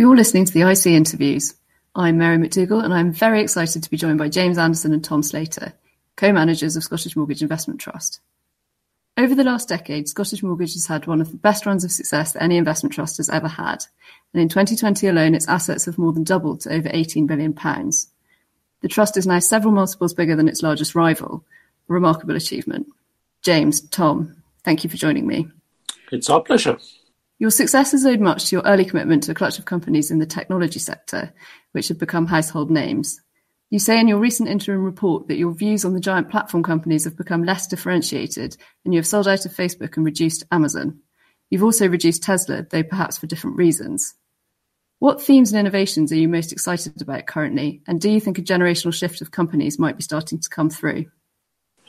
You're 0.00 0.16
listening 0.16 0.46
to 0.46 0.52
the 0.54 0.66
IC 0.66 0.86
interviews. 0.86 1.56
I'm 1.94 2.16
Mary 2.16 2.38
McDougall, 2.38 2.82
and 2.82 2.94
I'm 2.94 3.12
very 3.12 3.42
excited 3.42 3.82
to 3.82 3.90
be 3.90 3.98
joined 3.98 4.16
by 4.16 4.30
James 4.30 4.56
Anderson 4.56 4.94
and 4.94 5.04
Tom 5.04 5.22
Slater, 5.22 5.74
co-managers 6.16 6.74
of 6.74 6.82
Scottish 6.84 7.16
Mortgage 7.16 7.42
Investment 7.42 7.82
Trust. 7.82 8.20
Over 9.18 9.34
the 9.34 9.44
last 9.44 9.68
decade, 9.68 10.08
Scottish 10.08 10.42
Mortgage 10.42 10.72
has 10.72 10.86
had 10.86 11.06
one 11.06 11.20
of 11.20 11.30
the 11.30 11.36
best 11.36 11.66
runs 11.66 11.84
of 11.84 11.92
success 11.92 12.32
that 12.32 12.42
any 12.42 12.56
investment 12.56 12.94
trust 12.94 13.18
has 13.18 13.28
ever 13.28 13.46
had, 13.46 13.84
and 14.32 14.40
in 14.40 14.48
2020 14.48 15.06
alone, 15.06 15.34
its 15.34 15.46
assets 15.48 15.84
have 15.84 15.98
more 15.98 16.14
than 16.14 16.24
doubled 16.24 16.62
to 16.62 16.72
over 16.72 16.88
18 16.90 17.26
billion 17.26 17.52
pounds. 17.52 18.08
The 18.80 18.88
trust 18.88 19.18
is 19.18 19.26
now 19.26 19.40
several 19.40 19.74
multiples 19.74 20.14
bigger 20.14 20.34
than 20.34 20.48
its 20.48 20.62
largest 20.62 20.94
rival, 20.94 21.44
a 21.90 21.92
remarkable 21.92 22.36
achievement. 22.36 22.86
James, 23.42 23.82
Tom, 23.82 24.42
thank 24.64 24.82
you 24.82 24.88
for 24.88 24.96
joining 24.96 25.26
me. 25.26 25.48
It's 26.10 26.30
our 26.30 26.40
pleasure. 26.40 26.78
Your 27.40 27.50
success 27.50 27.94
is 27.94 28.04
owed 28.04 28.20
much 28.20 28.50
to 28.50 28.56
your 28.56 28.66
early 28.66 28.84
commitment 28.84 29.22
to 29.22 29.32
a 29.32 29.34
clutch 29.34 29.58
of 29.58 29.64
companies 29.64 30.10
in 30.10 30.18
the 30.18 30.26
technology 30.26 30.78
sector, 30.78 31.32
which 31.72 31.88
have 31.88 31.98
become 31.98 32.26
household 32.26 32.70
names. 32.70 33.18
You 33.70 33.78
say 33.78 33.98
in 33.98 34.08
your 34.08 34.18
recent 34.18 34.50
interim 34.50 34.84
report 34.84 35.26
that 35.28 35.38
your 35.38 35.54
views 35.54 35.86
on 35.86 35.94
the 35.94 36.00
giant 36.00 36.28
platform 36.28 36.62
companies 36.62 37.04
have 37.04 37.16
become 37.16 37.42
less 37.42 37.66
differentiated, 37.66 38.58
and 38.84 38.92
you 38.92 38.98
have 38.98 39.06
sold 39.06 39.26
out 39.26 39.46
of 39.46 39.54
Facebook 39.54 39.96
and 39.96 40.04
reduced 40.04 40.44
Amazon. 40.52 41.00
You've 41.48 41.64
also 41.64 41.88
reduced 41.88 42.22
Tesla, 42.22 42.66
though 42.68 42.82
perhaps 42.82 43.16
for 43.16 43.26
different 43.26 43.56
reasons. 43.56 44.14
What 44.98 45.22
themes 45.22 45.50
and 45.50 45.58
innovations 45.58 46.12
are 46.12 46.16
you 46.16 46.28
most 46.28 46.52
excited 46.52 47.00
about 47.00 47.24
currently, 47.24 47.80
and 47.86 48.02
do 48.02 48.10
you 48.10 48.20
think 48.20 48.36
a 48.38 48.42
generational 48.42 48.92
shift 48.92 49.22
of 49.22 49.30
companies 49.30 49.78
might 49.78 49.96
be 49.96 50.02
starting 50.02 50.40
to 50.40 50.48
come 50.50 50.68
through? 50.68 51.06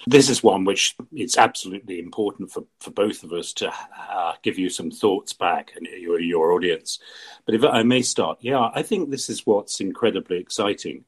This 0.07 0.29
is 0.29 0.41
one 0.41 0.65
which 0.65 0.95
it's 1.11 1.37
absolutely 1.37 1.99
important 1.99 2.51
for, 2.51 2.63
for 2.79 2.91
both 2.91 3.23
of 3.23 3.33
us 3.33 3.53
to 3.53 3.71
uh, 4.09 4.33
give 4.41 4.57
you 4.57 4.69
some 4.69 4.89
thoughts 4.89 5.33
back 5.33 5.73
and 5.75 5.85
your, 5.85 6.19
your 6.19 6.53
audience. 6.53 6.99
But 7.45 7.55
if 7.55 7.63
I 7.63 7.83
may 7.83 8.01
start, 8.01 8.39
yeah, 8.41 8.69
I 8.73 8.81
think 8.81 9.09
this 9.09 9.29
is 9.29 9.45
what's 9.45 9.79
incredibly 9.79 10.37
exciting. 10.37 11.05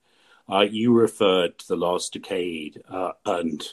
Uh, 0.52 0.61
you 0.61 0.94
referred 0.94 1.58
to 1.58 1.67
the 1.67 1.75
last 1.75 2.14
decade 2.14 2.83
uh, 2.89 3.14
and 3.25 3.64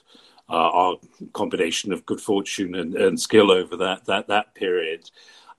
uh, 0.48 0.52
our 0.52 0.96
combination 1.32 1.92
of 1.92 2.06
good 2.06 2.20
fortune 2.20 2.74
and, 2.74 2.94
and, 2.94 3.20
skill 3.20 3.50
over 3.50 3.76
that 3.76 4.04
that 4.06 4.28
that 4.28 4.54
period. 4.54 5.10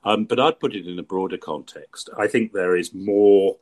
Um, 0.03 0.25
but 0.25 0.39
I'd 0.39 0.59
put 0.59 0.75
it 0.75 0.87
in 0.87 0.99
a 0.99 1.03
broader 1.03 1.37
context. 1.37 2.09
I 2.17 2.27
think 2.27 2.51
there 2.51 2.75
is 2.75 2.93
more 2.93 3.57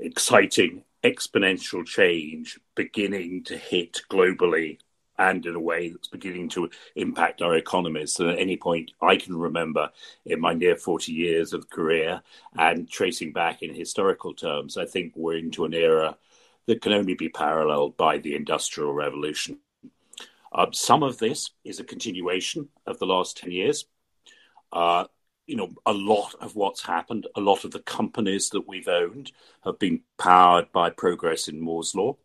exciting 0.00 0.84
exponential 1.04 1.84
change 1.84 2.58
beginning 2.74 3.44
to 3.44 3.56
hit 3.56 4.00
globally 4.10 4.78
and 5.18 5.44
in 5.46 5.54
a 5.54 5.60
way 5.60 5.90
that's 5.90 6.08
beginning 6.08 6.48
to 6.50 6.70
impact 6.96 7.42
our 7.42 7.54
economies 7.54 8.14
than 8.14 8.30
at 8.30 8.38
any 8.38 8.56
point 8.56 8.92
I 9.00 9.16
can 9.16 9.36
remember 9.36 9.90
in 10.24 10.40
my 10.40 10.54
near 10.54 10.76
40 10.76 11.12
years 11.12 11.52
of 11.52 11.70
career. 11.70 12.22
And 12.56 12.90
tracing 12.90 13.32
back 13.32 13.62
in 13.62 13.74
historical 13.74 14.34
terms, 14.34 14.76
I 14.76 14.86
think 14.86 15.12
we're 15.14 15.38
into 15.38 15.64
an 15.64 15.74
era 15.74 16.16
that 16.66 16.80
can 16.80 16.92
only 16.92 17.14
be 17.14 17.28
paralleled 17.28 17.96
by 17.96 18.18
the 18.18 18.34
Industrial 18.34 18.92
Revolution. 18.92 19.58
Uh, 20.52 20.66
some 20.72 21.02
of 21.02 21.18
this 21.18 21.50
is 21.64 21.80
a 21.80 21.84
continuation 21.84 22.68
of 22.86 22.98
the 22.98 23.06
last 23.06 23.38
10 23.38 23.50
years. 23.50 23.84
Uh, 24.70 25.04
you 25.46 25.56
know, 25.56 25.70
a 25.86 25.92
lot 25.92 26.34
of 26.40 26.54
what's 26.54 26.82
happened, 26.82 27.26
a 27.36 27.40
lot 27.40 27.64
of 27.64 27.72
the 27.72 27.80
companies 27.80 28.50
that 28.50 28.68
we've 28.68 28.88
owned 28.88 29.32
have 29.64 29.78
been 29.78 30.02
powered 30.18 30.70
by 30.72 30.90
progress 30.90 31.48
in 31.48 31.60
Moore's 31.60 31.94
Law. 31.94 32.16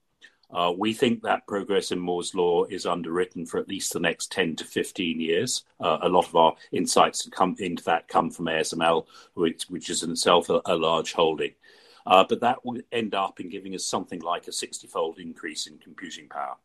Uh, 0.50 0.72
we 0.76 0.94
think 0.94 1.22
that 1.22 1.46
progress 1.46 1.92
in 1.92 2.00
Moore's 2.00 2.34
Law 2.34 2.64
is 2.66 2.86
underwritten 2.86 3.46
for 3.46 3.60
at 3.60 3.68
least 3.68 3.92
the 3.94 4.00
next 4.00 4.32
10 4.32 4.56
to 4.58 4.64
15 4.64 5.20
years. 5.20 5.66
Uh, 5.80 5.98
a 6.02 6.10
lot 6.10 6.28
of 6.28 6.36
our 6.36 6.56
insights 6.72 7.28
come 7.32 7.56
into 7.60 7.84
that 7.84 8.08
come 8.08 8.32
from 8.32 8.46
ASML, 8.46 9.06
which, 9.34 9.66
which 9.70 9.90
is 9.90 10.04
in 10.04 10.12
itself 10.12 10.50
a, 10.50 10.62
a 10.66 10.76
large 10.76 11.14
holding. 11.14 11.54
Uh, 12.06 12.24
but 12.28 12.40
that 12.40 12.64
will 12.66 12.80
end 12.94 13.14
up 13.14 13.42
in 13.42 13.50
giving 13.50 13.76
us 13.76 13.84
something 13.84 14.22
like 14.22 14.48
a 14.48 14.52
60 14.52 14.88
fold 14.88 15.20
increase 15.20 15.68
in 15.68 15.78
computing 15.80 16.30
power. 16.30 16.56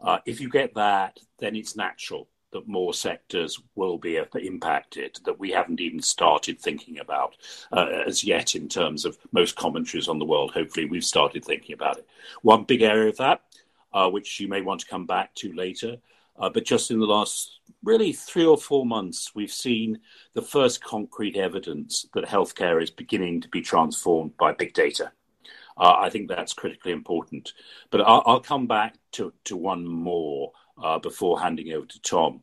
Uh, 0.00 0.18
if 0.26 0.40
you 0.40 0.50
get 0.50 0.74
that, 0.74 1.18
then 1.38 1.56
it's 1.56 1.76
natural 1.76 2.28
that 2.54 2.68
more 2.68 2.94
sectors 2.94 3.60
will 3.74 3.98
be 3.98 4.18
impacted 4.40 5.18
that 5.24 5.38
we 5.38 5.50
haven't 5.50 5.80
even 5.80 6.00
started 6.00 6.58
thinking 6.58 7.00
about 7.00 7.36
uh, 7.72 7.86
as 8.06 8.22
yet 8.22 8.54
in 8.54 8.68
terms 8.68 9.04
of 9.04 9.18
most 9.32 9.56
commentaries 9.56 10.08
on 10.08 10.20
the 10.20 10.24
world. 10.24 10.52
Hopefully, 10.52 10.86
we've 10.86 11.04
started 11.04 11.44
thinking 11.44 11.74
about 11.74 11.98
it. 11.98 12.06
One 12.42 12.62
big 12.62 12.82
area 12.82 13.08
of 13.10 13.16
that, 13.16 13.42
uh, 13.92 14.08
which 14.08 14.38
you 14.38 14.46
may 14.46 14.62
want 14.62 14.80
to 14.80 14.86
come 14.86 15.04
back 15.04 15.34
to 15.36 15.52
later, 15.52 15.96
uh, 16.38 16.48
but 16.48 16.64
just 16.64 16.92
in 16.92 17.00
the 17.00 17.06
last 17.06 17.58
really 17.82 18.12
three 18.12 18.46
or 18.46 18.56
four 18.56 18.86
months, 18.86 19.34
we've 19.34 19.52
seen 19.52 19.98
the 20.32 20.42
first 20.42 20.82
concrete 20.82 21.36
evidence 21.36 22.06
that 22.14 22.24
healthcare 22.24 22.80
is 22.80 22.90
beginning 22.90 23.40
to 23.40 23.48
be 23.48 23.60
transformed 23.60 24.36
by 24.36 24.52
big 24.52 24.72
data. 24.74 25.10
Uh, 25.76 25.96
I 25.98 26.08
think 26.08 26.28
that's 26.28 26.52
critically 26.52 26.92
important. 26.92 27.52
But 27.90 28.02
I'll, 28.02 28.22
I'll 28.26 28.40
come 28.40 28.68
back 28.68 28.94
to, 29.12 29.32
to 29.44 29.56
one 29.56 29.84
more 29.84 30.52
uh, 30.82 30.98
before 30.98 31.40
handing 31.40 31.72
over 31.72 31.86
to 31.86 32.00
Tom. 32.02 32.42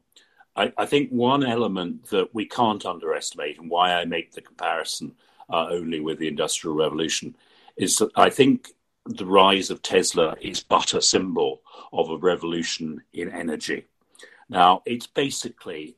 I, 0.55 0.73
I, 0.77 0.85
think 0.85 1.09
one 1.09 1.45
element 1.45 2.09
that 2.09 2.33
we 2.33 2.45
can't 2.45 2.85
underestimate, 2.85 3.57
and 3.57 3.69
why 3.69 3.93
I 3.93 4.05
make 4.05 4.33
the 4.33 4.41
comparison 4.41 5.13
uh, 5.49 5.67
only 5.69 5.99
with 5.99 6.19
the 6.19 6.27
Industrial 6.27 6.75
Revolution, 6.75 7.35
is 7.77 7.97
that 7.97 8.11
I 8.15 8.29
think 8.29 8.69
the 9.05 9.25
rise 9.25 9.69
of 9.69 9.81
Tesla 9.81 10.35
is 10.41 10.63
but 10.63 10.93
a 10.93 11.01
symbol 11.01 11.61
of 11.91 12.09
a 12.09 12.17
revolution 12.17 13.01
in 13.13 13.29
energy. 13.31 13.85
Now, 14.49 14.81
it's 14.85 15.07
basically 15.07 15.95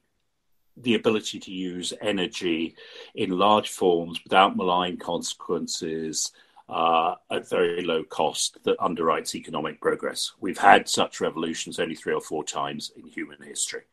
the 0.78 0.96
ability 0.96 1.40
to 1.40 1.52
use 1.52 1.94
energy 2.02 2.76
in 3.14 3.38
large 3.38 3.70
forms 3.70 4.24
without 4.24 4.56
malign 4.56 4.98
consequences 4.98 6.32
uh, 6.70 7.16
at 7.30 7.50
very 7.50 7.84
low 7.84 8.04
cost 8.04 8.58
that 8.64 8.78
underwrites 8.80 9.36
economic 9.36 9.82
progress. 9.82 10.32
We've 10.40 10.58
had 10.58 10.88
such 10.88 11.22
revolutions 11.22 11.80
only 11.80 11.96
three 11.96 12.14
or 12.14 12.22
four 12.22 12.44
times 12.44 12.92
in 12.96 13.08
human 13.08 13.42
history. 13.42 13.84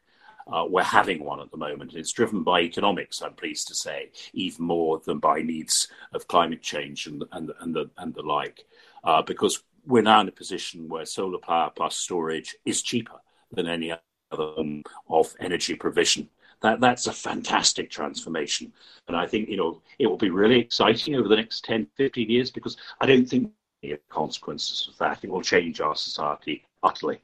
Uh, 0.51 0.65
we're 0.69 0.83
having 0.83 1.23
one 1.23 1.41
at 1.41 1.51
the 1.51 1.57
moment. 1.57 1.95
It's 1.95 2.13
driven 2.13 2.43
by 2.43 2.61
economics, 2.61 3.23
I'm 3.23 3.35
pleased 3.35 3.69
to 3.69 3.75
say, 3.75 4.11
even 4.33 4.65
more 4.65 5.01
than 5.05 5.19
by 5.19 5.43
needs 5.43 5.89
of 6.13 6.27
climate 6.29 6.63
change 6.63 7.07
and, 7.07 7.23
and, 7.33 7.53
and, 7.61 7.75
the, 7.75 7.91
and 7.99 8.15
the 8.15 8.23
like, 8.23 8.65
uh, 9.05 9.23
because 9.23 9.63
we're 9.87 10.03
now 10.03 10.21
in 10.21 10.29
a 10.29 10.33
position 10.33 10.89
where 10.89 11.07
solar 11.07 11.39
power 11.39 11.71
plus 11.75 11.97
storage 11.97 12.57
is 12.65 12.83
cheaper 12.83 13.21
than 13.53 13.67
any 13.67 13.93
other 13.93 14.01
form 14.31 14.83
of 15.09 15.35
energy 15.41 15.75
provision 15.75 16.29
that 16.63 16.81
that's 16.81 17.07
a 17.07 17.13
fantastic 17.13 17.91
transformation. 17.91 18.73
And 19.09 19.17
I 19.17 19.27
think, 19.27 19.49
you 19.49 19.57
know, 19.57 19.81
it 19.99 20.07
will 20.07 20.17
be 20.17 20.31
really 20.31 20.61
exciting 20.61 21.15
over 21.17 21.29
the 21.29 21.37
next 21.37 21.65
10, 21.65 21.87
15 21.97 22.29
years 22.29 22.51
because 22.51 22.77
I 23.01 23.07
don't 23.07 23.27
think 23.27 23.51
the 23.83 23.99
consequences 24.09 24.89
of 24.91 24.99
that, 24.99 25.25
it 25.25 25.31
will 25.31 25.43
change 25.43 25.81
our 25.81 25.97
society 25.97 26.65
utterly. 26.83 27.21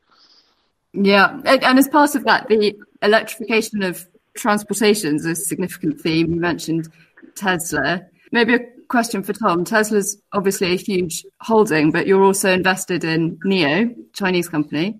Yeah. 0.93 1.41
And 1.45 1.79
as 1.79 1.89
part 1.89 2.15
of 2.15 2.25
that, 2.25 2.49
the 2.49 2.75
electrification 3.03 3.83
of 3.83 4.07
transportation 4.35 5.17
is 5.17 5.27
a 5.27 5.35
significant 5.35 6.01
theme. 6.01 6.33
You 6.33 6.41
mentioned 6.41 6.89
Tesla. 7.35 8.07
Maybe 8.33 8.55
a 8.55 8.61
question 8.89 9.23
for 9.23 9.35
Tom. 9.35 9.65
Tesla's 9.65 10.21
obviously 10.33 10.73
a 10.73 10.77
huge 10.77 11.27
holding, 11.43 11.91
but 11.91 12.07
you're 12.07 12.23
also 12.23 12.53
invested 12.53 13.05
in 13.05 13.37
NIO, 13.45 13.95
Chinese 14.15 14.49
company. 14.49 14.99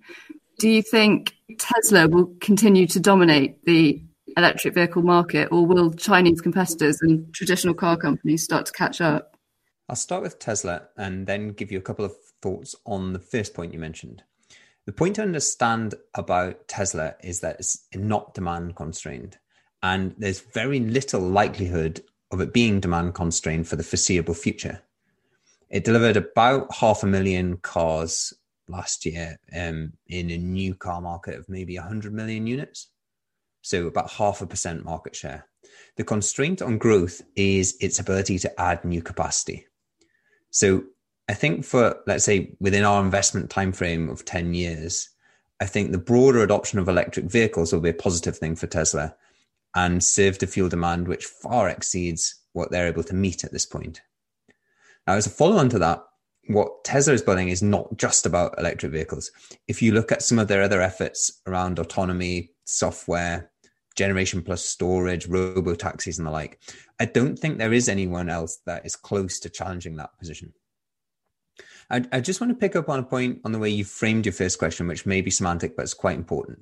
Do 0.59 0.69
you 0.69 0.83
think 0.83 1.35
Tesla 1.59 2.09
will 2.09 2.35
continue 2.41 2.87
to 2.89 3.01
dominate 3.01 3.65
the 3.65 4.03
electric 4.37 4.75
vehicle 4.75 5.03
market, 5.03 5.49
or 5.51 5.67
will 5.67 5.93
Chinese 5.93 6.41
competitors 6.41 6.99
and 7.01 7.33
traditional 7.35 7.75
car 7.75 7.97
companies 7.97 8.43
start 8.43 8.67
to 8.67 8.73
catch 8.73 9.01
up? 9.01 9.37
I'll 9.89 9.97
start 9.97 10.23
with 10.23 10.39
Tesla 10.39 10.89
and 10.97 11.27
then 11.27 11.51
give 11.51 11.71
you 11.71 11.79
a 11.79 11.83
couple 11.83 12.05
of 12.05 12.17
thoughts 12.43 12.75
on 12.85 13.13
the 13.13 13.19
first 13.19 13.55
point 13.55 13.73
you 13.73 13.79
mentioned. 13.79 14.23
The 14.85 14.93
point 14.93 15.17
to 15.17 15.23
understand 15.23 15.95
about 16.15 16.69
Tesla 16.69 17.15
is 17.23 17.41
that 17.41 17.57
it's 17.59 17.87
not 17.95 18.35
demand 18.35 18.77
constrained, 18.77 19.39
and 19.83 20.15
there's 20.19 20.41
very 20.41 20.81
little 20.81 21.21
likelihood 21.21 22.03
of 22.31 22.41
it 22.41 22.53
being 22.53 22.81
demand 22.81 23.15
constrained 23.15 23.69
for 23.69 23.77
the 23.77 23.83
foreseeable 23.83 24.35
future. 24.35 24.83
It 25.71 25.85
delivered 25.85 26.17
about 26.17 26.73
half 26.75 27.03
a 27.03 27.07
million 27.07 27.57
cars 27.59 28.33
last 28.69 29.07
year 29.07 29.39
um, 29.57 29.93
in 30.07 30.31
a 30.31 30.39
new 30.39 30.75
car 30.75 31.01
market 31.01 31.39
of 31.39 31.49
maybe 31.49 31.77
100 31.77 32.13
million 32.13 32.47
units 32.47 32.89
so 33.67 33.89
about 33.89 34.09
half 34.09 34.41
a 34.41 34.47
percent 34.47 34.85
market 34.85 35.17
share. 35.17 35.45
The 35.97 36.05
constraint 36.05 36.63
on 36.63 36.79
growth 36.79 37.21
is 37.35 37.77
its 37.81 37.99
ability 37.99 38.39
to 38.39 38.61
add 38.61 38.85
new 38.85 39.03
capacity. 39.03 39.67
So 40.51 40.85
I 41.29 41.35
think 41.35 41.65
for 41.65 41.97
let's 42.07 42.23
say 42.23 42.55
within 42.61 42.85
our 42.85 43.03
investment 43.03 43.51
timeframe 43.51 44.09
of 44.09 44.25
10 44.25 44.55
years, 44.55 45.09
I 45.61 45.67
think 45.67 45.91
the 45.91 45.99
broader 45.99 46.45
adoption 46.45 46.79
of 46.79 46.89
electric 46.89 47.25
vehicles 47.25 47.73
will 47.73 47.81
be 47.81 47.91
a 47.91 47.95
positive 47.95 48.39
thing 48.39 48.55
for 48.55 48.69
Tesla 48.69 49.17
and 49.75 50.03
serve 50.03 50.39
to 50.39 50.47
fuel 50.47 50.69
demand 50.69 51.09
which 51.09 51.25
far 51.25 51.69
exceeds 51.69 52.37
what 52.53 52.71
they're 52.71 52.87
able 52.87 53.03
to 53.03 53.15
meet 53.15 53.43
at 53.43 53.51
this 53.51 53.67
point. 53.67 54.01
Now, 55.09 55.15
as 55.15 55.27
a 55.27 55.31
follow 55.31 55.57
on 55.57 55.71
to 55.71 55.79
that, 55.81 56.05
what 56.47 56.85
Tesla 56.85 57.15
is 57.15 57.23
building 57.23 57.49
is 57.49 57.65
not 57.65 57.97
just 57.97 58.27
about 58.27 58.57
electric 58.59 58.93
vehicles. 58.93 59.33
If 59.67 59.83
you 59.83 59.91
look 59.91 60.13
at 60.13 60.23
some 60.23 60.39
of 60.39 60.47
their 60.47 60.63
other 60.63 60.81
efforts 60.81 61.41
around 61.49 61.81
autonomy, 61.81 62.53
software, 62.67 63.51
generation 63.97 64.43
plus 64.43 64.65
storage, 64.65 65.27
robo 65.27 65.75
taxis, 65.75 66.19
and 66.19 66.27
the 66.27 66.31
like. 66.31 66.61
I 67.01 67.07
don't 67.07 67.39
think 67.39 67.59
there 67.59 67.73
is 67.73 67.89
anyone 67.89 68.29
else 68.29 68.59
that 68.67 68.87
is 68.87 68.97
close 68.97 69.41
to 69.41 69.51
challenging 69.51 69.97
that 69.97 70.17
position. 70.19 70.53
I, 71.91 72.05
I 72.13 72.21
just 72.21 72.41
want 72.41 72.51
to 72.51 72.59
pick 72.59 72.77
up 72.77 72.89
on 72.89 72.99
a 72.99 73.05
point 73.05 73.41
on 73.45 73.53
the 73.53 73.59
way 73.59 73.71
you 73.71 73.85
framed 73.85 74.27
your 74.27 74.33
first 74.33 74.59
question, 74.59 74.87
which 74.87 75.07
may 75.07 75.21
be 75.21 75.31
semantic, 75.31 75.77
but 75.77 75.83
it's 75.83 75.95
quite 75.95 76.17
important. 76.17 76.61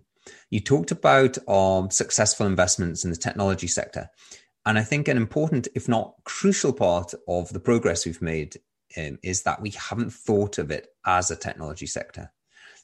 You 0.51 0.61
talked 0.61 0.91
about 0.91 1.37
um, 1.49 1.91
successful 1.91 2.47
investments 2.47 3.05
in 3.05 3.11
the 3.11 3.17
technology 3.17 3.67
sector. 3.67 4.09
And 4.67 4.79
I 4.79 4.83
think 4.83 5.09
an 5.09 5.17
important, 5.17 5.69
if 5.75 5.89
not 5.89 6.15
crucial 6.25 6.73
part 6.73 7.13
of 7.29 7.51
the 7.51 7.61
progress 7.61 8.07
we've 8.07 8.23
made 8.23 8.57
um, 8.97 9.19
is 9.23 9.43
that 9.43 9.61
we 9.61 9.71
haven't 9.71 10.13
thought 10.13 10.59
of 10.59 10.71
it 10.71 10.89
as 11.05 11.31
a 11.31 11.37
technology 11.37 11.87
sector. 11.87 12.33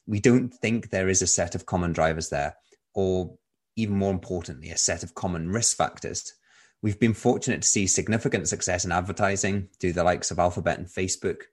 We 0.05 0.19
don't 0.19 0.53
think 0.53 0.89
there 0.89 1.09
is 1.09 1.21
a 1.21 1.27
set 1.27 1.55
of 1.55 1.65
common 1.65 1.93
drivers 1.93 2.29
there, 2.29 2.55
or 2.93 3.35
even 3.75 3.95
more 3.95 4.11
importantly, 4.11 4.69
a 4.69 4.77
set 4.77 5.03
of 5.03 5.15
common 5.15 5.49
risk 5.49 5.77
factors. 5.77 6.33
We've 6.81 6.99
been 6.99 7.13
fortunate 7.13 7.61
to 7.61 7.67
see 7.67 7.87
significant 7.87 8.47
success 8.47 8.85
in 8.85 8.91
advertising 8.91 9.69
through 9.79 9.93
the 9.93 10.03
likes 10.03 10.31
of 10.31 10.39
Alphabet 10.39 10.79
and 10.79 10.87
Facebook, 10.87 11.43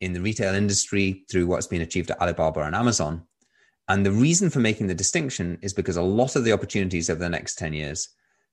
in 0.00 0.12
the 0.12 0.20
retail 0.20 0.54
industry 0.54 1.24
through 1.30 1.46
what's 1.46 1.66
been 1.66 1.82
achieved 1.82 2.10
at 2.10 2.20
Alibaba 2.20 2.60
and 2.60 2.76
Amazon. 2.76 3.22
And 3.88 4.04
the 4.04 4.12
reason 4.12 4.50
for 4.50 4.60
making 4.60 4.86
the 4.86 4.94
distinction 4.94 5.58
is 5.62 5.72
because 5.72 5.96
a 5.96 6.02
lot 6.02 6.36
of 6.36 6.44
the 6.44 6.52
opportunities 6.52 7.08
over 7.08 7.20
the 7.20 7.28
next 7.28 7.56
10 7.56 7.72
years 7.72 8.08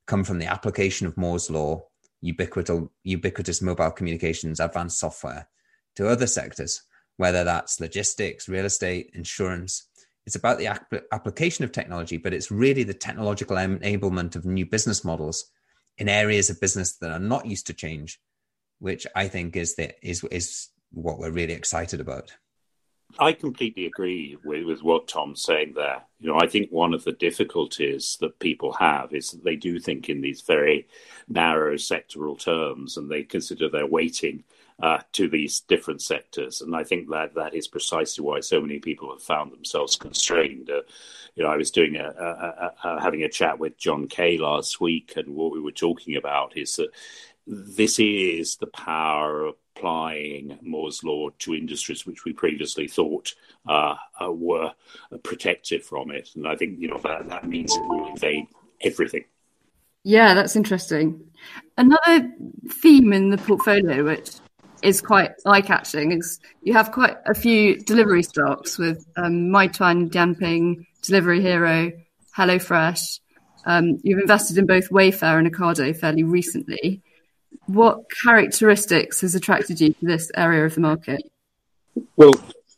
come 0.08 0.24
from 0.24 0.40
the 0.40 0.46
application 0.46 1.06
of 1.06 1.18
Moore's 1.18 1.50
law, 1.50 1.86
ubiquitous, 2.22 2.84
ubiquitous 3.04 3.62
mobile 3.62 3.92
communications, 3.92 4.60
advanced 4.60 5.00
software 5.00 5.48
to 5.96 6.08
other 6.08 6.28
sectors, 6.28 6.84
whether 7.18 7.44
that's 7.44 7.80
logistics, 7.80 8.50
real 8.50 8.66
estate, 8.66 9.12
insurance. 9.14 9.88
It's 10.26 10.36
about 10.36 10.58
the 10.58 10.68
application 11.12 11.64
of 11.64 11.72
technology, 11.72 12.18
but 12.18 12.34
it's 12.34 12.50
really 12.50 12.84
the 12.84 12.94
technological 12.94 13.58
enablement 13.58 14.36
of 14.36 14.46
new 14.46 14.66
business 14.66 15.06
models 15.06 15.46
in 15.98 16.10
areas 16.10 16.50
of 16.50 16.60
business 16.60 16.98
that 16.98 17.12
are 17.12 17.20
not 17.20 17.46
used 17.46 17.68
to 17.68 17.74
change, 17.74 18.20
which 18.80 19.06
I 19.16 19.28
think 19.28 19.56
is 19.56 19.76
the, 19.76 19.94
is 20.02 20.24
is 20.26 20.70
what 20.92 21.20
we're 21.20 21.32
really 21.32 21.54
excited 21.54 22.02
about. 22.02 22.34
I 23.20 23.34
completely 23.34 23.86
agree 23.86 24.38
with, 24.44 24.66
with 24.66 24.84
what 24.84 25.08
Tom's 25.08 25.44
saying 25.44 25.74
there. 25.76 26.02
You 26.20 26.30
know, 26.30 26.40
I 26.40 26.48
think 26.48 26.72
one 26.72 26.94
of 26.94 27.04
the 27.04 27.12
difficulties 27.12 28.18
that 28.20 28.40
people 28.40 28.74
have 28.74 29.14
is 29.14 29.32
that 29.32 29.44
they 29.44 29.56
do 29.56 29.80
think 29.80 30.10
in 30.10 30.22
these 30.22 30.42
very 30.42 30.88
narrow 31.30 31.76
sectoral 31.76 32.38
terms 32.38 32.98
and 32.98 33.10
they 33.10 33.24
consider 33.24 33.70
they're 33.70 33.86
weighting 33.86 34.44
uh, 34.82 35.00
to 35.14 35.30
these 35.30 35.62
different 35.62 36.02
sectors. 36.02 36.62
And 36.62 36.76
I 36.76 36.84
think 36.84 37.10
that 37.10 37.36
that 37.36 37.54
is 37.54 37.68
precisely 37.68 38.24
why 38.24 38.40
so 38.42 38.60
many 38.60 38.80
people 38.80 39.12
have 39.12 39.22
found 39.22 39.52
themselves 39.52 39.96
constrained. 39.96 40.70
Uh, 40.70 40.82
you 41.36 41.44
know, 41.44 41.50
I 41.50 41.58
was 41.58 41.72
doing 41.72 41.96
a, 41.96 42.08
a, 42.08 42.74
a, 42.84 43.02
having 43.02 43.24
a 43.24 43.30
chat 43.30 43.60
with 43.60 43.78
John 43.78 44.08
Kay 44.08 44.38
last 44.38 44.82
week, 44.82 45.14
and 45.16 45.36
what 45.36 45.52
we 45.52 45.62
were 45.62 45.72
talking 45.72 46.16
about 46.16 46.58
is 46.58 46.76
that 46.76 46.90
this 47.48 48.00
is 48.00 48.58
the 48.58 48.68
power 48.68 49.46
of 49.46 49.56
applying 49.76 50.58
Moore's 50.62 51.04
law 51.04 51.30
to 51.40 51.54
industries 51.54 52.06
which 52.06 52.24
we 52.24 52.34
previously 52.34 52.88
thought 52.88 53.34
uh, 53.68 53.96
uh, 54.22 54.32
were 54.32 54.72
protected 55.24 55.84
from 55.84 56.12
it. 56.12 56.30
And 56.36 56.48
I 56.48 56.56
think 56.56 56.80
you 56.80 56.88
know 56.88 57.00
that, 57.00 57.30
that 57.30 57.48
means 57.48 57.76
it 57.76 57.86
will 57.88 58.08
invade 58.08 58.48
everything. 58.82 59.26
Yeah, 60.04 60.34
that's 60.34 60.56
interesting. 60.56 61.20
Another 61.78 62.32
theme 62.70 63.12
in 63.12 63.32
the 63.32 63.38
portfolio, 63.38 64.04
which 64.04 64.36
is 64.86 65.02
quite 65.02 65.32
eye-catching, 65.46 66.22
you 66.62 66.74
have 66.74 66.92
quite 66.92 67.18
a 67.26 67.34
few 67.34 67.78
delivery 67.80 68.24
stocks 68.24 68.78
with 68.78 69.06
um, 69.18 69.50
Meituan, 69.50 70.86
Delivery 71.02 71.42
Hero, 71.42 71.92
HelloFresh. 72.38 73.20
Um, 73.66 74.00
you've 74.04 74.20
invested 74.20 74.58
in 74.58 74.68
both 74.68 74.90
Wayfair 74.90 75.40
and 75.40 75.52
Ocado 75.52 75.98
fairly 75.98 76.24
recently. 76.24 77.02
What 77.66 78.04
characteristics 78.24 79.22
has 79.22 79.34
attracted 79.34 79.82
you 79.82 79.94
to 79.94 80.06
this 80.06 80.32
area 80.36 80.66
of 80.66 80.76
the 80.76 80.82
market? 80.82 81.24
Well, 82.16 82.34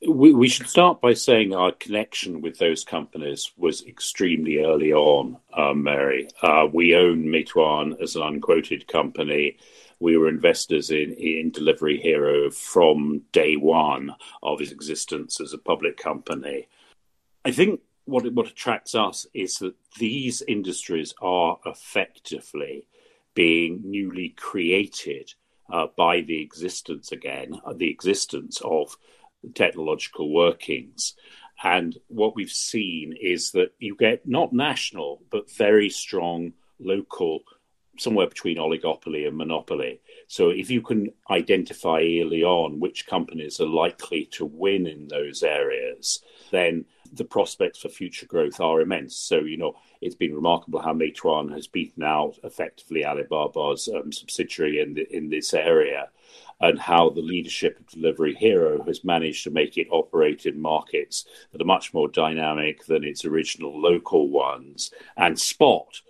we, 0.07 0.33
we 0.33 0.47
should 0.47 0.67
start 0.67 1.01
by 1.01 1.13
saying 1.13 1.53
our 1.53 1.71
connection 1.71 2.41
with 2.41 2.57
those 2.57 2.83
companies 2.83 3.51
was 3.57 3.85
extremely 3.85 4.59
early 4.59 4.93
on, 4.93 5.37
um, 5.53 5.83
Mary. 5.83 6.29
Uh, 6.41 6.67
we 6.71 6.95
own 6.95 7.25
Meituan 7.25 8.01
as 8.01 8.15
an 8.15 8.21
unquoted 8.21 8.87
company. 8.87 9.57
We 9.99 10.17
were 10.17 10.29
investors 10.29 10.91
in, 10.91 11.13
in 11.13 11.51
Delivery 11.51 11.99
Hero 11.99 12.51
from 12.51 13.23
day 13.31 13.55
one 13.55 14.15
of 14.43 14.61
its 14.61 14.71
existence 14.71 15.41
as 15.41 15.53
a 15.53 15.57
public 15.57 15.97
company. 15.97 16.67
I 17.43 17.51
think 17.51 17.81
what, 18.05 18.31
what 18.33 18.47
attracts 18.47 18.95
us 18.95 19.25
is 19.33 19.57
that 19.59 19.75
these 19.97 20.41
industries 20.43 21.13
are 21.21 21.57
effectively 21.65 22.87
being 23.33 23.81
newly 23.83 24.29
created 24.29 25.33
uh, 25.71 25.87
by 25.95 26.21
the 26.21 26.41
existence 26.41 27.11
again, 27.11 27.59
uh, 27.65 27.73
the 27.73 27.89
existence 27.89 28.61
of 28.63 28.97
technological 29.53 30.33
workings. 30.33 31.13
And 31.63 31.97
what 32.07 32.35
we've 32.35 32.51
seen 32.51 33.13
is 33.19 33.51
that 33.51 33.73
you 33.79 33.95
get 33.95 34.27
not 34.27 34.53
national, 34.53 35.21
but 35.29 35.51
very 35.51 35.89
strong 35.89 36.53
local, 36.79 37.41
somewhere 37.97 38.27
between 38.27 38.57
oligopoly 38.57 39.27
and 39.27 39.37
monopoly. 39.37 40.01
So 40.27 40.49
if 40.49 40.69
you 40.69 40.81
can 40.81 41.11
identify 41.29 41.99
early 41.99 42.43
on 42.43 42.79
which 42.79 43.07
companies 43.07 43.59
are 43.59 43.67
likely 43.67 44.25
to 44.31 44.45
win 44.45 44.87
in 44.87 45.07
those 45.07 45.43
areas, 45.43 46.21
then 46.51 46.85
the 47.13 47.25
prospects 47.25 47.79
for 47.79 47.89
future 47.89 48.25
growth 48.25 48.59
are 48.59 48.81
immense. 48.81 49.15
So, 49.15 49.39
you 49.39 49.57
know, 49.57 49.75
it's 50.01 50.15
been 50.15 50.35
remarkable 50.35 50.81
how 50.81 50.93
Meituan 50.93 51.53
has 51.53 51.67
beaten 51.67 52.03
out 52.03 52.37
effectively 52.43 53.03
Alibaba's 53.03 53.87
um, 53.87 54.11
subsidiary 54.11 54.81
in 54.81 54.93
the, 54.93 55.15
in 55.15 55.29
this 55.29 55.53
area, 55.53 56.09
and 56.59 56.79
how 56.79 57.09
the 57.09 57.21
leadership 57.21 57.79
of 57.79 57.87
Delivery 57.87 58.35
Hero 58.35 58.83
has 58.83 59.03
managed 59.03 59.43
to 59.43 59.51
make 59.51 59.77
it 59.77 59.87
operate 59.89 60.45
in 60.45 60.59
markets 60.59 61.25
that 61.51 61.61
are 61.61 61.65
much 61.65 61.93
more 61.93 62.07
dynamic 62.07 62.85
than 62.85 63.03
its 63.03 63.25
original 63.25 63.79
local 63.79 64.29
ones, 64.29 64.91
and 65.15 65.39
spot 65.39 66.01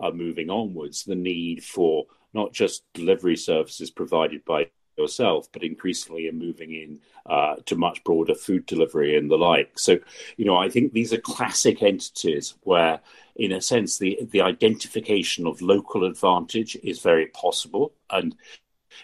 uh, 0.00 0.10
moving 0.10 0.50
onwards 0.50 1.04
the 1.04 1.14
need 1.14 1.62
for 1.64 2.06
not 2.32 2.52
just 2.52 2.84
delivery 2.94 3.36
services 3.36 3.90
provided 3.90 4.44
by 4.44 4.68
yourself, 4.96 5.48
but 5.52 5.62
increasingly 5.62 6.28
are 6.28 6.32
moving 6.32 6.72
in 6.72 7.00
uh, 7.26 7.56
to 7.66 7.76
much 7.76 8.02
broader 8.04 8.34
food 8.34 8.66
delivery 8.66 9.16
and 9.16 9.30
the 9.30 9.36
like. 9.36 9.78
So, 9.78 9.98
you 10.36 10.44
know, 10.44 10.56
I 10.56 10.68
think 10.68 10.92
these 10.92 11.12
are 11.12 11.20
classic 11.20 11.82
entities 11.82 12.54
where, 12.62 13.00
in 13.36 13.52
a 13.52 13.60
sense, 13.60 13.98
the 13.98 14.18
the 14.30 14.40
identification 14.40 15.46
of 15.46 15.60
local 15.60 16.04
advantage 16.04 16.76
is 16.82 17.00
very 17.00 17.26
possible, 17.26 17.92
and 18.10 18.36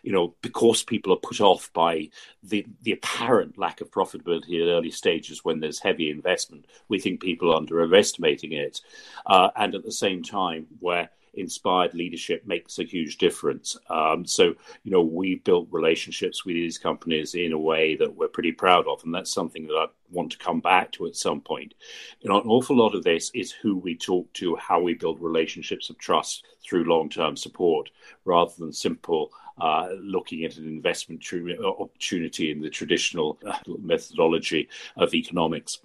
you 0.02 0.12
know, 0.12 0.34
because 0.42 0.82
people 0.82 1.12
are 1.12 1.16
put 1.16 1.40
off 1.40 1.72
by 1.72 2.08
the 2.42 2.66
the 2.82 2.92
apparent 2.92 3.59
lack 3.59 3.80
of 3.80 3.90
profitability 3.90 4.62
at 4.62 4.68
early 4.68 4.90
stages 4.90 5.44
when 5.44 5.61
there's 5.61 5.78
heavy 5.78 6.11
investment, 6.11 6.66
we 6.88 6.99
think 6.99 7.20
people 7.20 7.52
are 7.52 7.56
underestimating 7.56 8.52
it, 8.52 8.80
uh, 9.26 9.50
and 9.56 9.75
at 9.75 9.85
the 9.85 9.92
same 9.92 10.23
time 10.23 10.66
where 10.80 11.11
inspired 11.34 11.94
leadership 11.94 12.46
makes 12.46 12.78
a 12.78 12.84
huge 12.84 13.18
difference. 13.18 13.76
Um, 13.88 14.25
so, 14.26 14.54
you 14.82 14.90
know, 14.90 15.02
we 15.02 15.37
built 15.37 15.68
relationships 15.70 16.44
with 16.44 16.54
these 16.54 16.78
companies 16.78 17.34
in 17.34 17.52
a 17.52 17.58
way 17.58 17.96
that 17.96 18.14
we're 18.14 18.28
pretty 18.28 18.52
proud 18.52 18.87
of, 18.87 19.02
and 19.04 19.14
that's 19.14 19.32
something 19.32 19.66
that 19.66 19.75
I 19.75 19.87
want 20.10 20.32
to 20.32 20.38
come 20.38 20.60
back 20.60 20.92
to 20.92 21.06
at 21.06 21.16
some 21.16 21.40
point. 21.40 21.75
You 22.20 22.30
know, 22.30 22.40
an 22.40 22.49
awful 22.49 22.76
lot 22.76 22.94
of 22.94 23.04
this 23.04 23.30
is 23.34 23.52
who 23.52 23.76
we 23.76 23.96
talk 23.96 24.32
to, 24.34 24.56
how 24.56 24.80
we 24.80 24.94
build 24.94 25.20
relationships 25.20 25.90
of 25.90 25.99
trust 25.99 26.44
through 26.62 26.84
long-term 26.84 27.37
support, 27.37 27.90
rather 28.25 28.52
than 28.58 28.72
simple. 28.72 29.32
Uh, 29.60 29.90
looking 30.00 30.42
at 30.44 30.56
an 30.56 30.66
investment 30.66 31.22
opportunity 31.62 32.50
in 32.50 32.62
the 32.62 32.70
traditional 32.70 33.38
uh, 33.46 33.58
methodology 33.82 34.66
of 34.96 35.12
economics. 35.12 35.80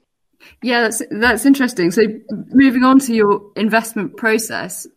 Yeah, 0.62 0.82
that's 0.82 1.02
that's 1.12 1.46
interesting. 1.46 1.92
So, 1.92 2.04
moving 2.30 2.84
on 2.84 3.00
to 3.00 3.14
your 3.14 3.52
investment 3.56 4.18
process, 4.18 4.88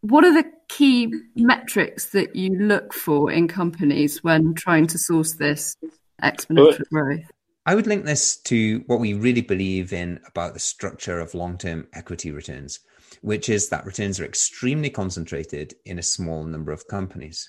what 0.00 0.24
are 0.24 0.32
the 0.32 0.50
key 0.68 1.12
metrics 1.34 2.10
that 2.10 2.36
you 2.36 2.50
look 2.50 2.92
for 2.92 3.30
in 3.30 3.48
companies 3.48 4.22
when 4.22 4.54
trying 4.54 4.86
to 4.88 4.98
source 4.98 5.34
this 5.36 5.76
exponential 6.22 6.88
growth? 6.90 7.30
I 7.66 7.74
would 7.74 7.86
link 7.86 8.04
this 8.04 8.38
to 8.44 8.82
what 8.86 9.00
we 9.00 9.12
really 9.12 9.42
believe 9.42 9.92
in 9.92 10.20
about 10.26 10.54
the 10.54 10.60
structure 10.60 11.20
of 11.20 11.34
long 11.34 11.58
term 11.58 11.86
equity 11.92 12.30
returns, 12.30 12.80
which 13.20 13.48
is 13.48 13.68
that 13.68 13.84
returns 13.84 14.18
are 14.20 14.24
extremely 14.24 14.88
concentrated 14.88 15.74
in 15.84 15.98
a 15.98 16.02
small 16.02 16.44
number 16.44 16.72
of 16.72 16.88
companies. 16.88 17.46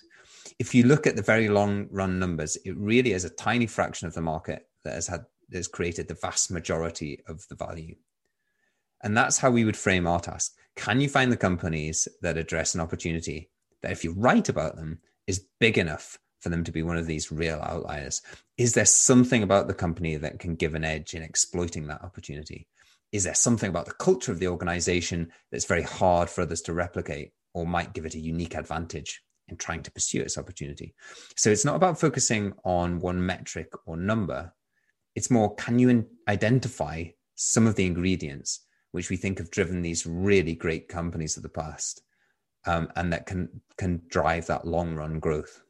If 0.57 0.75
you 0.75 0.83
look 0.83 1.07
at 1.07 1.15
the 1.15 1.21
very 1.21 1.47
long 1.47 1.87
run 1.91 2.19
numbers, 2.19 2.57
it 2.65 2.75
really 2.77 3.13
is 3.13 3.23
a 3.23 3.29
tiny 3.29 3.67
fraction 3.67 4.07
of 4.07 4.13
the 4.13 4.21
market 4.21 4.63
that 4.83 4.93
has 4.93 5.07
had 5.07 5.21
that 5.49 5.57
has 5.57 5.67
created 5.67 6.07
the 6.07 6.17
vast 6.21 6.51
majority 6.51 7.21
of 7.27 7.43
the 7.49 7.55
value. 7.55 7.95
And 9.01 9.15
that's 9.15 9.37
how 9.37 9.51
we 9.51 9.65
would 9.65 9.77
frame 9.77 10.05
our 10.05 10.19
task. 10.19 10.53
Can 10.75 11.01
you 11.01 11.09
find 11.09 11.31
the 11.31 11.37
companies 11.37 12.07
that 12.21 12.37
address 12.37 12.73
an 12.73 12.81
opportunity 12.81 13.49
that, 13.81 13.91
if 13.91 14.03
you 14.03 14.13
write 14.13 14.49
about 14.49 14.75
them, 14.75 14.99
is 15.27 15.45
big 15.59 15.77
enough 15.77 16.17
for 16.39 16.49
them 16.49 16.63
to 16.63 16.71
be 16.71 16.83
one 16.83 16.97
of 16.97 17.05
these 17.05 17.31
real 17.31 17.59
outliers? 17.61 18.21
Is 18.57 18.73
there 18.73 18.85
something 18.85 19.43
about 19.43 19.67
the 19.67 19.73
company 19.73 20.15
that 20.15 20.39
can 20.39 20.55
give 20.55 20.75
an 20.75 20.85
edge 20.85 21.13
in 21.13 21.21
exploiting 21.21 21.87
that 21.87 22.03
opportunity? 22.03 22.67
is 23.11 23.23
there 23.23 23.33
something 23.33 23.69
about 23.69 23.85
the 23.85 23.93
culture 23.93 24.31
of 24.31 24.39
the 24.39 24.47
organization 24.47 25.31
that's 25.51 25.65
very 25.65 25.81
hard 25.81 26.29
for 26.29 26.41
others 26.41 26.61
to 26.61 26.73
replicate 26.73 27.31
or 27.53 27.65
might 27.65 27.93
give 27.93 28.05
it 28.05 28.15
a 28.15 28.19
unique 28.19 28.55
advantage 28.55 29.21
in 29.47 29.57
trying 29.57 29.81
to 29.83 29.91
pursue 29.91 30.21
its 30.21 30.37
opportunity? 30.37 30.93
So 31.35 31.49
it's 31.49 31.65
not 31.65 31.75
about 31.75 31.99
focusing 31.99 32.53
on 32.63 32.99
one 32.99 33.25
metric 33.25 33.71
or 33.85 33.97
number. 33.97 34.53
It's 35.15 35.31
more 35.31 35.55
can 35.55 35.79
you 35.79 36.07
identify 36.27 37.05
some 37.35 37.65
of 37.65 37.75
the 37.75 37.85
ingredients 37.85 38.65
which 38.91 39.09
we 39.09 39.17
think 39.17 39.37
have 39.37 39.51
driven 39.51 39.81
these 39.81 40.05
really 40.05 40.55
great 40.55 40.87
companies 40.87 41.37
of 41.37 41.43
the 41.43 41.49
past 41.49 42.01
um, 42.65 42.89
and 42.95 43.13
that 43.13 43.25
can 43.25 43.61
can 43.77 44.01
drive 44.09 44.47
that 44.47 44.65
long 44.65 44.95
run 44.95 45.19
growth? 45.19 45.61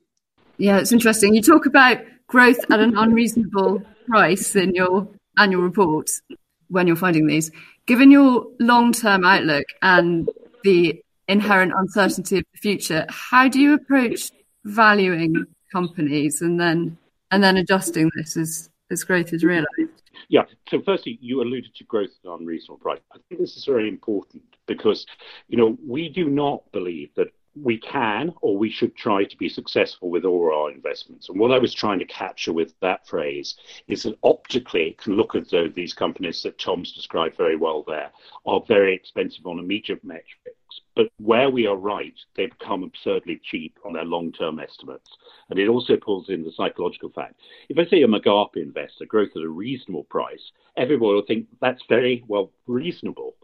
Yeah, 0.58 0.80
it's 0.80 0.92
interesting. 0.92 1.34
You 1.34 1.42
talk 1.42 1.66
about 1.66 2.00
growth 2.28 2.60
at 2.72 2.80
an 2.80 2.98
unreasonable 2.98 3.82
price 4.08 4.56
in 4.56 4.76
your 4.76 5.08
annual 5.38 5.62
reports 5.62 6.22
when 6.68 6.88
you're 6.88 6.96
finding 6.96 7.28
these. 7.28 7.52
Given 7.86 8.12
your 8.12 8.48
long 8.60 8.94
term 8.94 9.24
outlook 9.24 9.66
and 9.82 10.30
the 10.64 11.02
inherent 11.28 11.74
uncertainty 11.76 12.40
of 12.40 12.46
the 12.54 12.60
future, 12.60 13.06
how 13.10 13.48
do 13.48 13.60
you 13.60 13.74
approach 13.74 14.32
valuing 14.66 15.46
companies 15.72 16.42
and 16.42 16.60
then 16.60 16.98
and 17.32 17.44
then 17.44 17.58
adjusting 17.58 18.10
this 18.16 18.36
as, 18.36 18.70
as 18.92 19.04
growth 19.04 19.34
is 19.34 19.44
realized? 19.44 19.89
Yeah. 20.30 20.44
So 20.70 20.82
firstly, 20.86 21.18
you 21.22 21.42
alluded 21.42 21.76
to 21.76 21.84
growth 21.84 22.12
at 22.24 22.32
unreasonable 22.32 22.78
price. 22.78 23.00
I 23.12 23.18
think 23.28 23.42
this 23.42 23.58
is 23.58 23.66
very 23.66 23.90
important 23.90 24.44
because, 24.68 25.06
you 25.48 25.58
know, 25.58 25.76
we 25.86 26.08
do 26.08 26.30
not 26.30 26.72
believe 26.72 27.10
that 27.16 27.34
we 27.62 27.80
can 27.80 28.32
or 28.42 28.56
we 28.56 28.70
should 28.70 28.96
try 28.96 29.24
to 29.24 29.38
be 29.38 29.50
successful 29.50 30.12
with 30.12 30.24
all 30.24 30.54
our 30.54 30.72
investments. 30.72 31.30
And 31.30 31.40
what 31.40 31.52
I 31.52 31.58
was 31.58 31.74
trying 31.74 31.98
to 32.00 32.06
capture 32.06 32.54
with 32.54 32.74
that 32.80 33.08
phrase 33.08 33.56
is 33.88 34.04
that 34.04 34.20
optically 34.24 34.90
it 34.90 35.00
can 35.00 35.16
look 35.16 35.36
as 35.36 35.50
though 35.50 35.68
these 35.68 35.94
companies 35.94 36.44
that 36.44 36.60
Tom's 36.60 36.92
described 36.92 37.36
very 37.36 37.56
well 37.56 37.84
there 37.88 38.12
are 38.46 38.62
very 38.68 38.94
expensive 38.94 39.48
on 39.48 39.58
a 39.58 39.64
immediate 39.64 40.04
metrics. 40.04 40.59
But 40.96 41.10
where 41.18 41.50
we 41.50 41.68
are 41.68 41.76
right, 41.76 42.14
they 42.36 42.48
become 42.48 42.84
absurdly 42.84 43.40
cheap 43.44 43.78
on 43.86 43.94
their 43.94 44.06
long 44.06 44.32
term 44.32 44.60
estimates. 44.60 45.10
And 45.50 45.60
it 45.60 45.68
also 45.68 45.98
pulls 45.98 46.30
in 46.30 46.44
the 46.44 46.52
psychological 46.52 47.10
fact. 47.10 47.36
If 47.70 47.78
I 47.78 47.86
say 47.86 48.02
I'm 48.02 48.14
a 48.14 48.20
GARP 48.20 48.58
investor, 48.58 49.06
growth 49.06 49.30
at 49.36 49.44
a 49.44 49.50
reasonable 49.50 50.04
price, 50.06 50.52
everyone 50.78 51.16
will 51.16 51.26
think 51.26 51.48
that's 51.62 51.84
very 51.88 52.24
well 52.28 52.52
reasonable 52.68 53.36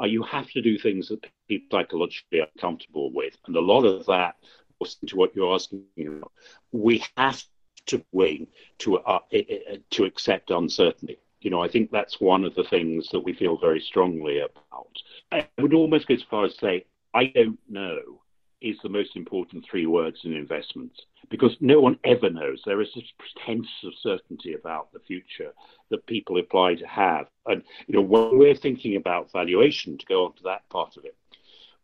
uh, 0.00 0.06
you 0.06 0.22
have 0.22 0.50
to 0.50 0.62
do 0.62 0.78
things 0.78 1.08
that 1.08 1.24
people 1.48 1.78
psychologically 1.78 2.40
are 2.40 2.48
comfortable 2.58 3.12
with. 3.12 3.36
And 3.46 3.56
a 3.56 3.60
lot 3.60 3.84
of 3.84 4.06
that, 4.06 4.36
to 5.06 5.16
what 5.16 5.34
you're 5.34 5.54
asking, 5.54 5.84
about, 5.98 6.32
we 6.72 7.04
have 7.16 7.42
to 7.86 8.04
wing 8.12 8.46
to 8.78 8.98
uh, 8.98 9.20
to 9.90 10.04
accept 10.04 10.50
uncertainty. 10.50 11.18
You 11.42 11.50
know, 11.50 11.60
I 11.60 11.68
think 11.68 11.90
that's 11.90 12.20
one 12.20 12.44
of 12.44 12.54
the 12.54 12.64
things 12.64 13.08
that 13.10 13.20
we 13.20 13.32
feel 13.32 13.56
very 13.56 13.80
strongly 13.80 14.38
about. 14.38 14.96
I 15.30 15.46
would 15.58 15.74
almost 15.74 16.06
go 16.06 16.14
as 16.14 16.22
far 16.22 16.44
as 16.44 16.56
say, 16.56 16.86
I 17.14 17.26
don't 17.26 17.58
know 17.68 18.22
is 18.60 18.78
the 18.82 18.88
most 18.88 19.16
important 19.16 19.64
three 19.64 19.86
words 19.86 20.20
in 20.24 20.32
investments 20.34 21.02
because 21.28 21.56
no 21.60 21.80
one 21.80 21.98
ever 22.04 22.30
knows. 22.30 22.62
There 22.64 22.80
is 22.80 22.90
this 22.94 23.12
pretense 23.18 23.66
of 23.84 23.92
certainty 24.00 24.54
about 24.54 24.92
the 24.92 25.00
future 25.00 25.52
that 25.90 26.06
people 26.06 26.38
apply 26.38 26.76
to 26.76 26.86
have. 26.86 27.26
And, 27.46 27.62
you 27.88 27.94
know, 27.94 28.02
when 28.02 28.38
we're 28.38 28.54
thinking 28.54 28.94
about 28.94 29.32
valuation, 29.32 29.98
to 29.98 30.06
go 30.06 30.26
on 30.26 30.34
to 30.34 30.42
that 30.44 30.68
part 30.68 30.96
of 30.96 31.04
it, 31.04 31.16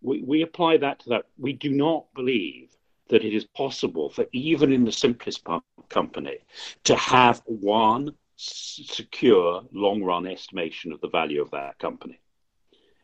we, 0.02 0.22
we 0.22 0.42
apply 0.42 0.76
that 0.76 1.00
to 1.00 1.08
that. 1.10 1.26
We 1.36 1.52
do 1.52 1.70
not 1.70 2.06
believe 2.14 2.70
that 3.08 3.24
it 3.24 3.34
is 3.34 3.44
possible 3.44 4.10
for 4.10 4.26
even 4.32 4.72
in 4.72 4.84
the 4.84 4.92
simplest 4.92 5.44
company 5.88 6.38
to 6.84 6.94
have 6.94 7.42
one 7.46 8.14
secure 8.40 9.62
long 9.72 10.02
run 10.02 10.26
estimation 10.26 10.92
of 10.92 11.00
the 11.00 11.08
value 11.08 11.42
of 11.42 11.50
that 11.50 11.78
company 11.78 12.20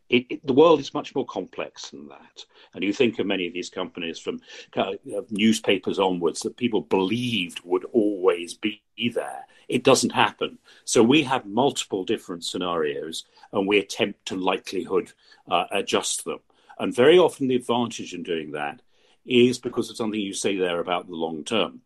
it, 0.09 0.27
it, 0.29 0.47
the 0.47 0.53
world 0.53 0.81
is 0.81 0.95
much 0.95 1.15
more 1.15 1.27
complex 1.27 1.91
than 1.91 2.09
that. 2.09 2.45
And 2.75 2.85
you 2.85 2.93
think 2.93 3.19
of 3.19 3.27
many 3.27 3.47
of 3.47 3.53
these 3.53 3.71
companies 3.71 4.19
from 4.19 4.41
kind 4.73 4.99
of 5.15 5.33
newspapers 5.33 5.99
onwards 5.99 6.41
that 6.41 6.57
people 6.57 6.83
believed 6.83 7.61
would 7.65 7.85
always 7.87 8.55
be 8.55 8.83
there. 9.15 9.47
It 9.69 9.83
doesn't 9.83 10.11
happen. 10.11 10.59
So 10.85 11.03
we 11.03 11.23
have 11.23 11.47
multiple 11.47 12.05
different 12.05 12.45
scenarios 12.45 13.25
and 13.53 13.67
we 13.67 13.79
attempt 13.79 14.27
to 14.27 14.37
likelihood 14.37 15.13
uh, 15.51 15.65
adjust 15.71 16.25
them. 16.25 16.41
And 16.79 16.95
very 16.95 17.19
often 17.19 17.49
the 17.49 17.57
advantage 17.57 18.15
in 18.15 18.23
doing 18.23 18.53
that 18.53 18.83
is 19.25 19.59
because 19.59 19.89
of 19.89 19.97
something 19.97 20.21
you 20.21 20.35
say 20.35 20.57
there 20.57 20.81
about 20.81 21.07
the 21.07 21.15
long 21.15 21.45
term. 21.45 21.81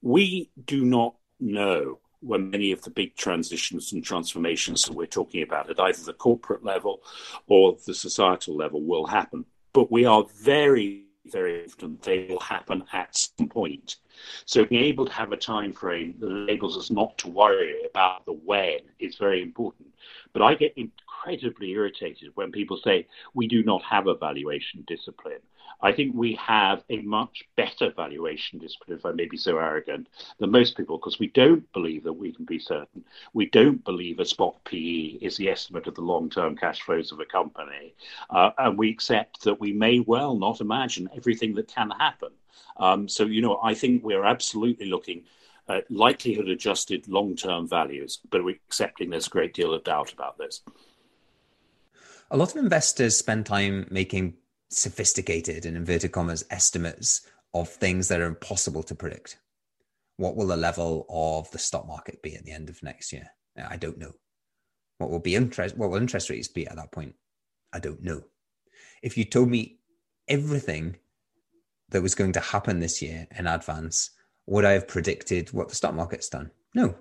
We 0.00 0.50
do 0.64 0.84
not 0.84 1.16
know 1.38 1.98
when 2.20 2.50
many 2.50 2.72
of 2.72 2.82
the 2.82 2.90
big 2.90 3.16
transitions 3.16 3.92
and 3.92 4.04
transformations 4.04 4.84
that 4.84 4.94
we're 4.94 5.06
talking 5.06 5.42
about 5.42 5.70
at 5.70 5.80
either 5.80 6.02
the 6.02 6.12
corporate 6.12 6.64
level 6.64 7.02
or 7.46 7.76
the 7.86 7.94
societal 7.94 8.56
level 8.56 8.82
will 8.82 9.06
happen. 9.06 9.44
But 9.72 9.92
we 9.92 10.04
are 10.04 10.24
very, 10.42 11.04
very 11.26 11.60
confident 11.60 12.02
they 12.02 12.26
will 12.28 12.40
happen 12.40 12.84
at 12.92 13.16
some 13.16 13.48
point. 13.48 13.96
So 14.46 14.64
being 14.64 14.84
able 14.84 15.06
to 15.06 15.12
have 15.12 15.32
a 15.32 15.36
time 15.36 15.72
frame 15.72 16.16
that 16.18 16.28
enables 16.28 16.76
us 16.76 16.90
not 16.90 17.16
to 17.18 17.28
worry 17.28 17.74
about 17.88 18.26
the 18.26 18.32
when 18.32 18.80
is 18.98 19.16
very 19.16 19.42
important. 19.42 19.88
But 20.32 20.42
I 20.42 20.54
get 20.54 20.74
incredibly 20.76 21.70
irritated 21.70 22.32
when 22.34 22.52
people 22.52 22.80
say 22.82 23.06
we 23.34 23.46
do 23.46 23.62
not 23.62 23.82
have 23.84 24.06
a 24.06 24.16
valuation 24.16 24.84
discipline. 24.86 25.40
I 25.80 25.92
think 25.92 26.14
we 26.14 26.34
have 26.34 26.82
a 26.90 27.00
much 27.02 27.44
better 27.56 27.92
valuation 27.94 28.58
discipline, 28.58 28.98
if 28.98 29.06
I 29.06 29.12
may 29.12 29.26
be 29.26 29.36
so 29.36 29.58
arrogant, 29.58 30.08
than 30.38 30.50
most 30.50 30.76
people, 30.76 30.98
because 30.98 31.18
we 31.18 31.28
don't 31.28 31.70
believe 31.72 32.04
that 32.04 32.12
we 32.12 32.32
can 32.32 32.44
be 32.44 32.58
certain. 32.58 33.04
We 33.32 33.46
don't 33.46 33.84
believe 33.84 34.18
a 34.18 34.24
spot 34.24 34.56
PE 34.64 35.18
is 35.20 35.36
the 35.36 35.48
estimate 35.48 35.86
of 35.86 35.94
the 35.94 36.00
long 36.02 36.30
term 36.30 36.56
cash 36.56 36.82
flows 36.82 37.12
of 37.12 37.20
a 37.20 37.24
company. 37.24 37.94
Uh, 38.30 38.50
and 38.58 38.76
we 38.76 38.90
accept 38.90 39.42
that 39.42 39.60
we 39.60 39.72
may 39.72 40.00
well 40.00 40.36
not 40.36 40.60
imagine 40.60 41.08
everything 41.16 41.54
that 41.54 41.68
can 41.68 41.90
happen. 41.90 42.30
Um, 42.76 43.08
so, 43.08 43.24
you 43.24 43.42
know, 43.42 43.60
I 43.62 43.74
think 43.74 44.02
we're 44.02 44.24
absolutely 44.24 44.86
looking 44.86 45.24
at 45.68 45.90
likelihood 45.90 46.48
adjusted 46.48 47.06
long 47.08 47.36
term 47.36 47.68
values, 47.68 48.18
but 48.30 48.44
we're 48.44 48.56
accepting 48.68 49.10
there's 49.10 49.26
a 49.26 49.30
great 49.30 49.54
deal 49.54 49.74
of 49.74 49.84
doubt 49.84 50.12
about 50.12 50.38
this. 50.38 50.62
A 52.30 52.36
lot 52.36 52.50
of 52.50 52.56
investors 52.56 53.16
spend 53.16 53.46
time 53.46 53.86
making 53.90 54.34
sophisticated, 54.70 55.66
in 55.66 55.76
inverted 55.76 56.12
commas, 56.12 56.44
estimates 56.50 57.26
of 57.54 57.68
things 57.68 58.08
that 58.08 58.20
are 58.20 58.26
impossible 58.26 58.82
to 58.84 58.94
predict. 58.94 59.38
What 60.16 60.36
will 60.36 60.46
the 60.46 60.56
level 60.56 61.06
of 61.08 61.50
the 61.50 61.58
stock 61.58 61.86
market 61.86 62.22
be 62.22 62.34
at 62.34 62.44
the 62.44 62.52
end 62.52 62.68
of 62.68 62.82
next 62.82 63.12
year? 63.12 63.28
I 63.56 63.76
don't 63.76 63.98
know. 63.98 64.12
What 64.98 65.10
will 65.10 65.20
be 65.20 65.36
interest? 65.36 65.76
What 65.76 65.90
will 65.90 65.98
interest 65.98 66.30
rates 66.30 66.48
be 66.48 66.66
at 66.66 66.76
that 66.76 66.92
point? 66.92 67.14
I 67.72 67.78
don't 67.78 68.02
know. 68.02 68.22
If 69.02 69.16
you 69.16 69.24
told 69.24 69.48
me 69.48 69.78
everything 70.28 70.96
that 71.90 72.02
was 72.02 72.14
going 72.14 72.32
to 72.32 72.40
happen 72.40 72.80
this 72.80 73.00
year 73.00 73.26
in 73.36 73.46
advance, 73.46 74.10
would 74.46 74.64
I 74.64 74.72
have 74.72 74.88
predicted 74.88 75.52
what 75.52 75.68
the 75.68 75.74
stock 75.74 75.94
market's 75.94 76.28
done? 76.28 76.50
No. 76.74 76.96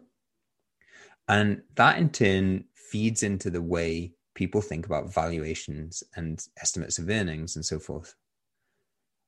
And 1.28 1.64
that 1.76 1.98
in 1.98 2.10
turn 2.10 2.66
feeds 2.74 3.24
into 3.24 3.50
the 3.50 3.62
way 3.62 4.14
people 4.38 4.62
think 4.62 4.86
about 4.86 5.12
valuations 5.12 6.04
and 6.16 6.48
estimates 6.62 7.00
of 7.00 7.10
earnings 7.10 7.56
and 7.56 7.66
so 7.66 7.80
forth. 7.80 8.14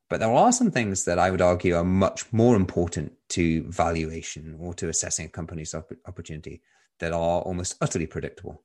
But 0.08 0.20
there 0.20 0.32
are 0.32 0.52
some 0.52 0.70
things 0.70 1.04
that 1.06 1.18
I 1.18 1.32
would 1.32 1.42
argue 1.42 1.76
are 1.76 1.84
much 1.84 2.32
more 2.32 2.56
important 2.56 3.14
to 3.30 3.64
valuation 3.64 4.56
or 4.60 4.76
to 4.76 4.88
assessing 4.88 5.26
a 5.26 5.30
company's 5.30 5.74
opportunity 5.74 6.62
that 7.00 7.12
are 7.12 7.42
almost 7.42 7.76
utterly 7.82 8.06
predictable. 8.06 8.62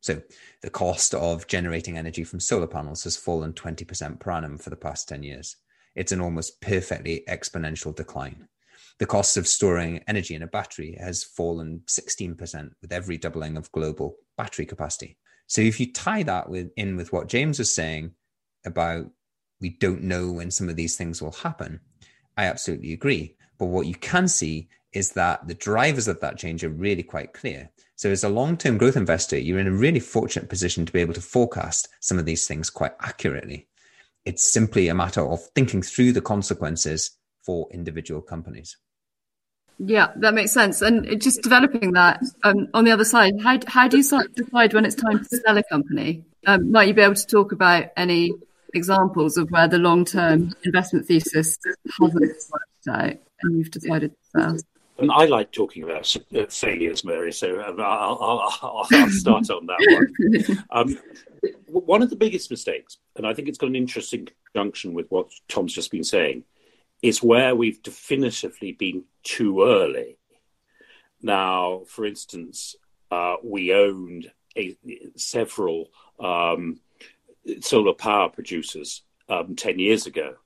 So, 0.00 0.22
the 0.60 0.70
cost 0.70 1.14
of 1.14 1.46
generating 1.46 1.96
energy 1.96 2.24
from 2.24 2.40
solar 2.40 2.66
panels 2.66 3.04
has 3.04 3.16
fallen 3.16 3.52
20% 3.52 4.18
per 4.18 4.30
annum 4.32 4.58
for 4.58 4.70
the 4.70 4.76
past 4.76 5.08
10 5.08 5.22
years. 5.22 5.56
It's 5.94 6.12
an 6.12 6.20
almost 6.20 6.60
perfectly 6.60 7.24
exponential 7.28 7.94
decline. 7.94 8.48
The 8.98 9.06
cost 9.06 9.36
of 9.36 9.46
storing 9.46 10.02
energy 10.08 10.34
in 10.34 10.42
a 10.42 10.46
battery 10.48 10.96
has 11.00 11.22
fallen 11.22 11.82
16% 11.86 12.70
with 12.82 12.92
every 12.92 13.18
doubling 13.18 13.56
of 13.56 13.72
global 13.72 14.16
battery 14.36 14.66
capacity. 14.66 15.16
So 15.46 15.62
if 15.62 15.78
you 15.78 15.92
tie 15.92 16.22
that 16.24 16.48
with 16.48 16.70
in 16.76 16.96
with 16.96 17.12
what 17.12 17.28
James 17.28 17.58
was 17.58 17.74
saying 17.74 18.12
about 18.64 19.10
we 19.60 19.70
don't 19.70 20.02
know 20.02 20.32
when 20.32 20.50
some 20.50 20.68
of 20.68 20.76
these 20.76 20.96
things 20.96 21.22
will 21.22 21.32
happen, 21.32 21.80
I 22.36 22.44
absolutely 22.44 22.92
agree. 22.92 23.36
But 23.58 23.66
what 23.66 23.86
you 23.86 23.94
can 23.94 24.28
see 24.28 24.68
is 24.92 25.12
that 25.12 25.46
the 25.46 25.54
drivers 25.54 26.08
of 26.08 26.20
that 26.20 26.38
change 26.38 26.64
are 26.64 26.70
really 26.70 27.02
quite 27.02 27.32
clear. 27.32 27.70
So 27.96 28.10
as 28.10 28.24
a 28.24 28.28
long-term 28.28 28.78
growth 28.78 28.96
investor, 28.96 29.38
you're 29.38 29.58
in 29.58 29.66
a 29.66 29.72
really 29.72 30.00
fortunate 30.00 30.48
position 30.48 30.84
to 30.84 30.92
be 30.92 31.00
able 31.00 31.14
to 31.14 31.20
forecast 31.20 31.88
some 32.00 32.18
of 32.18 32.26
these 32.26 32.46
things 32.46 32.70
quite 32.70 32.92
accurately. 33.00 33.68
It's 34.24 34.52
simply 34.52 34.88
a 34.88 34.94
matter 34.94 35.20
of 35.26 35.40
thinking 35.54 35.82
through 35.82 36.12
the 36.12 36.20
consequences 36.20 37.12
for 37.44 37.68
individual 37.72 38.20
companies. 38.20 38.76
Yeah, 39.78 40.12
that 40.16 40.34
makes 40.34 40.52
sense. 40.52 40.80
And 40.80 41.20
just 41.20 41.42
developing 41.42 41.92
that 41.92 42.22
um, 42.44 42.68
on 42.72 42.84
the 42.84 42.92
other 42.92 43.04
side, 43.04 43.34
how 43.42 43.58
how 43.66 43.88
do 43.88 43.98
you 43.98 44.02
decide 44.34 44.72
when 44.72 44.84
it's 44.84 44.94
time 44.94 45.18
to 45.22 45.36
sell 45.36 45.58
a 45.58 45.62
company? 45.64 46.24
Um, 46.46 46.70
might 46.70 46.88
you 46.88 46.94
be 46.94 47.02
able 47.02 47.14
to 47.14 47.26
talk 47.26 47.52
about 47.52 47.88
any 47.96 48.32
examples 48.72 49.36
of 49.36 49.50
where 49.50 49.68
the 49.68 49.78
long 49.78 50.04
term 50.04 50.54
investment 50.64 51.06
thesis 51.06 51.58
hasn't 52.00 52.20
worked 52.22 52.88
out 52.88 53.16
and 53.42 53.58
you've 53.58 53.70
decided 53.70 54.12
to 54.12 54.40
sell? 54.40 54.56
And 54.98 55.12
I 55.12 55.26
like 55.26 55.52
talking 55.52 55.82
about 55.82 56.16
uh, 56.34 56.46
failures, 56.48 57.04
Mary, 57.04 57.30
so 57.30 57.60
um, 57.60 57.78
I'll, 57.78 58.18
I'll, 58.62 58.86
I'll, 58.90 59.10
start 59.10 59.50
on 59.50 59.66
that 59.66 60.06
one. 60.46 60.64
Um, 60.70 60.98
one 61.66 62.02
of 62.02 62.08
the 62.08 62.16
biggest 62.16 62.50
mistakes, 62.50 62.96
and 63.14 63.26
I 63.26 63.34
think 63.34 63.48
it's 63.48 63.58
got 63.58 63.68
an 63.68 63.76
interesting 63.76 64.28
conjunction 64.52 64.94
with 64.94 65.06
what 65.10 65.28
Tom's 65.48 65.74
just 65.74 65.90
been 65.90 66.02
saying, 66.02 66.44
is 67.02 67.22
where 67.22 67.54
we've 67.54 67.82
definitively 67.82 68.72
been 68.72 69.04
too 69.26 69.64
early. 69.64 70.18
Now, 71.20 71.82
for 71.88 72.06
instance, 72.06 72.76
uh, 73.10 73.36
we 73.42 73.74
owned 73.74 74.30
a, 74.56 74.76
several 75.16 75.90
um, 76.20 76.80
solar 77.60 77.92
power 77.92 78.28
producers 78.28 79.02
um, 79.28 79.56
10 79.56 79.78
years 79.78 80.06
ago. 80.06 80.36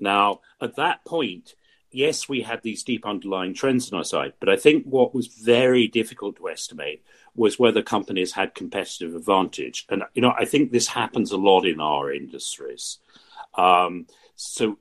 Now, 0.00 0.40
at 0.60 0.76
that 0.76 1.04
point, 1.04 1.54
yes, 1.90 2.28
we 2.28 2.40
had 2.40 2.62
these 2.62 2.82
deep 2.82 3.06
underlying 3.06 3.54
trends 3.54 3.92
on 3.92 3.98
our 3.98 4.04
side, 4.04 4.32
but 4.40 4.48
I 4.48 4.56
think 4.56 4.86
what 4.86 5.14
was 5.14 5.26
very 5.26 5.86
difficult 5.86 6.36
to 6.36 6.48
estimate 6.48 7.04
was 7.34 7.58
whether 7.58 7.82
companies 7.82 8.32
had 8.32 8.54
competitive 8.54 9.14
advantage. 9.14 9.86
And, 9.90 10.02
you 10.14 10.22
know, 10.22 10.34
I 10.38 10.46
think 10.46 10.72
this 10.72 10.88
happens 10.88 11.32
a 11.32 11.36
lot 11.36 11.66
in 11.66 11.80
our 11.80 12.12
industries. 12.12 12.98
Um, 13.54 14.06
so 14.42 14.78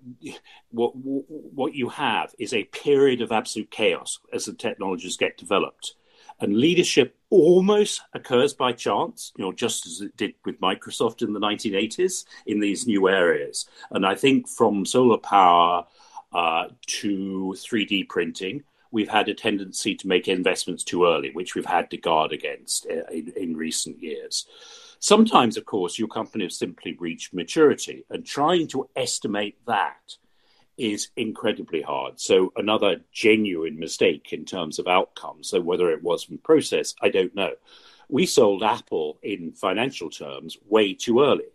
what 0.70 0.92
what 0.96 1.74
you 1.74 1.90
have 1.90 2.34
is 2.40 2.54
a 2.54 2.64
period 2.66 3.22
of 3.22 3.32
absolute 3.32 3.72
chaos 3.72 4.20
as 4.34 4.46
the 4.46 4.54
technologies 4.54 5.18
get 5.18 5.38
developed 5.38 5.96
and 6.42 6.58
leadership 6.58 7.16
almost 7.30 8.02
occurs 8.14 8.54
by 8.54 8.74
chance, 8.74 9.32
you 9.38 9.46
know, 9.46 9.52
just 9.52 9.86
as 9.86 10.02
it 10.02 10.18
did 10.18 10.34
with 10.44 10.60
Microsoft 10.60 11.22
in 11.22 11.34
the 11.34 11.40
1980s 11.40 12.26
in 12.48 12.60
these 12.60 12.88
new 12.88 13.08
areas. 13.08 13.70
And 13.92 14.06
I 14.06 14.16
think 14.16 14.50
from 14.50 14.86
solar 14.86 15.20
power 15.20 15.86
uh, 16.34 16.66
to 16.88 17.56
3D 17.58 18.10
printing, 18.10 18.64
we've 18.92 19.10
had 19.10 19.30
a 19.30 19.34
tendency 19.34 19.96
to 19.96 20.08
make 20.08 20.28
investments 20.28 20.84
too 20.84 21.06
early, 21.06 21.32
which 21.32 21.56
we've 21.56 21.66
had 21.66 21.92
to 21.92 21.98
guard 21.98 22.34
against 22.34 22.88
uh, 22.88 23.10
in, 23.12 23.32
in 23.38 23.56
recent 23.56 24.02
years. 24.02 24.48
Sometimes, 25.04 25.58
of 25.58 25.66
course, 25.66 25.98
your 25.98 26.08
company 26.08 26.44
has 26.44 26.56
simply 26.56 26.96
reached 27.00 27.34
maturity, 27.34 28.06
and 28.12 28.24
trying 28.24 28.68
to 28.68 28.88
estimate 28.96 29.58
that 29.66 30.16
is 30.78 31.10
incredibly 31.18 31.82
hard. 31.82 32.20
So 32.20 32.54
another 32.56 33.02
genuine 33.12 33.80
mistake 33.80 34.32
in 34.32 34.46
terms 34.46 34.78
of 34.78 34.88
outcomes. 34.88 35.50
So 35.50 35.60
whether 35.60 35.90
it 35.90 36.04
was 36.04 36.24
from 36.24 36.38
process, 36.38 36.94
I 37.02 37.10
don't 37.10 37.34
know. 37.34 37.54
We 38.10 38.28
sold 38.28 38.62
Apple 38.62 39.18
in 39.24 39.54
financial 39.54 40.12
terms 40.12 40.58
way 40.70 40.94
too 40.94 41.24
early. 41.24 41.46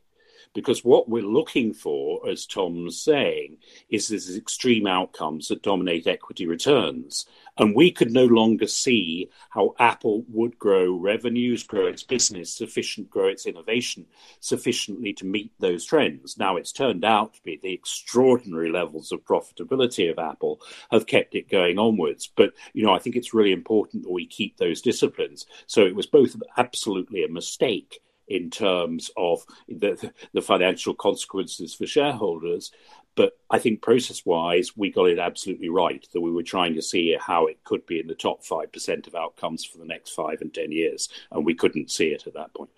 Because 0.52 0.84
what 0.84 1.08
we're 1.08 1.22
looking 1.22 1.72
for, 1.72 2.28
as 2.28 2.46
Tom's 2.46 3.00
saying, 3.00 3.58
is 3.90 4.08
these 4.08 4.36
extreme 4.36 4.86
outcomes 4.88 5.48
that 5.48 5.62
dominate 5.62 6.06
equity 6.08 6.46
returns. 6.46 7.26
And 7.58 7.75
we 7.75 7.90
could 7.90 8.12
no 8.12 8.26
longer 8.26 8.66
see 8.66 9.30
how 9.50 9.75
Apple 9.78 10.25
would 10.28 10.58
grow 10.58 10.94
revenues, 10.94 11.62
grow 11.62 11.86
its 11.86 12.02
business, 12.02 12.52
sufficient 12.52 13.10
grow 13.10 13.28
its 13.28 13.46
innovation 13.46 14.06
sufficiently 14.40 15.12
to 15.14 15.25
meet 15.25 15.52
those 15.58 15.84
trends. 15.84 16.36
Now 16.36 16.56
it's 16.56 16.72
turned 16.72 17.04
out 17.04 17.34
to 17.34 17.42
be 17.42 17.58
the 17.62 17.72
extraordinary 17.72 18.70
levels 18.70 19.12
of 19.12 19.25
profitability 19.25 20.10
of 20.10 20.18
Apple 20.18 20.60
have 20.90 21.06
kept 21.06 21.34
it 21.34 21.50
going 21.50 21.78
onwards. 21.78 22.30
But 22.34 22.52
you 22.72 22.84
know, 22.84 22.92
I 22.92 22.98
think 22.98 23.16
it's 23.16 23.34
really 23.34 23.52
important 23.52 24.02
that 24.02 24.12
we 24.12 24.26
keep 24.26 24.56
those 24.56 24.82
disciplines. 24.82 25.46
So 25.66 25.86
it 25.86 25.96
was 25.96 26.06
both 26.06 26.36
absolutely 26.56 27.25
a 27.25 27.28
mistake 27.28 28.00
in 28.28 28.50
terms 28.50 29.10
of 29.16 29.44
the, 29.68 30.12
the 30.32 30.42
financial 30.42 30.94
consequences 30.94 31.75
for 31.75 31.86
shareholders. 31.86 32.72
But 33.16 33.32
I 33.50 33.58
think 33.58 33.80
process 33.80 34.25
wise, 34.26 34.76
we 34.76 34.92
got 34.92 35.08
it 35.08 35.18
absolutely 35.18 35.70
right 35.70 36.06
that 36.12 36.20
we 36.20 36.30
were 36.30 36.42
trying 36.42 36.75
to 36.75 36.82
see 36.82 37.16
how 37.18 37.46
it 37.46 37.64
could 37.64 37.87
be 37.87 37.99
in 37.99 38.06
the 38.06 38.14
top 38.14 38.44
5% 38.44 39.06
of 39.06 39.14
outcomes 39.14 39.64
for 39.64 39.78
the 39.78 39.87
next 39.87 40.11
five 40.11 40.42
and 40.42 40.52
10 40.52 40.70
years. 40.70 41.08
And 41.32 41.44
we 41.44 41.54
couldn't 41.54 41.90
see 41.90 42.08
it 42.08 42.26
at 42.26 42.35
that 42.35 42.52
point. 42.54 42.70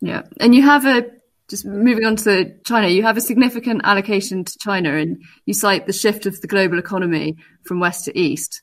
Yeah. 0.00 0.22
And 0.38 0.54
you 0.54 0.62
have 0.62 0.86
a, 0.86 1.06
just 1.48 1.66
moving 1.66 2.04
on 2.04 2.16
to 2.16 2.54
China, 2.64 2.88
you 2.88 3.02
have 3.02 3.16
a 3.16 3.20
significant 3.20 3.80
allocation 3.84 4.44
to 4.44 4.58
China 4.60 4.94
and 4.94 5.22
you 5.46 5.52
cite 5.52 5.86
the 5.86 5.92
shift 5.92 6.26
of 6.26 6.40
the 6.40 6.46
global 6.46 6.78
economy 6.78 7.36
from 7.64 7.80
west 7.80 8.04
to 8.04 8.16
east. 8.16 8.62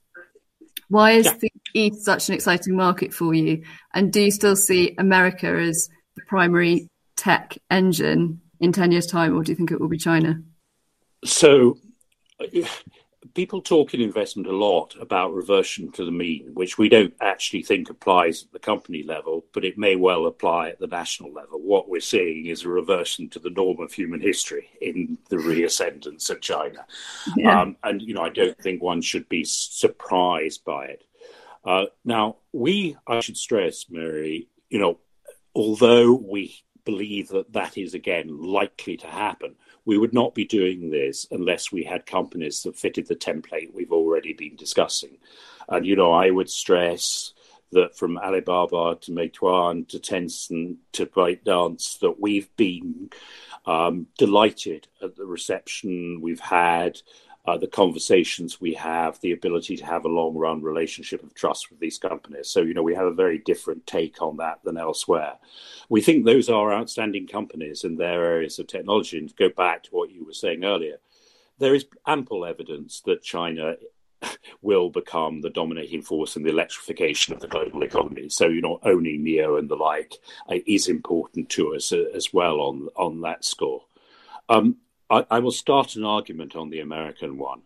Why 0.87 1.11
is 1.11 1.25
yeah. 1.25 1.37
the 1.39 1.51
East 1.73 2.03
such 2.03 2.27
an 2.27 2.35
exciting 2.35 2.75
market 2.75 3.13
for 3.13 3.33
you? 3.33 3.63
And 3.93 4.11
do 4.11 4.23
you 4.23 4.31
still 4.31 4.57
see 4.57 4.93
America 4.97 5.47
as 5.47 5.87
the 6.15 6.21
primary 6.27 6.89
tech 7.15 7.57
engine 7.69 8.41
in 8.59 8.73
10 8.73 8.91
years' 8.91 9.05
time, 9.05 9.37
or 9.37 9.41
do 9.41 9.53
you 9.53 9.55
think 9.55 9.71
it 9.71 9.79
will 9.79 9.87
be 9.87 9.97
China? 9.97 10.41
So, 11.23 11.77
people 13.33 13.61
talk 13.61 13.93
in 13.93 14.01
investment 14.01 14.47
a 14.47 14.55
lot 14.55 14.95
about 14.99 15.33
reversion 15.33 15.91
to 15.93 16.05
the 16.05 16.11
mean, 16.11 16.49
which 16.53 16.77
we 16.77 16.89
don't 16.89 17.13
actually 17.21 17.63
think 17.63 17.89
applies 17.89 18.43
at 18.43 18.51
the 18.51 18.59
company 18.59 19.03
level, 19.03 19.45
but 19.53 19.63
it 19.63 19.77
may 19.77 19.95
well 19.95 20.25
apply 20.25 20.69
at 20.69 20.79
the 20.79 20.87
national 20.87 21.31
level. 21.31 21.59
What 21.59 21.89
we're 21.89 22.01
seeing 22.01 22.47
is 22.47 22.63
a 22.63 22.69
reversion 22.69 23.29
to 23.29 23.39
the 23.39 23.49
norm 23.49 23.79
of 23.79 23.93
human 23.93 24.21
history 24.21 24.69
in 24.81 25.17
the 25.29 25.37
reascendance 25.37 26.29
of 26.29 26.41
China. 26.41 26.85
Yeah. 27.37 27.61
Um, 27.61 27.77
and, 27.83 28.01
you 28.01 28.13
know, 28.13 28.23
I 28.23 28.29
don't 28.29 28.57
think 28.57 28.81
one 28.81 29.01
should 29.01 29.29
be 29.29 29.43
surprised 29.43 30.65
by 30.65 30.85
it. 30.85 31.03
Uh, 31.63 31.85
now, 32.03 32.37
we, 32.51 32.97
I 33.07 33.19
should 33.21 33.37
stress, 33.37 33.85
Mary, 33.89 34.47
you 34.69 34.79
know, 34.79 34.99
although 35.53 36.13
we 36.13 36.55
believe 36.85 37.29
that 37.29 37.53
that 37.53 37.77
is 37.77 37.93
again 37.93 38.41
likely 38.41 38.97
to 38.97 39.07
happen, 39.07 39.55
we 39.85 39.97
would 39.97 40.13
not 40.13 40.35
be 40.35 40.45
doing 40.45 40.89
this 40.89 41.25
unless 41.31 41.71
we 41.71 41.83
had 41.83 42.05
companies 42.05 42.63
that 42.63 42.77
fitted 42.77 43.07
the 43.07 43.15
template 43.15 43.73
we've 43.73 43.91
already 43.91 44.33
been 44.33 44.55
discussing. 44.55 45.17
And, 45.67 45.85
you 45.85 45.95
know, 45.95 46.11
I 46.11 46.29
would 46.29 46.49
stress 46.49 47.33
that 47.71 47.97
from 47.97 48.17
Alibaba 48.17 48.97
to 49.01 49.11
Meituan 49.11 49.87
to 49.87 49.99
Tencent 49.99 50.75
to 50.93 51.05
ByteDance, 51.05 51.99
that 51.99 52.19
we've 52.19 52.53
been 52.57 53.09
um, 53.65 54.07
delighted 54.17 54.87
at 55.01 55.15
the 55.15 55.25
reception 55.25 56.19
we've 56.21 56.39
had 56.39 56.99
uh, 57.45 57.57
the 57.57 57.67
conversations 57.67 58.61
we 58.61 58.73
have, 58.75 59.19
the 59.21 59.31
ability 59.31 59.75
to 59.77 59.85
have 59.85 60.05
a 60.05 60.09
long 60.09 60.35
run 60.35 60.61
relationship 60.61 61.23
of 61.23 61.33
trust 61.33 61.69
with 61.69 61.79
these 61.79 61.97
companies. 61.97 62.49
So, 62.49 62.61
you 62.61 62.73
know, 62.73 62.83
we 62.83 62.95
have 62.95 63.07
a 63.07 63.13
very 63.13 63.39
different 63.39 63.87
take 63.87 64.21
on 64.21 64.37
that 64.37 64.59
than 64.63 64.77
elsewhere. 64.77 65.33
We 65.89 66.01
think 66.01 66.23
those 66.23 66.49
are 66.49 66.73
outstanding 66.73 67.27
companies 67.27 67.83
in 67.83 67.97
their 67.97 68.23
areas 68.25 68.59
of 68.59 68.67
technology. 68.67 69.17
And 69.17 69.29
to 69.29 69.35
go 69.35 69.49
back 69.49 69.83
to 69.83 69.89
what 69.91 70.11
you 70.11 70.23
were 70.23 70.33
saying 70.33 70.63
earlier, 70.63 70.97
there 71.57 71.73
is 71.73 71.85
ample 72.05 72.45
evidence 72.45 73.01
that 73.01 73.23
China 73.23 73.75
will 74.61 74.91
become 74.91 75.41
the 75.41 75.49
dominating 75.49 76.03
force 76.03 76.35
in 76.35 76.43
the 76.43 76.51
electrification 76.51 77.33
of 77.33 77.39
the 77.39 77.47
global 77.47 77.81
economy. 77.81 78.29
So, 78.29 78.47
you 78.47 78.61
know, 78.61 78.79
owning 78.83 79.25
NIO 79.25 79.57
and 79.57 79.67
the 79.67 79.75
like 79.75 80.13
uh, 80.47 80.57
is 80.67 80.87
important 80.87 81.49
to 81.49 81.75
us 81.75 81.91
uh, 81.91 82.05
as 82.13 82.31
well 82.31 82.61
on 82.61 82.89
on 82.95 83.21
that 83.21 83.43
score. 83.43 83.85
Um, 84.47 84.77
I, 85.11 85.25
I 85.29 85.39
will 85.39 85.51
start 85.51 85.95
an 85.95 86.05
argument 86.05 86.55
on 86.55 86.71
the 86.71 86.79
American 86.79 87.37
one 87.37 87.61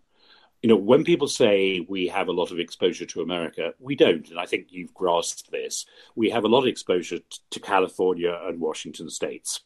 you 0.66 0.70
know, 0.70 0.78
when 0.78 1.04
people 1.04 1.28
say 1.28 1.86
we 1.88 2.08
have 2.08 2.28
a 2.28 2.34
lot 2.34 2.50
of 2.50 2.58
exposure 2.58 3.06
to 3.06 3.22
America, 3.22 3.76
we 3.80 3.96
don't. 3.96 4.28
And 4.32 4.40
I 4.40 4.48
think 4.48 4.72
you've 4.72 4.96
grasped 4.96 5.52
this. 5.52 5.86
We 6.16 6.32
have 6.32 6.44
a 6.44 6.48
lot 6.48 6.62
of 6.62 6.68
exposure 6.68 7.20
t- 7.20 7.38
to 7.52 7.60
California 7.60 8.36
and 8.48 8.60
Washington 8.60 9.12
states. 9.12 9.60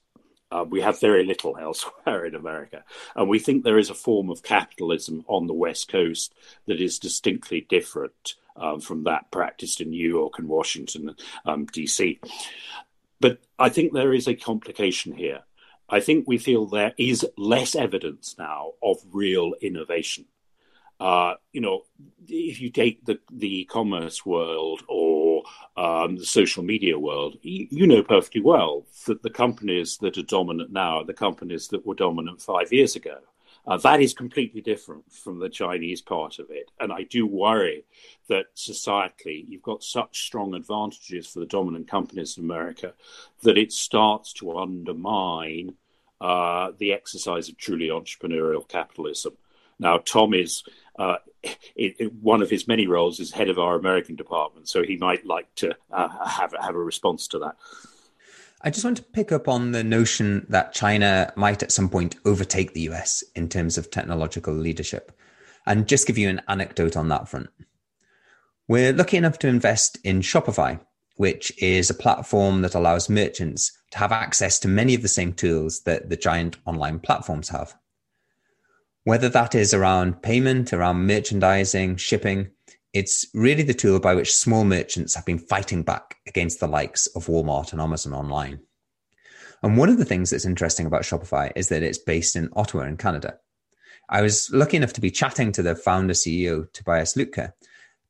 Uh, 0.51 0.65
we 0.67 0.81
have 0.81 0.99
very 0.99 1.25
little 1.25 1.57
elsewhere 1.61 2.25
in 2.25 2.35
America. 2.35 2.83
And 3.15 3.29
we 3.29 3.39
think 3.39 3.63
there 3.63 3.79
is 3.79 3.89
a 3.89 3.93
form 3.93 4.29
of 4.29 4.43
capitalism 4.43 5.23
on 5.29 5.47
the 5.47 5.53
West 5.53 5.87
Coast 5.87 6.33
that 6.65 6.81
is 6.81 6.99
distinctly 6.99 7.65
different 7.69 8.35
um, 8.57 8.81
from 8.81 9.05
that 9.05 9.31
practiced 9.31 9.79
in 9.79 9.91
New 9.91 10.09
York 10.09 10.37
and 10.37 10.49
Washington, 10.49 11.15
um, 11.45 11.65
D.C. 11.67 12.19
But 13.21 13.39
I 13.57 13.69
think 13.69 13.93
there 13.93 14.13
is 14.13 14.27
a 14.27 14.35
complication 14.35 15.13
here. 15.13 15.43
I 15.89 15.99
think 15.99 16.27
we 16.27 16.37
feel 16.37 16.65
there 16.65 16.93
is 16.97 17.25
less 17.37 17.75
evidence 17.75 18.35
now 18.37 18.73
of 18.81 18.97
real 19.11 19.53
innovation. 19.61 20.25
Uh, 20.99 21.35
you 21.53 21.61
know, 21.61 21.83
if 22.27 22.59
you 22.59 22.69
take 22.69 23.05
the 23.05 23.19
the 23.31 23.61
e-commerce 23.61 24.25
world 24.25 24.83
or 24.87 25.43
um, 25.77 26.17
the 26.17 26.25
social 26.25 26.61
media 26.61 26.99
world, 26.99 27.37
you, 27.41 27.67
you, 27.71 27.87
know 27.87 28.03
perfectly 28.03 28.41
well 28.41 28.85
that 29.07 29.23
the 29.23 29.29
companies 29.29 29.97
that 30.01 30.17
are 30.17 30.23
dominant 30.23 30.73
now 30.73 30.97
are 30.97 31.05
the 31.05 31.13
companies 31.13 31.69
that 31.69 31.85
were 31.85 31.95
dominant 31.95 32.41
five 32.41 32.73
years 32.73 32.97
ago. 32.97 33.17
Uh, 33.67 33.77
that 33.77 34.01
is 34.01 34.13
completely 34.13 34.61
different 34.61 35.11
from 35.11 35.39
the 35.39 35.49
Chinese 35.49 36.01
part 36.01 36.39
of 36.39 36.49
it. 36.49 36.71
And 36.79 36.91
I 36.91 37.03
do 37.03 37.27
worry 37.27 37.85
that 38.27 38.55
societally, 38.55 39.45
you've 39.47 39.61
got 39.61 39.83
such 39.83 40.25
strong 40.25 40.55
advantages 40.55 41.27
for 41.27 41.39
the 41.39 41.45
dominant 41.45 41.87
companies 41.87 42.37
in 42.37 42.43
America 42.43 42.93
that 43.43 43.57
it 43.57 43.71
starts 43.71 44.33
to 44.33 44.57
undermine 44.57 45.75
uh, 46.21 46.71
the 46.77 46.93
exercise 46.93 47.47
of 47.49 47.57
truly 47.57 47.87
entrepreneurial 47.87 48.67
capitalism. 48.67 49.37
Now, 49.79 49.99
Tom 49.99 50.33
is 50.33 50.63
uh, 50.97 51.17
it, 51.43 51.95
it, 51.99 52.13
one 52.15 52.41
of 52.41 52.49
his 52.49 52.67
many 52.67 52.87
roles 52.87 53.19
is 53.19 53.31
head 53.31 53.49
of 53.49 53.57
our 53.59 53.75
American 53.75 54.15
department, 54.15 54.67
so 54.67 54.83
he 54.83 54.97
might 54.97 55.25
like 55.25 55.53
to 55.55 55.75
uh, 55.91 56.25
have 56.27 56.53
have 56.59 56.75
a 56.75 56.79
response 56.79 57.27
to 57.29 57.39
that. 57.39 57.55
I 58.61 58.69
just 58.69 58.83
want 58.83 58.97
to 58.97 59.03
pick 59.03 59.31
up 59.31 59.47
on 59.47 59.71
the 59.71 59.85
notion 59.85 60.45
that 60.49 60.73
China 60.73 61.31
might 61.37 61.63
at 61.63 61.71
some 61.71 61.87
point 61.87 62.17
overtake 62.25 62.73
the 62.73 62.89
US 62.89 63.23
in 63.33 63.47
terms 63.47 63.77
of 63.77 63.89
technological 63.89 64.53
leadership 64.53 65.17
and 65.65 65.87
just 65.87 66.05
give 66.05 66.17
you 66.17 66.27
an 66.27 66.41
anecdote 66.49 66.97
on 66.97 67.07
that 67.07 67.29
front. 67.29 67.49
We're 68.67 68.91
lucky 68.91 69.15
enough 69.15 69.39
to 69.39 69.47
invest 69.47 69.97
in 70.03 70.19
Shopify, 70.19 70.79
which 71.15 71.53
is 71.61 71.89
a 71.89 71.93
platform 71.93 72.61
that 72.61 72.75
allows 72.75 73.09
merchants 73.09 73.71
to 73.91 73.97
have 73.99 74.11
access 74.11 74.59
to 74.59 74.67
many 74.67 74.93
of 74.93 75.03
the 75.03 75.07
same 75.07 75.33
tools 75.33 75.81
that 75.83 76.09
the 76.09 76.17
giant 76.17 76.57
online 76.65 76.99
platforms 76.99 77.49
have. 77.49 77.75
Whether 79.05 79.29
that 79.29 79.55
is 79.55 79.73
around 79.73 80.21
payment, 80.21 80.73
around 80.73 81.07
merchandising, 81.07 81.95
shipping, 81.95 82.51
it's 82.93 83.27
really 83.33 83.63
the 83.63 83.73
tool 83.73 83.99
by 83.99 84.15
which 84.15 84.35
small 84.35 84.65
merchants 84.65 85.15
have 85.15 85.25
been 85.25 85.39
fighting 85.39 85.83
back 85.83 86.17
against 86.27 86.59
the 86.59 86.67
likes 86.67 87.07
of 87.07 87.27
Walmart 87.27 87.71
and 87.71 87.81
Amazon 87.81 88.13
online. 88.13 88.59
And 89.61 89.77
one 89.77 89.89
of 89.89 89.97
the 89.97 90.05
things 90.05 90.29
that's 90.29 90.45
interesting 90.45 90.85
about 90.85 91.03
Shopify 91.03 91.51
is 91.55 91.69
that 91.69 91.83
it's 91.83 91.97
based 91.97 92.35
in 92.35 92.49
Ottawa 92.55 92.83
in 92.83 92.97
Canada. 92.97 93.37
I 94.09 94.21
was 94.21 94.49
lucky 94.51 94.77
enough 94.77 94.93
to 94.93 95.01
be 95.01 95.11
chatting 95.11 95.51
to 95.51 95.61
the 95.61 95.75
founder 95.75 96.13
CEO, 96.13 96.71
Tobias 96.73 97.13
Lütke, 97.15 97.53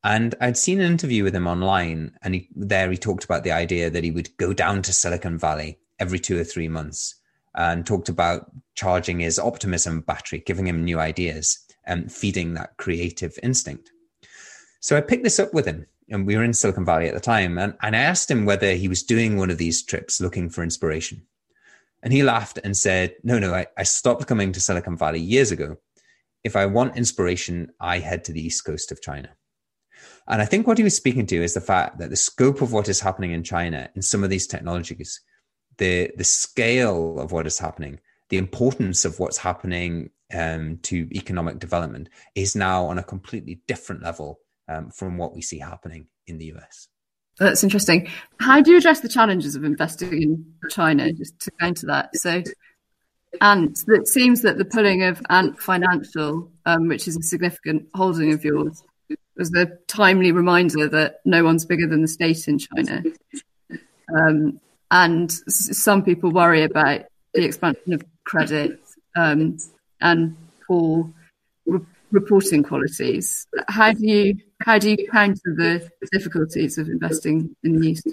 and 0.03 0.35
I'd 0.39 0.55
seen 0.55 0.79
an 0.79 0.89
interview 0.89 1.25
with 1.25 1.35
him 1.35 1.47
online, 1.47 2.17
and 2.21 2.35
he, 2.35 2.47
there 2.55 2.89
he 2.89 2.97
talked 2.97 3.25
about 3.25 3.43
the 3.43 3.51
idea 3.51 3.89
that 3.89 4.03
he 4.03 4.11
would 4.11 4.35
go 4.37 4.53
down 4.53 4.81
to 4.83 4.93
Silicon 4.93 5.37
Valley 5.37 5.79
every 5.99 6.19
two 6.19 6.39
or 6.39 6.45
three 6.45 6.69
months 6.69 7.15
and 7.55 7.85
talked 7.85 8.07
about 8.07 8.49
charging 8.75 9.19
his 9.19 9.37
optimism 9.37 9.99
battery, 10.01 10.41
giving 10.45 10.67
him 10.67 10.85
new 10.85 10.99
ideas 10.99 11.59
and 11.85 12.11
feeding 12.11 12.53
that 12.53 12.77
creative 12.77 13.37
instinct. 13.43 13.91
So 14.79 14.95
I 14.95 15.01
picked 15.01 15.23
this 15.23 15.39
up 15.39 15.53
with 15.53 15.65
him, 15.65 15.87
and 16.09 16.25
we 16.25 16.37
were 16.37 16.43
in 16.43 16.53
Silicon 16.53 16.85
Valley 16.85 17.07
at 17.07 17.13
the 17.13 17.19
time, 17.19 17.57
and, 17.57 17.75
and 17.81 17.95
I 17.95 17.99
asked 17.99 18.31
him 18.31 18.45
whether 18.45 18.73
he 18.73 18.87
was 18.87 19.03
doing 19.03 19.37
one 19.37 19.49
of 19.49 19.57
these 19.57 19.83
trips 19.83 20.21
looking 20.21 20.49
for 20.49 20.63
inspiration. 20.63 21.23
And 22.01 22.13
he 22.13 22.23
laughed 22.23 22.59
and 22.63 22.77
said, 22.77 23.15
No, 23.23 23.39
no, 23.39 23.53
I, 23.53 23.67
I 23.77 23.83
stopped 23.83 24.27
coming 24.27 24.53
to 24.53 24.61
Silicon 24.61 24.95
Valley 24.95 25.19
years 25.19 25.51
ago. 25.51 25.77
If 26.43 26.55
I 26.55 26.65
want 26.65 26.95
inspiration, 26.95 27.71
I 27.79 27.99
head 27.99 28.23
to 28.25 28.31
the 28.31 28.41
east 28.41 28.63
coast 28.63 28.91
of 28.91 29.01
China. 29.01 29.29
And 30.27 30.41
I 30.41 30.45
think 30.45 30.65
what 30.65 30.77
he 30.77 30.83
was 30.83 30.95
speaking 30.95 31.25
to 31.27 31.43
is 31.43 31.55
the 31.55 31.61
fact 31.61 31.97
that 31.97 32.09
the 32.09 32.15
scope 32.15 32.61
of 32.61 32.71
what 32.71 32.87
is 32.87 33.01
happening 33.01 33.31
in 33.31 33.43
China 33.43 33.89
in 33.95 34.01
some 34.01 34.23
of 34.23 34.29
these 34.29 34.47
technologies, 34.47 35.19
the 35.77 36.11
the 36.15 36.23
scale 36.23 37.19
of 37.19 37.33
what 37.33 37.47
is 37.47 37.59
happening, 37.59 37.99
the 38.29 38.37
importance 38.37 39.03
of 39.03 39.19
what's 39.19 39.37
happening 39.37 40.11
um, 40.33 40.77
to 40.83 41.09
economic 41.13 41.59
development 41.59 42.07
is 42.35 42.55
now 42.55 42.85
on 42.85 42.97
a 42.97 43.03
completely 43.03 43.61
different 43.67 44.03
level 44.03 44.39
um, 44.69 44.89
from 44.91 45.17
what 45.17 45.33
we 45.33 45.41
see 45.41 45.59
happening 45.59 46.07
in 46.27 46.37
the 46.37 46.53
US. 46.53 46.87
That's 47.39 47.63
interesting. 47.63 48.09
How 48.39 48.61
do 48.61 48.71
you 48.71 48.77
address 48.77 48.99
the 48.99 49.09
challenges 49.09 49.55
of 49.55 49.63
investing 49.63 50.13
in 50.21 50.53
China? 50.69 51.11
Just 51.11 51.39
to 51.41 51.51
go 51.59 51.67
into 51.67 51.85
that, 51.87 52.15
so 52.15 52.43
Ant, 53.41 53.83
it 53.87 54.07
seems 54.07 54.41
that 54.41 54.57
the 54.57 54.65
pulling 54.65 55.03
of 55.03 55.21
Ant 55.29 55.59
Financial, 55.59 56.51
um, 56.65 56.87
which 56.87 57.07
is 57.07 57.15
a 57.15 57.21
significant 57.21 57.87
holding 57.93 58.33
of 58.33 58.43
yours, 58.43 58.83
was 59.37 59.53
a 59.53 59.67
timely 59.87 60.31
reminder 60.31 60.87
that 60.89 61.21
no 61.25 61.43
one's 61.43 61.65
bigger 61.65 61.87
than 61.87 62.01
the 62.01 62.07
state 62.07 62.47
in 62.47 62.59
China. 62.59 63.03
Um, 64.17 64.59
and 64.91 65.29
s- 65.29 65.77
some 65.77 66.03
people 66.03 66.31
worry 66.31 66.63
about 66.63 67.05
the 67.33 67.45
expansion 67.45 67.93
of 67.93 68.03
credit 68.25 68.79
um, 69.15 69.57
and 70.01 70.35
poor 70.67 71.09
re- 71.65 71.79
reporting 72.11 72.63
qualities. 72.63 73.47
How 73.67 73.93
do 73.93 74.05
you 74.05 74.35
how 74.61 74.77
do 74.77 74.91
you 74.91 75.07
counter 75.07 75.55
the 75.55 75.89
difficulties 76.11 76.77
of 76.77 76.89
investing 76.89 77.55
in 77.63 77.79
the 77.79 77.87
East? 77.89 78.07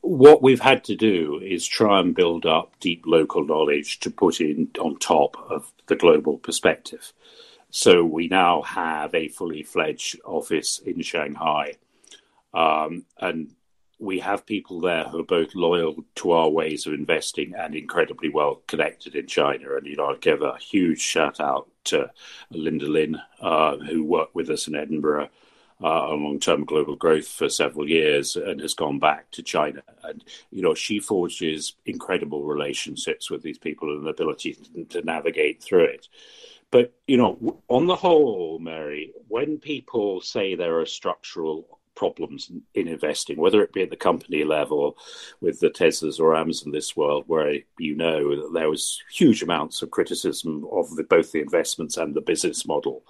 What 0.00 0.42
we've 0.42 0.60
had 0.60 0.84
to 0.84 0.96
do 0.96 1.40
is 1.42 1.66
try 1.66 2.00
and 2.00 2.14
build 2.14 2.46
up 2.46 2.78
deep 2.80 3.04
local 3.06 3.44
knowledge 3.44 4.00
to 4.00 4.10
put 4.10 4.40
in 4.40 4.70
on 4.80 4.98
top 4.98 5.36
of 5.50 5.72
the 5.86 5.96
global 5.96 6.38
perspective. 6.38 7.12
So 7.70 8.04
we 8.04 8.28
now 8.28 8.62
have 8.62 9.14
a 9.14 9.28
fully 9.28 9.62
fledged 9.62 10.20
office 10.24 10.78
in 10.78 11.02
Shanghai. 11.02 11.74
Um, 12.54 13.04
and 13.20 13.52
we 13.98 14.20
have 14.20 14.46
people 14.46 14.80
there 14.80 15.04
who 15.04 15.20
are 15.20 15.24
both 15.24 15.54
loyal 15.54 16.04
to 16.16 16.32
our 16.32 16.48
ways 16.48 16.86
of 16.86 16.94
investing 16.94 17.54
and 17.54 17.74
incredibly 17.74 18.28
well 18.28 18.62
connected 18.66 19.14
in 19.14 19.26
China. 19.26 19.76
And, 19.76 19.86
you 19.86 19.96
know, 19.96 20.06
I'll 20.06 20.16
give 20.16 20.42
a 20.42 20.56
huge 20.58 21.00
shout 21.00 21.40
out 21.40 21.68
to 21.84 22.10
Linda 22.50 22.86
Lin, 22.86 23.18
uh, 23.40 23.76
who 23.76 24.04
worked 24.04 24.34
with 24.34 24.50
us 24.50 24.68
in 24.68 24.74
Edinburgh 24.74 25.28
Uh, 25.82 26.08
on 26.08 26.24
long 26.24 26.40
term 26.40 26.64
global 26.64 26.96
growth 26.96 27.28
for 27.28 27.50
several 27.50 27.86
years 27.86 28.34
and 28.34 28.62
has 28.62 28.72
gone 28.72 28.98
back 28.98 29.30
to 29.30 29.42
China. 29.42 29.82
And, 30.04 30.24
you 30.50 30.62
know, 30.62 30.72
she 30.74 30.98
forges 31.00 31.76
incredible 31.84 32.44
relationships 32.44 33.30
with 33.30 33.42
these 33.42 33.58
people 33.58 33.94
and 33.94 34.06
the 34.06 34.10
ability 34.10 34.54
to, 34.54 34.84
to 34.84 35.02
navigate 35.02 35.62
through 35.62 35.84
it. 35.84 36.08
But, 36.70 36.94
you 37.06 37.18
know, 37.18 37.60
on 37.68 37.86
the 37.86 37.94
whole, 37.94 38.58
Mary, 38.58 39.12
when 39.28 39.58
people 39.58 40.22
say 40.22 40.54
there 40.54 40.80
are 40.80 40.86
structural 40.86 41.78
problems 41.96 42.52
in 42.74 42.86
investing, 42.86 43.38
whether 43.38 43.62
it 43.62 43.72
be 43.72 43.82
at 43.82 43.90
the 43.90 43.96
company 43.96 44.44
level 44.44 44.96
with 45.40 45.58
the 45.58 45.70
Teslas 45.70 46.20
or 46.20 46.36
Amazon 46.36 46.70
this 46.70 46.96
world, 46.96 47.24
where 47.26 47.54
you 47.78 47.96
know 47.96 48.36
that 48.36 48.52
there 48.54 48.70
was 48.70 49.02
huge 49.10 49.42
amounts 49.42 49.82
of 49.82 49.90
criticism 49.90 50.64
of 50.70 50.94
the, 50.94 51.02
both 51.02 51.32
the 51.32 51.40
investments 51.40 51.96
and 51.96 52.14
the 52.14 52.20
business 52.20 52.66
model, 52.66 53.02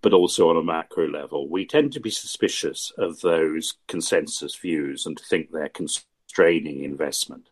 but 0.00 0.12
also 0.12 0.50
on 0.50 0.56
a 0.56 0.62
macro 0.62 1.08
level, 1.08 1.48
we 1.48 1.64
tend 1.64 1.92
to 1.92 2.00
be 2.00 2.10
suspicious 2.10 2.92
of 2.98 3.20
those 3.20 3.74
consensus 3.86 4.56
views 4.56 5.06
and 5.06 5.16
to 5.16 5.24
think 5.24 5.50
they're 5.50 5.68
constraining 5.68 6.82
investment. 6.82 7.48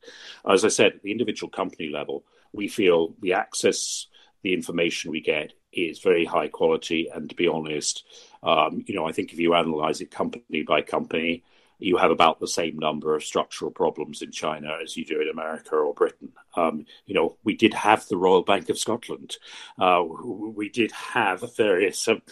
As 0.48 0.64
I 0.64 0.68
said, 0.68 0.94
at 0.94 1.02
the 1.02 1.12
individual 1.12 1.50
company 1.50 1.90
level, 1.90 2.24
we 2.52 2.66
feel 2.66 3.14
the 3.20 3.34
access 3.34 4.08
the 4.42 4.54
information 4.54 5.10
we 5.10 5.20
get 5.20 5.52
is 5.72 6.00
very 6.00 6.24
high 6.24 6.48
quality. 6.48 7.08
And 7.12 7.28
to 7.30 7.36
be 7.36 7.48
honest, 7.48 8.04
um, 8.42 8.84
you 8.86 8.94
know, 8.94 9.06
I 9.06 9.12
think 9.12 9.32
if 9.32 9.38
you 9.38 9.54
analyze 9.54 10.00
it 10.00 10.10
company 10.10 10.62
by 10.62 10.82
company, 10.82 11.42
you 11.80 11.96
have 11.96 12.10
about 12.10 12.40
the 12.40 12.48
same 12.48 12.78
number 12.78 13.14
of 13.14 13.24
structural 13.24 13.70
problems 13.70 14.22
in 14.22 14.30
China 14.30 14.76
as 14.82 14.96
you 14.96 15.04
do 15.04 15.20
in 15.20 15.28
America 15.28 15.76
or 15.76 15.94
Britain. 15.94 16.32
Um, 16.56 16.86
you 17.06 17.14
know, 17.14 17.36
we 17.44 17.56
did 17.56 17.74
have 17.74 18.06
the 18.08 18.16
Royal 18.16 18.42
Bank 18.42 18.68
of 18.68 18.78
Scotland. 18.78 19.36
Uh, 19.78 20.02
we 20.04 20.68
did 20.68 20.92
have 20.92 21.44
various 21.56 22.06
um, 22.08 22.22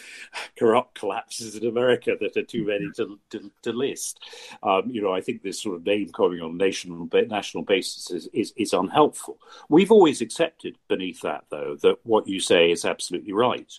corrupt 0.59 0.95
collapses 0.95 1.57
in 1.57 1.67
America 1.67 2.17
that 2.21 2.37
are 2.37 2.45
too 2.45 2.67
many 2.67 2.91
to, 2.97 3.19
to, 3.31 3.51
to 3.63 3.73
list. 3.73 4.21
Um, 4.63 4.91
you 4.91 5.03
know, 5.03 5.13
I 5.13 5.21
think 5.21 5.43
this 5.43 5.63
sort 5.63 5.77
of 5.77 5.87
name 5.87 6.11
calling 6.11 6.41
on 6.41 6.57
national, 6.57 7.09
national 7.29 7.65
basis 7.65 8.11
is, 8.11 8.29
is, 8.33 8.53
is 8.57 8.73
unhelpful. 8.73 9.39
We've 9.69 9.93
always 9.93 10.21
accepted 10.21 10.77
beneath 10.89 11.21
that, 11.23 11.45
though, 11.51 11.77
that 11.83 11.99
what 12.05 12.27
you 12.27 12.41
say 12.41 12.71
is 12.71 12.85
absolutely 12.85 13.33
right 13.33 13.73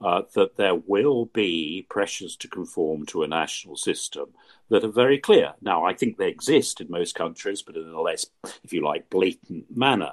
uh, 0.00 0.22
that 0.34 0.56
there 0.56 0.74
will 0.74 1.26
be 1.26 1.86
pressures 1.88 2.36
to 2.36 2.48
conform 2.48 3.06
to 3.06 3.22
a 3.22 3.28
national 3.28 3.76
system 3.76 4.26
that 4.68 4.84
are 4.84 4.88
very 4.88 5.18
clear. 5.18 5.54
Now, 5.60 5.84
I 5.84 5.94
think 5.94 6.16
they 6.16 6.28
exist 6.28 6.80
in 6.80 6.90
most 6.90 7.14
countries, 7.14 7.62
but 7.62 7.76
in 7.76 7.88
a 7.88 8.00
less, 8.00 8.26
if 8.62 8.72
you 8.72 8.84
like, 8.84 9.08
blatant 9.10 9.74
manner. 9.74 10.12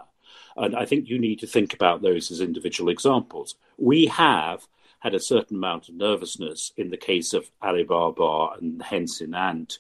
And 0.56 0.76
I 0.76 0.86
think 0.86 1.10
you 1.10 1.20
need 1.20 1.40
to 1.40 1.48
think 1.48 1.74
about 1.74 2.02
those 2.02 2.32
as 2.32 2.40
individual 2.40 2.90
examples. 2.90 3.56
We 3.78 4.06
have 4.08 4.68
had 5.00 5.14
a 5.14 5.20
certain 5.20 5.58
amount 5.58 5.90
of 5.90 5.96
nervousness 5.96 6.72
in 6.78 6.90
the 6.90 6.98
case 6.98 7.34
of 7.34 7.52
Alibaba 7.62 8.56
and 8.60 8.82
hence 8.82 9.20
in 9.20 9.34
Ant 9.34 9.80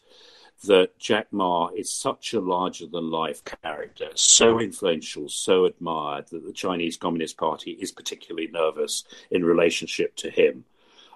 that 0.63 0.97
Jack 0.99 1.28
Ma 1.32 1.69
is 1.76 1.91
such 1.91 2.34
a 2.34 2.39
larger 2.39 2.88
than 2.88 3.12
life 3.12 3.41
character, 3.62 4.10
so 4.15 4.60
influential, 4.60 5.30
so 5.30 5.65
admired 5.65 6.28
that 6.28 6.45
the 6.45 6.54
Chinese 6.54 6.97
Communist 6.97 7.38
Party 7.38 7.71
is 7.71 7.91
particularly 7.91 8.47
nervous 8.47 9.04
in 9.32 9.45
relationship 9.45 10.15
to 10.17 10.30
him. 10.30 10.65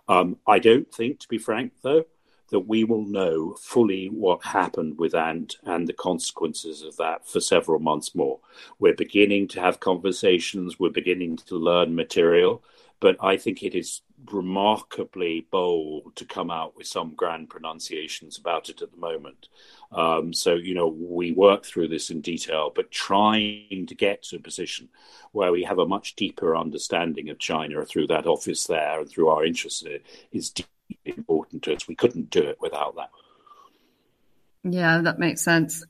Um, 0.07 0.37
I 0.47 0.59
don't 0.59 0.91
think, 0.93 1.19
to 1.19 1.27
be 1.27 1.37
frank, 1.37 1.73
though, 1.81 2.05
that 2.49 2.61
we 2.61 2.83
will 2.83 3.03
know 3.03 3.55
fully 3.59 4.07
what 4.07 4.43
happened 4.43 4.97
with 4.97 5.13
Ant 5.13 5.57
and 5.63 5.87
the 5.87 5.93
consequences 5.93 6.81
of 6.81 6.95
that 6.97 7.27
for 7.27 7.41
several 7.41 7.79
months 7.79 8.15
more. 8.15 8.39
We're 8.79 8.93
beginning 8.93 9.49
to 9.49 9.61
have 9.61 9.79
conversations, 9.79 10.79
we're 10.79 10.89
beginning 10.89 11.37
to 11.47 11.57
learn 11.57 11.95
material, 11.95 12.63
but 12.99 13.15
I 13.19 13.37
think 13.37 13.63
it 13.63 13.75
is 13.75 14.01
remarkably 14.31 15.47
bold 15.51 16.15
to 16.15 16.25
come 16.25 16.49
out 16.49 16.75
with 16.75 16.87
some 16.87 17.13
grand 17.15 17.49
pronunciations 17.49 18.37
about 18.37 18.69
it 18.69 18.81
at 18.81 18.91
the 18.91 18.97
moment. 18.97 19.47
Um, 19.91 20.33
so, 20.33 20.55
you 20.55 20.73
know, 20.73 20.87
we 20.87 21.31
work 21.31 21.63
through 21.63 21.89
this 21.89 22.09
in 22.09 22.21
detail, 22.21 22.71
but 22.75 22.91
trying 22.91 23.85
to 23.87 23.95
get 23.95 24.23
to 24.23 24.37
a 24.37 24.39
position 24.39 24.89
where 25.31 25.51
we 25.51 25.63
have 25.63 25.79
a 25.79 25.87
much 25.87 26.15
deeper 26.15 26.57
understanding 26.57 27.29
of 27.29 27.39
China 27.39 27.85
through 27.85 28.07
that 28.07 28.25
office 28.25 28.65
there 28.65 28.99
and 28.99 29.09
through 29.09 29.29
our 29.29 29.45
interest 29.45 29.85
in 29.85 29.93
it 29.93 30.05
is 30.31 30.49
deeply 30.49 30.67
important 31.05 31.63
to 31.63 31.75
us. 31.75 31.87
We 31.87 31.95
couldn't 31.95 32.31
do 32.31 32.41
it 32.41 32.57
without 32.59 32.95
that. 32.95 33.11
Yeah, 34.63 35.01
that 35.01 35.19
makes 35.19 35.43
sense. 35.43 35.85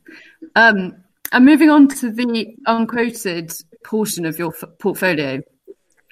Um, 0.56 1.04
and 1.32 1.46
moving 1.46 1.70
on 1.70 1.88
to 1.88 2.12
the 2.12 2.56
unquoted 2.66 3.52
portion 3.84 4.26
of 4.26 4.38
your 4.38 4.54
f- 4.54 4.70
portfolio, 4.80 5.42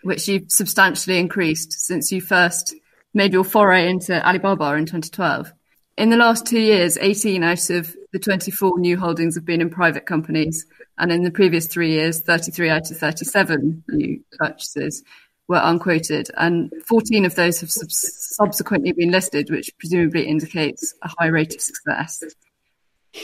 which 0.06 0.28
you've 0.28 0.52
substantially 0.52 1.18
increased 1.18 1.74
since 1.74 2.12
you 2.12 2.22
first 2.22 2.76
made 3.16 3.34
your 3.34 3.44
foray 3.44 3.90
into 3.90 4.24
Alibaba 4.26 4.76
in 4.76 4.86
2012. 4.86 5.52
In 5.98 6.12
the 6.12 6.16
last 6.16 6.46
two 6.46 6.60
years, 6.60 6.96
18 7.00 7.42
out 7.42 7.72
of 7.72 7.96
the 8.14 8.20
24 8.20 8.78
new 8.80 8.98
holdings 8.98 9.34
have 9.34 9.46
been 9.46 9.62
in 9.62 9.70
private 9.72 10.06
companies, 10.06 10.68
and 11.00 11.12
in 11.12 11.24
the 11.24 11.32
previous 11.32 11.66
three 11.66 11.92
years, 11.92 12.20
33 12.22 12.70
out 12.70 12.92
of 12.92 12.98
37 12.98 13.84
new 13.90 14.24
purchases. 14.38 15.04
were 15.48 15.62
unquoted, 15.64 16.30
and 16.38 16.72
14 16.88 17.26
of 17.26 17.36
those 17.36 17.60
have 17.62 17.72
sub- 17.72 17.92
subsequently 17.92 18.92
been 18.92 19.12
listed, 19.12 19.50
which 19.50 19.76
presumably 19.80 20.28
indicates 20.28 20.94
a 21.02 21.10
high 21.20 21.28
rate 21.28 21.54
of 21.56 21.62
success. 21.62 22.24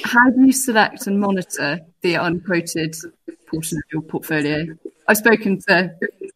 How 0.04 0.30
do 0.30 0.45
you 0.45 0.54
select 0.54 1.08
and 1.08 1.19
monitor 1.19 1.80
the 2.01 2.15
unquoted 2.15 2.95
portion 3.49 3.77
of 3.77 3.84
your 3.91 4.01
portfolio? 4.01 4.65
I've 5.08 5.17
spoken 5.17 5.60
to 5.67 5.93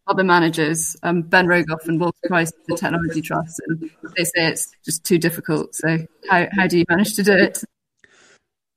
other 0.08 0.24
managers, 0.24 0.98
um, 1.04 1.22
Ben 1.22 1.48
Rogoff 1.48 1.88
and 1.88 2.00
Walter 2.00 2.18
Price, 2.28 2.52
of 2.52 2.66
the 2.68 2.78
Technology 2.78 3.22
Trust, 3.22 3.62
and 3.68 3.90
they 4.18 4.24
say 4.24 4.48
it's 4.48 4.72
just 4.84 5.06
too 5.06 5.18
difficult. 5.18 5.74
So, 5.76 6.00
how, 6.30 6.48
how 6.52 6.68
do 6.68 6.78
you 6.78 6.86
manage 6.90 7.16
to 7.16 7.24
do 7.24 7.34
it? 7.34 7.64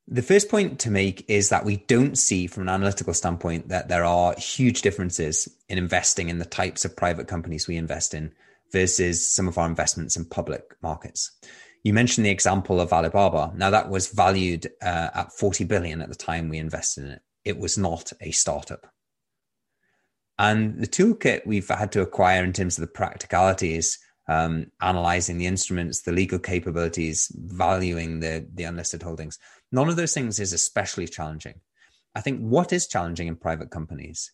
The 0.07 0.21
first 0.23 0.49
point 0.49 0.79
to 0.79 0.89
make 0.89 1.29
is 1.29 1.49
that 1.49 1.65
we 1.65 1.77
don't 1.87 2.17
see, 2.17 2.47
from 2.47 2.63
an 2.63 2.69
analytical 2.69 3.13
standpoint, 3.13 3.67
that 3.69 3.89
there 3.89 4.05
are 4.05 4.33
huge 4.35 4.81
differences 4.81 5.47
in 5.67 5.77
investing 5.77 6.29
in 6.29 6.39
the 6.39 6.45
types 6.45 6.83
of 6.83 6.95
private 6.95 7.27
companies 7.27 7.67
we 7.67 7.75
invest 7.75 8.13
in 8.13 8.33
versus 8.71 9.27
some 9.27 9.47
of 9.47 9.57
our 9.57 9.67
investments 9.67 10.15
in 10.15 10.25
public 10.25 10.63
markets. 10.81 11.31
You 11.83 11.93
mentioned 11.93 12.25
the 12.25 12.31
example 12.31 12.81
of 12.81 12.91
Alibaba. 12.91 13.53
Now, 13.55 13.69
that 13.69 13.89
was 13.89 14.09
valued 14.09 14.67
uh, 14.81 15.09
at 15.13 15.31
40 15.31 15.63
billion 15.63 16.01
at 16.01 16.09
the 16.09 16.15
time 16.15 16.49
we 16.49 16.57
invested 16.57 17.05
in 17.05 17.11
it. 17.11 17.21
It 17.45 17.57
was 17.57 17.77
not 17.77 18.11
a 18.21 18.31
startup. 18.31 18.87
And 20.37 20.79
the 20.79 20.87
toolkit 20.87 21.45
we've 21.45 21.67
had 21.67 21.91
to 21.93 22.01
acquire 22.01 22.43
in 22.43 22.53
terms 22.53 22.77
of 22.77 22.81
the 22.81 22.87
practicalities 22.87 23.97
um, 24.29 24.67
analyzing 24.79 25.37
the 25.37 25.47
instruments, 25.47 26.01
the 26.01 26.11
legal 26.11 26.37
capabilities, 26.37 27.31
valuing 27.35 28.19
the, 28.19 28.47
the 28.53 28.63
unlisted 28.63 29.01
holdings. 29.01 29.39
None 29.71 29.89
of 29.89 29.95
those 29.95 30.13
things 30.13 30.39
is 30.39 30.53
especially 30.53 31.07
challenging. 31.07 31.59
I 32.13 32.21
think 32.21 32.39
what 32.39 32.71
is 32.71 32.87
challenging 32.87 33.27
in 33.27 33.35
private 33.35 33.71
companies 33.71 34.31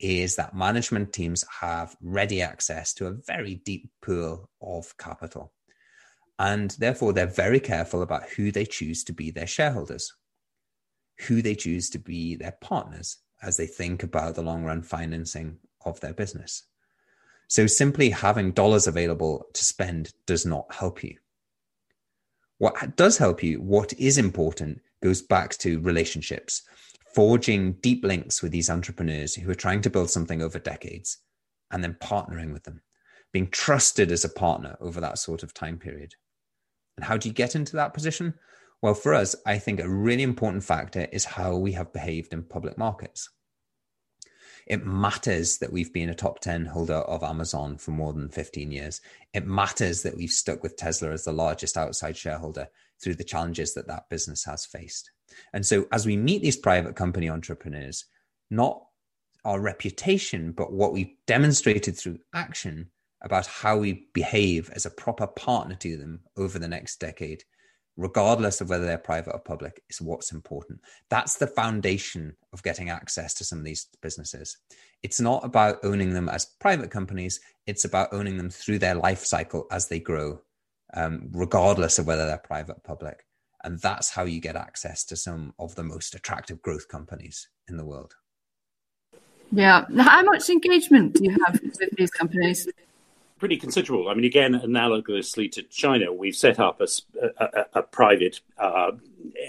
is 0.00 0.36
that 0.36 0.54
management 0.54 1.12
teams 1.12 1.44
have 1.60 1.96
ready 2.02 2.42
access 2.42 2.92
to 2.94 3.06
a 3.06 3.16
very 3.26 3.54
deep 3.54 3.88
pool 4.02 4.50
of 4.60 4.96
capital. 4.98 5.52
And 6.38 6.70
therefore, 6.72 7.12
they're 7.12 7.26
very 7.26 7.60
careful 7.60 8.02
about 8.02 8.28
who 8.30 8.52
they 8.52 8.66
choose 8.66 9.04
to 9.04 9.12
be 9.12 9.30
their 9.30 9.46
shareholders, 9.46 10.12
who 11.26 11.40
they 11.40 11.54
choose 11.54 11.88
to 11.90 11.98
be 11.98 12.34
their 12.36 12.56
partners 12.60 13.18
as 13.42 13.56
they 13.56 13.66
think 13.66 14.02
about 14.02 14.34
the 14.34 14.42
long 14.42 14.64
run 14.64 14.82
financing 14.82 15.58
of 15.84 16.00
their 16.00 16.12
business. 16.12 16.64
So 17.48 17.66
simply 17.66 18.10
having 18.10 18.52
dollars 18.52 18.86
available 18.86 19.46
to 19.54 19.64
spend 19.64 20.12
does 20.26 20.44
not 20.44 20.66
help 20.74 21.02
you. 21.02 21.16
What 22.58 22.96
does 22.96 23.18
help 23.18 23.42
you, 23.42 23.60
what 23.60 23.92
is 23.94 24.18
important, 24.18 24.80
goes 25.02 25.22
back 25.22 25.56
to 25.58 25.80
relationships, 25.80 26.62
forging 27.14 27.74
deep 27.74 28.04
links 28.04 28.42
with 28.42 28.52
these 28.52 28.70
entrepreneurs 28.70 29.34
who 29.34 29.50
are 29.50 29.54
trying 29.54 29.82
to 29.82 29.90
build 29.90 30.10
something 30.10 30.42
over 30.42 30.58
decades 30.58 31.18
and 31.70 31.84
then 31.84 31.94
partnering 31.94 32.52
with 32.52 32.64
them, 32.64 32.82
being 33.32 33.48
trusted 33.48 34.10
as 34.10 34.24
a 34.24 34.28
partner 34.28 34.76
over 34.80 35.00
that 35.00 35.18
sort 35.18 35.42
of 35.42 35.54
time 35.54 35.78
period. 35.78 36.14
And 36.96 37.04
how 37.04 37.16
do 37.16 37.28
you 37.28 37.34
get 37.34 37.54
into 37.54 37.76
that 37.76 37.94
position? 37.94 38.34
Well, 38.82 38.94
for 38.94 39.14
us, 39.14 39.34
I 39.46 39.58
think 39.58 39.80
a 39.80 39.88
really 39.88 40.22
important 40.22 40.64
factor 40.64 41.06
is 41.12 41.24
how 41.24 41.56
we 41.56 41.72
have 41.72 41.92
behaved 41.92 42.32
in 42.32 42.42
public 42.42 42.76
markets 42.76 43.30
it 44.66 44.84
matters 44.84 45.58
that 45.58 45.72
we've 45.72 45.92
been 45.92 46.08
a 46.08 46.14
top 46.14 46.40
10 46.40 46.66
holder 46.66 46.94
of 46.94 47.22
Amazon 47.22 47.78
for 47.78 47.92
more 47.92 48.12
than 48.12 48.28
15 48.28 48.72
years. 48.72 49.00
It 49.32 49.46
matters 49.46 50.02
that 50.02 50.16
we've 50.16 50.30
stuck 50.30 50.62
with 50.62 50.76
Tesla 50.76 51.12
as 51.12 51.24
the 51.24 51.32
largest 51.32 51.76
outside 51.76 52.16
shareholder 52.16 52.66
through 53.00 53.14
the 53.14 53.24
challenges 53.24 53.74
that 53.74 53.86
that 53.86 54.08
business 54.10 54.44
has 54.44 54.66
faced. 54.66 55.12
And 55.52 55.64
so, 55.64 55.86
as 55.92 56.04
we 56.04 56.16
meet 56.16 56.42
these 56.42 56.56
private 56.56 56.96
company 56.96 57.30
entrepreneurs, 57.30 58.06
not 58.50 58.82
our 59.44 59.60
reputation, 59.60 60.50
but 60.50 60.72
what 60.72 60.92
we've 60.92 61.14
demonstrated 61.26 61.96
through 61.96 62.18
action 62.34 62.90
about 63.26 63.46
how 63.46 63.76
we 63.76 64.08
behave 64.14 64.70
as 64.70 64.86
a 64.86 64.90
proper 64.90 65.26
partner 65.26 65.74
to 65.74 65.98
them 65.98 66.20
over 66.38 66.58
the 66.58 66.68
next 66.68 66.98
decade 66.98 67.42
regardless 67.96 68.60
of 68.60 68.68
whether 68.68 68.84
they're 68.84 68.98
private 68.98 69.32
or 69.32 69.38
public, 69.38 69.82
is 69.88 70.00
what's 70.00 70.32
important. 70.32 70.80
That's 71.08 71.36
the 71.36 71.46
foundation 71.46 72.36
of 72.52 72.62
getting 72.62 72.90
access 72.90 73.32
to 73.34 73.44
some 73.44 73.58
of 73.58 73.64
these 73.64 73.88
businesses. 74.02 74.58
It's 75.02 75.20
not 75.20 75.44
about 75.44 75.78
owning 75.82 76.12
them 76.12 76.28
as 76.28 76.44
private 76.60 76.90
companies, 76.90 77.40
it's 77.66 77.84
about 77.84 78.12
owning 78.12 78.36
them 78.36 78.50
through 78.50 78.78
their 78.80 78.94
life 78.94 79.24
cycle 79.24 79.66
as 79.70 79.88
they 79.88 79.98
grow, 79.98 80.40
um, 80.94 81.28
regardless 81.32 81.98
of 81.98 82.06
whether 82.06 82.26
they're 82.26 82.38
private 82.38 82.76
or 82.76 82.82
public. 82.84 83.24
And 83.64 83.80
that's 83.80 84.10
how 84.10 84.24
you 84.24 84.40
get 84.40 84.56
access 84.56 85.04
to 85.06 85.16
some 85.16 85.54
of 85.58 85.74
the 85.74 85.82
most 85.82 86.14
attractive 86.14 86.62
growth 86.62 86.88
companies 86.88 87.48
in 87.68 87.76
the 87.76 87.84
world. 87.84 88.14
Yeah. 89.50 89.86
How 89.98 90.22
much 90.22 90.50
engagement 90.50 91.14
do 91.14 91.24
you 91.24 91.36
have 91.46 91.60
with 91.62 91.78
these 91.96 92.10
companies? 92.10 92.68
Pretty 93.38 93.56
considerable. 93.56 94.08
I 94.08 94.14
mean, 94.14 94.24
again, 94.24 94.54
analogously 94.54 95.50
to 95.52 95.62
China, 95.64 96.12
we've 96.12 96.36
set 96.36 96.58
up 96.58 96.80
a, 96.80 96.86
a, 97.38 97.66
a 97.74 97.82
private 97.82 98.40
uh, 98.58 98.92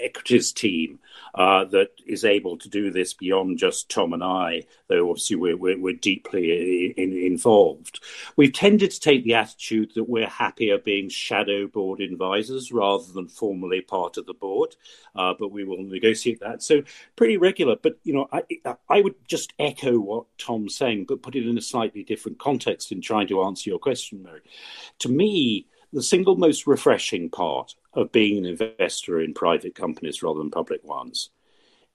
equities 0.02 0.52
team 0.52 0.98
uh, 1.34 1.64
that 1.64 1.90
is 2.06 2.24
able 2.24 2.56
to 2.58 2.68
do 2.68 2.90
this 2.90 3.14
beyond 3.14 3.58
just 3.58 3.88
Tom 3.88 4.12
and 4.12 4.24
I, 4.24 4.62
though 4.88 5.10
obviously 5.10 5.36
we're, 5.36 5.56
we're, 5.56 5.78
we're 5.78 5.94
deeply 5.94 6.94
in, 6.96 7.12
involved. 7.12 8.00
We've 8.36 8.52
tended 8.52 8.90
to 8.90 9.00
take 9.00 9.24
the 9.24 9.34
attitude 9.34 9.92
that 9.94 10.08
we're 10.08 10.28
happier 10.28 10.78
being 10.78 11.08
shadow 11.08 11.66
board 11.66 12.00
advisors 12.00 12.72
rather 12.72 13.12
than 13.12 13.28
formally 13.28 13.80
part 13.80 14.16
of 14.16 14.26
the 14.26 14.34
board, 14.34 14.76
uh, 15.14 15.34
but 15.38 15.52
we 15.52 15.64
will 15.64 15.82
negotiate 15.82 16.40
that. 16.40 16.62
So 16.62 16.82
pretty 17.16 17.36
regular. 17.36 17.76
But, 17.76 17.98
you 18.04 18.14
know, 18.14 18.28
I, 18.32 18.42
I 18.88 19.00
would 19.00 19.14
just 19.26 19.52
echo 19.58 19.98
what 19.98 20.26
Tom's 20.38 20.76
saying, 20.76 21.06
but 21.08 21.22
put 21.22 21.36
it 21.36 21.46
in 21.46 21.58
a 21.58 21.62
slightly 21.62 22.02
different 22.02 22.38
context 22.38 22.92
in 22.92 23.00
trying 23.00 23.28
to 23.28 23.42
answer 23.42 23.70
your 23.70 23.78
question, 23.78 24.22
Mary. 24.22 24.40
To 25.00 25.08
me, 25.08 25.66
the 25.92 26.02
single 26.02 26.36
most 26.36 26.66
refreshing 26.66 27.30
part 27.30 27.74
of 27.98 28.12
being 28.12 28.38
an 28.38 28.46
investor 28.46 29.20
in 29.20 29.34
private 29.34 29.74
companies 29.74 30.22
rather 30.22 30.38
than 30.38 30.52
public 30.52 30.84
ones 30.84 31.30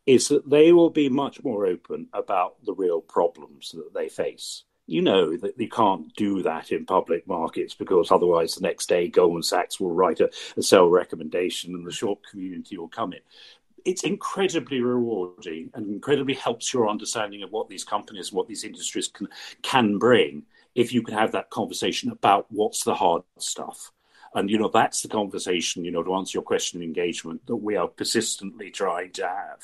is 0.05 0.27
that 0.27 0.49
they 0.49 0.73
will 0.73 0.89
be 0.89 1.07
much 1.07 1.41
more 1.45 1.65
open 1.65 2.07
about 2.13 2.55
the 2.65 2.73
real 2.73 2.99
problems 2.99 3.71
that 3.71 3.93
they 3.93 4.09
face. 4.09 4.65
You 4.85 5.01
know 5.01 5.37
that 5.37 5.57
you 5.57 5.69
can't 5.69 6.13
do 6.15 6.43
that 6.43 6.73
in 6.73 6.85
public 6.85 7.25
markets 7.25 7.73
because 7.73 8.11
otherwise 8.11 8.55
the 8.55 8.67
next 8.67 8.89
day 8.89 9.07
Goldman 9.07 9.43
Sachs 9.43 9.79
will 9.79 9.91
write 9.91 10.19
a, 10.19 10.29
a 10.57 10.61
sell 10.61 10.89
recommendation 10.89 11.73
and 11.73 11.87
the 11.87 11.91
short 11.91 12.19
community 12.29 12.77
will 12.77 12.89
come 12.89 13.13
in. 13.13 13.21
It's 13.85 14.03
incredibly 14.03 14.81
rewarding 14.81 15.69
and 15.73 15.87
incredibly 15.89 16.33
helps 16.33 16.73
your 16.73 16.89
understanding 16.89 17.43
of 17.43 17.51
what 17.51 17.69
these 17.69 17.85
companies, 17.85 18.33
what 18.33 18.49
these 18.49 18.65
industries 18.65 19.07
can 19.07 19.29
can 19.61 19.97
bring 19.99 20.43
if 20.75 20.93
you 20.93 21.01
can 21.01 21.17
have 21.17 21.31
that 21.31 21.49
conversation 21.49 22.11
about 22.11 22.47
what's 22.49 22.83
the 22.83 22.95
hard 22.95 23.23
stuff 23.37 23.93
and, 24.35 24.49
you 24.49 24.57
know, 24.57 24.69
that's 24.69 25.01
the 25.01 25.07
conversation, 25.07 25.85
you 25.85 25.91
know, 25.91 26.03
to 26.03 26.15
answer 26.15 26.37
your 26.37 26.43
question 26.43 26.81
engagement 26.81 27.45
that 27.47 27.55
we 27.55 27.75
are 27.75 27.87
persistently 27.87 28.71
trying 28.71 29.11
to 29.13 29.27
have. 29.27 29.59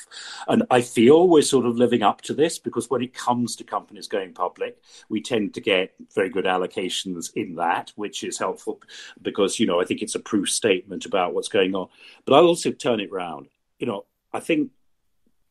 And 0.47 0.63
I 0.69 0.82
feel 0.82 1.27
we're 1.27 1.41
sort 1.41 1.65
of 1.65 1.77
living 1.77 2.03
up 2.03 2.21
to 2.21 2.34
this 2.34 2.60
because 2.60 2.89
when 2.89 3.01
it 3.01 3.13
comes 3.13 3.55
to 3.58 3.63
companies 3.63 4.08
going 4.08 4.34
public, 4.34 4.77
we 5.10 5.21
tend 5.21 5.53
to 5.55 5.62
get 5.62 5.93
very 6.13 6.29
good 6.29 6.45
allocations 6.45 7.32
in 7.36 7.55
that, 7.55 7.91
which 7.95 8.23
is 8.23 8.38
helpful 8.38 8.82
because, 9.21 9.60
you 9.60 9.65
know, 9.65 9.82
I 9.82 9.86
think 9.86 10.01
it's 10.01 10.15
a 10.15 10.19
proof 10.19 10.49
statement 10.49 11.05
about 11.05 11.34
what's 11.34 11.49
going 11.49 11.75
on. 11.75 11.88
But 12.25 12.36
I'll 12.36 12.47
also 12.47 12.71
turn 12.71 12.99
it 12.99 13.12
around. 13.12 13.47
You 13.79 13.88
know, 13.88 14.05
I 14.32 14.39
think 14.39 14.71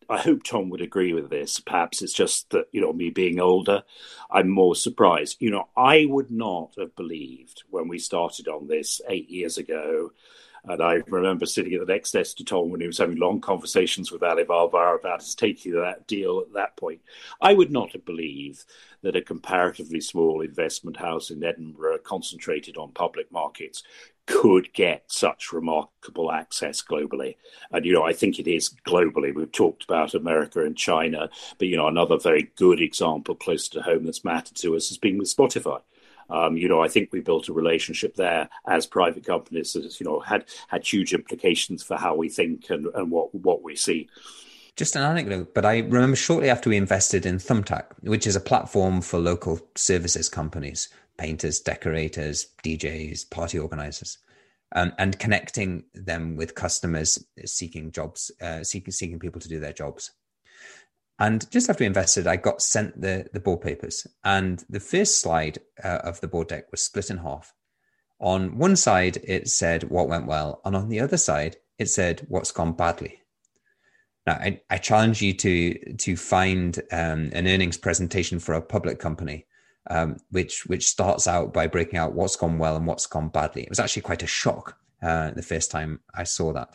I 0.09 0.19
hope 0.19 0.43
Tom 0.43 0.71
would 0.71 0.81
agree 0.81 1.13
with 1.13 1.29
this. 1.29 1.61
Perhaps 1.61 2.01
it's 2.01 2.13
just 2.13 2.51
that, 2.51 2.67
you 2.73 2.81
know, 2.81 2.93
me 2.93 3.11
being 3.11 3.41
older, 3.41 3.83
I'm 4.31 4.49
more 4.49 4.75
surprised. 4.75 5.37
You 5.41 5.51
know, 5.51 5.69
I 5.77 6.07
would 6.09 6.31
not 6.31 6.75
have 6.79 6.97
believed 6.97 7.65
when 7.69 7.89
we 7.89 7.99
started 7.99 8.49
on 8.49 8.69
this 8.69 9.01
eight 9.09 9.29
years 9.29 9.59
ago. 9.59 10.13
And 10.69 10.83
I 10.83 11.03
remember 11.09 11.47
sitting 11.47 11.73
at 11.75 11.81
the 11.81 11.93
next 11.93 12.13
desk 12.13 12.37
to 12.37 12.45
Tom 12.45 12.71
when 12.71 12.81
he 12.81 12.87
was 12.87 12.99
having 12.99 13.17
long 13.17 13.41
conversations 13.41 14.13
with 14.13 14.23
Ali 14.23 14.45
Alibaba 14.45 14.97
about 14.97 15.21
us 15.21 15.35
taking 15.35 15.73
that 15.73 16.07
deal 16.07 16.41
at 16.41 16.53
that 16.53 16.77
point. 16.77 17.01
I 17.41 17.55
would 17.55 17.71
not 17.71 17.93
have 17.93 18.05
believed 18.05 18.65
that 19.03 19.17
a 19.17 19.23
comparatively 19.23 20.01
small 20.01 20.43
investment 20.43 20.99
house 20.99 21.31
in 21.31 21.43
Edinburgh 21.43 21.99
concentrated 21.99 22.77
on 22.77 22.93
public 22.93 23.33
markets 23.33 23.83
could 24.27 24.71
get 24.75 25.05
such 25.07 25.55
remarkable 25.55 26.31
access 26.31 26.83
globally. 26.83 27.37
And, 27.73 27.87
you 27.87 27.95
know, 27.95 28.05
I 28.05 28.13
think 28.13 28.39
it 28.39 28.47
is 28.47 28.75
globally. 28.87 29.35
We've 29.35 29.51
talked 29.51 29.85
about 29.85 30.13
America 30.13 30.63
and 30.63 30.77
China, 30.77 31.31
but, 31.59 31.69
you 31.69 31.79
know, 31.79 31.89
another 31.89 32.19
very 32.19 32.51
good 32.57 32.83
example 32.83 33.35
close 33.35 33.69
to 33.71 33.81
home 33.81 34.05
that's 34.05 34.25
mattered 34.25 34.57
to 34.57 34.77
us 34.77 34.91
has 34.91 34.99
been 34.99 35.17
with 35.17 35.35
Spotify. 35.35 35.81
Um, 36.31 36.57
you 36.57 36.69
know, 36.69 36.83
I 36.83 36.89
think 36.89 37.13
we 37.13 37.21
built 37.21 37.49
a 37.49 37.53
relationship 37.53 38.17
there 38.17 38.49
as 38.67 38.87
private 38.87 39.25
companies 39.25 39.73
that, 39.73 39.99
you 39.99 40.07
know, 40.07 40.21
had 40.21 40.45
had 40.69 40.87
huge 40.87 41.15
implications 41.15 41.83
for 41.83 41.97
how 41.97 42.15
we 42.15 42.29
think 42.29 42.71
and, 42.71 42.87
and 42.95 43.11
what 43.11 43.35
what 43.35 43.63
we 43.63 43.77
see. 43.77 44.09
Just 44.77 44.95
an 44.95 45.03
anecdote, 45.03 45.55
but 45.55 45.65
I 45.65 45.79
remember 45.79 46.15
shortly 46.15 46.51
after 46.51 46.71
we 46.71 46.77
invested 46.77 47.27
in 47.27 47.39
Thumbtack, 47.39 47.87
which 48.03 48.29
is 48.29 48.37
a 48.37 48.41
platform 48.41 49.01
for 49.01 49.19
local 49.19 49.61
services 49.75 50.29
companies 50.29 50.89
painters, 51.19 51.61
decorators, 51.61 52.47
DJs, 52.63 53.29
party 53.29 53.59
organizers, 53.59 54.19
um, 54.77 54.93
and 54.99 55.19
connecting 55.19 55.85
them 55.95 56.37
with 56.37 56.55
customers 56.55 57.19
seeking 57.45 57.91
jobs, 57.91 58.31
uh, 58.41 58.63
seeking 58.63 58.93
seeking 58.93 59.19
people 59.19 59.41
to 59.41 59.49
do 59.49 59.61
their 59.61 59.73
jobs. 59.73 60.13
And 61.19 61.51
just 61.51 61.69
after 61.69 61.83
we 61.83 61.87
invested, 61.87 62.27
I 62.27 62.37
got 62.37 62.63
sent 62.63 63.01
the, 63.01 63.27
the 63.33 63.41
board 63.41 63.61
papers. 63.61 64.07
And 64.25 64.65
the 64.71 64.81
first 64.81 65.21
slide 65.21 65.59
uh, 65.83 65.99
of 66.05 66.21
the 66.21 66.29
board 66.29 66.49
deck 66.49 66.71
was 66.71 66.83
split 66.83 67.11
in 67.11 67.19
half. 67.19 67.53
On 68.21 68.59
one 68.59 68.77
side, 68.77 69.19
it 69.25 69.49
said 69.49 69.85
what 69.85 70.09
went 70.09 70.27
well. 70.27 70.61
And 70.65 70.77
on 70.77 70.89
the 70.89 71.01
other 71.01 71.17
side, 71.17 71.57
it 71.79 71.87
said 71.87 72.25
what's 72.29 72.53
gone 72.53 72.73
badly. 72.73 73.21
Now, 74.27 74.35
I, 74.35 74.61
I 74.71 74.79
challenge 74.79 75.23
you 75.23 75.33
to, 75.35 75.95
to 75.95 76.17
find 76.17 76.79
um, 76.93 77.31
an 77.33 77.49
earnings 77.49 77.79
presentation 77.79 78.39
for 78.39 78.55
a 78.55 78.63
public 78.63 78.99
company 78.99 79.47
um, 79.89 80.17
which 80.31 80.67
which 80.67 80.87
starts 80.87 81.27
out 81.27 81.53
by 81.53 81.67
breaking 81.67 81.99
out 81.99 82.15
what's 82.15 82.37
gone 82.37 82.59
well 82.59 82.77
and 82.77 82.87
what's 82.87 83.07
gone 83.07 83.29
badly. 83.29 83.63
It 83.63 83.71
was 83.71 83.81
actually 83.81 84.03
quite 84.03 84.23
a 84.23 84.27
shock 84.27 84.77
uh, 85.03 85.31
the 85.31 85.43
first 85.43 85.71
time 85.71 86.01
I 86.15 86.25
saw 86.25 86.53
that. 86.53 86.71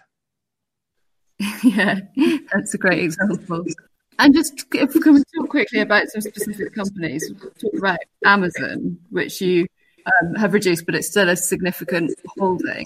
yeah, 1.63 1.99
that's 2.51 2.73
a 2.73 2.77
great 2.77 3.03
example. 3.03 3.65
And 4.19 4.33
just 4.33 4.65
if 4.73 4.93
we 4.93 5.01
can 5.01 5.23
talk 5.35 5.49
quickly 5.49 5.81
about 5.81 6.07
some 6.07 6.21
specific 6.21 6.73
companies, 6.73 7.31
talk 7.59 7.73
about 7.77 7.99
Amazon, 8.25 8.97
which 9.09 9.41
you 9.41 9.67
um, 10.05 10.35
have 10.35 10.53
reduced, 10.53 10.85
but 10.85 10.95
it's 10.95 11.09
still 11.09 11.29
a 11.29 11.35
significant 11.35 12.11
holding. 12.37 12.85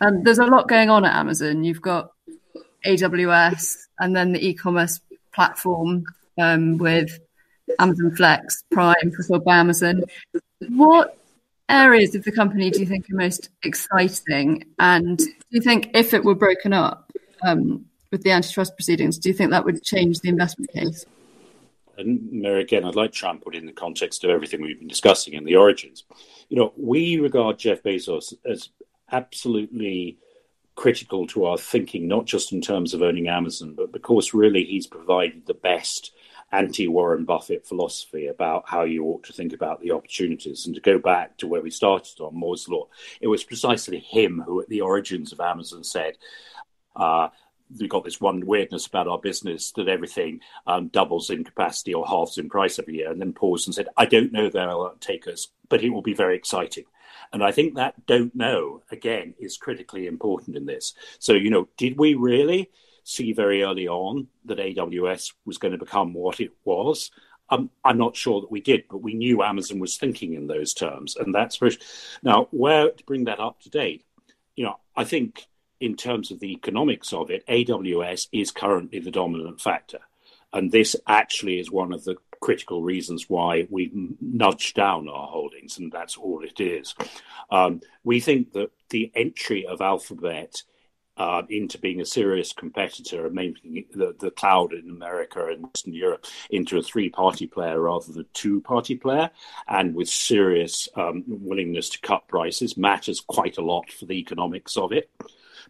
Um, 0.00 0.22
there's 0.22 0.38
a 0.38 0.46
lot 0.46 0.68
going 0.68 0.90
on 0.90 1.04
at 1.04 1.14
Amazon. 1.14 1.64
You've 1.64 1.82
got 1.82 2.12
AWS 2.86 3.76
and 3.98 4.14
then 4.14 4.32
the 4.32 4.46
e-commerce 4.46 5.00
platform 5.32 6.04
um, 6.38 6.78
with 6.78 7.18
Amazon 7.78 8.14
Flex, 8.14 8.64
Prime, 8.70 9.12
fulfilled 9.14 9.44
by 9.44 9.56
Amazon. 9.56 10.04
What 10.68 11.18
areas 11.68 12.14
of 12.14 12.24
the 12.24 12.32
company 12.32 12.70
do 12.70 12.80
you 12.80 12.86
think 12.86 13.10
are 13.10 13.16
most 13.16 13.50
exciting? 13.62 14.64
And 14.78 15.18
do 15.18 15.32
you 15.50 15.60
think 15.60 15.90
if 15.94 16.14
it 16.14 16.24
were 16.24 16.34
broken 16.34 16.72
up 16.72 17.12
um, 17.42 17.84
with 18.10 18.22
the 18.22 18.30
antitrust 18.30 18.76
proceedings, 18.76 19.18
do 19.18 19.28
you 19.28 19.34
think 19.34 19.50
that 19.50 19.64
would 19.64 19.82
change 19.82 20.20
the 20.20 20.28
investment 20.28 20.72
case? 20.72 21.06
And 21.96 22.30
Mary, 22.30 22.62
again, 22.62 22.84
I'd 22.84 22.94
like 22.94 23.12
to 23.12 23.18
try 23.18 23.30
and 23.30 23.42
put 23.42 23.56
in 23.56 23.66
the 23.66 23.72
context 23.72 24.22
of 24.22 24.30
everything 24.30 24.62
we've 24.62 24.78
been 24.78 24.88
discussing 24.88 25.34
and 25.34 25.46
the 25.46 25.56
origins. 25.56 26.04
You 26.48 26.56
know, 26.56 26.72
we 26.76 27.18
regard 27.18 27.58
Jeff 27.58 27.82
Bezos 27.82 28.34
as 28.48 28.68
absolutely 29.10 30.18
critical 30.76 31.26
to 31.26 31.44
our 31.46 31.58
thinking, 31.58 32.06
not 32.06 32.24
just 32.24 32.52
in 32.52 32.60
terms 32.60 32.94
of 32.94 33.02
owning 33.02 33.26
Amazon, 33.26 33.74
but 33.74 33.90
because 33.90 34.32
really 34.32 34.64
he's 34.64 34.86
provided 34.86 35.44
the 35.46 35.54
best 35.54 36.12
anti 36.52 36.86
Warren 36.86 37.24
Buffett 37.24 37.66
philosophy 37.66 38.28
about 38.28 38.62
how 38.66 38.84
you 38.84 39.04
ought 39.04 39.24
to 39.24 39.32
think 39.32 39.52
about 39.52 39.80
the 39.80 39.90
opportunities. 39.90 40.66
And 40.66 40.74
to 40.76 40.80
go 40.80 40.98
back 40.98 41.36
to 41.38 41.48
where 41.48 41.60
we 41.60 41.70
started 41.70 42.20
on 42.20 42.34
Moore's 42.34 42.68
Law, 42.68 42.86
it 43.20 43.26
was 43.26 43.44
precisely 43.44 43.98
him 43.98 44.42
who, 44.46 44.60
at 44.62 44.68
the 44.68 44.80
origins 44.80 45.32
of 45.32 45.40
Amazon, 45.40 45.82
said, 45.82 46.16
uh, 46.96 47.28
we've 47.78 47.88
got 47.88 48.04
this 48.04 48.20
one 48.20 48.46
weirdness 48.46 48.86
about 48.86 49.08
our 49.08 49.18
business 49.18 49.72
that 49.72 49.88
everything 49.88 50.40
um, 50.66 50.88
doubles 50.88 51.30
in 51.30 51.44
capacity 51.44 51.94
or 51.94 52.06
halves 52.06 52.38
in 52.38 52.48
price 52.48 52.78
every 52.78 52.96
year, 52.96 53.10
and 53.10 53.20
then 53.20 53.32
paused 53.32 53.68
and 53.68 53.74
said, 53.74 53.88
I 53.96 54.06
don't 54.06 54.32
know 54.32 54.48
where 54.48 54.68
it'll 54.68 54.96
take 55.00 55.26
us, 55.26 55.48
but 55.68 55.82
it 55.82 55.90
will 55.90 56.02
be 56.02 56.14
very 56.14 56.36
exciting. 56.36 56.84
And 57.32 57.42
I 57.42 57.52
think 57.52 57.74
that 57.74 58.06
don't 58.06 58.34
know, 58.34 58.82
again, 58.90 59.34
is 59.38 59.56
critically 59.56 60.06
important 60.06 60.56
in 60.56 60.66
this. 60.66 60.94
So, 61.18 61.34
you 61.34 61.50
know, 61.50 61.68
did 61.76 61.98
we 61.98 62.14
really? 62.14 62.70
see 63.08 63.32
very 63.32 63.62
early 63.62 63.88
on 63.88 64.28
that 64.44 64.58
AWS 64.58 65.32
was 65.46 65.56
going 65.56 65.72
to 65.72 65.78
become 65.78 66.12
what 66.12 66.40
it 66.40 66.50
was. 66.64 67.10
Um, 67.48 67.70
I'm 67.82 67.96
not 67.96 68.16
sure 68.16 68.42
that 68.42 68.50
we 68.50 68.60
did, 68.60 68.84
but 68.90 69.02
we 69.02 69.14
knew 69.14 69.42
Amazon 69.42 69.78
was 69.78 69.96
thinking 69.96 70.34
in 70.34 70.46
those 70.46 70.74
terms, 70.74 71.16
and 71.16 71.34
that's 71.34 71.56
very. 71.56 71.78
Now, 72.22 72.48
where 72.50 72.90
to 72.90 73.04
bring 73.04 73.24
that 73.24 73.40
up 73.40 73.62
to 73.62 73.70
date? 73.70 74.04
You 74.56 74.64
know, 74.64 74.76
I 74.94 75.04
think 75.04 75.46
in 75.80 75.96
terms 75.96 76.30
of 76.30 76.40
the 76.40 76.52
economics 76.52 77.12
of 77.12 77.30
it, 77.30 77.46
AWS 77.46 78.28
is 78.32 78.50
currently 78.50 78.98
the 78.98 79.10
dominant 79.10 79.60
factor, 79.60 80.00
and 80.52 80.72
this 80.72 80.96
actually 81.06 81.58
is 81.58 81.70
one 81.70 81.92
of 81.92 82.04
the 82.04 82.16
critical 82.40 82.82
reasons 82.82 83.28
why 83.28 83.66
we've 83.70 83.92
nudged 84.20 84.76
down 84.76 85.08
our 85.08 85.28
holdings, 85.28 85.78
and 85.78 85.90
that's 85.90 86.16
all 86.16 86.42
it 86.42 86.60
is. 86.60 86.94
Um, 87.50 87.80
we 88.04 88.20
think 88.20 88.52
that 88.52 88.70
the 88.90 89.10
entry 89.14 89.66
of 89.66 89.80
Alphabet 89.80 90.62
uh, 91.18 91.42
into 91.50 91.78
being 91.78 92.00
a 92.00 92.06
serious 92.06 92.52
competitor 92.52 93.26
and 93.26 93.34
making 93.34 93.84
the, 93.92 94.14
the 94.20 94.30
cloud 94.30 94.72
in 94.72 94.88
America 94.88 95.46
and 95.46 95.64
Western 95.64 95.92
Europe 95.92 96.24
into 96.50 96.78
a 96.78 96.82
three 96.82 97.10
party 97.10 97.46
player 97.46 97.80
rather 97.80 98.12
than 98.12 98.22
a 98.22 98.34
two 98.34 98.60
party 98.60 98.96
player, 98.96 99.30
and 99.66 99.94
with 99.94 100.08
serious 100.08 100.88
um, 100.94 101.24
willingness 101.26 101.88
to 101.90 102.00
cut 102.00 102.28
prices 102.28 102.76
matters 102.76 103.20
quite 103.20 103.58
a 103.58 103.64
lot 103.64 103.90
for 103.90 104.06
the 104.06 104.14
economics 104.14 104.76
of 104.76 104.92
it. 104.92 105.10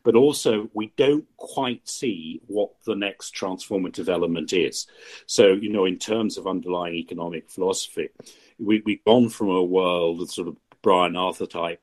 But 0.02 0.14
also, 0.14 0.70
we 0.74 0.92
don't 0.96 1.26
quite 1.36 1.88
see 1.88 2.40
what 2.46 2.70
the 2.84 2.94
next 2.94 3.34
transformative 3.34 4.08
element 4.08 4.52
is. 4.52 4.86
So, 5.26 5.48
you 5.48 5.70
know, 5.70 5.84
in 5.84 5.98
terms 5.98 6.38
of 6.38 6.46
underlying 6.46 6.94
economic 6.94 7.50
philosophy, 7.50 8.10
we, 8.58 8.82
we've 8.84 9.04
gone 9.04 9.28
from 9.28 9.48
a 9.48 9.62
world 9.62 10.20
of 10.22 10.30
sort 10.30 10.48
of 10.48 10.56
Brian 10.82 11.16
Arthur 11.16 11.46
type 11.46 11.80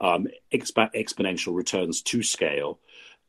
um, 0.00 0.26
exp- 0.52 0.94
exponential 0.94 1.54
returns 1.54 2.02
to 2.02 2.22
scale 2.22 2.78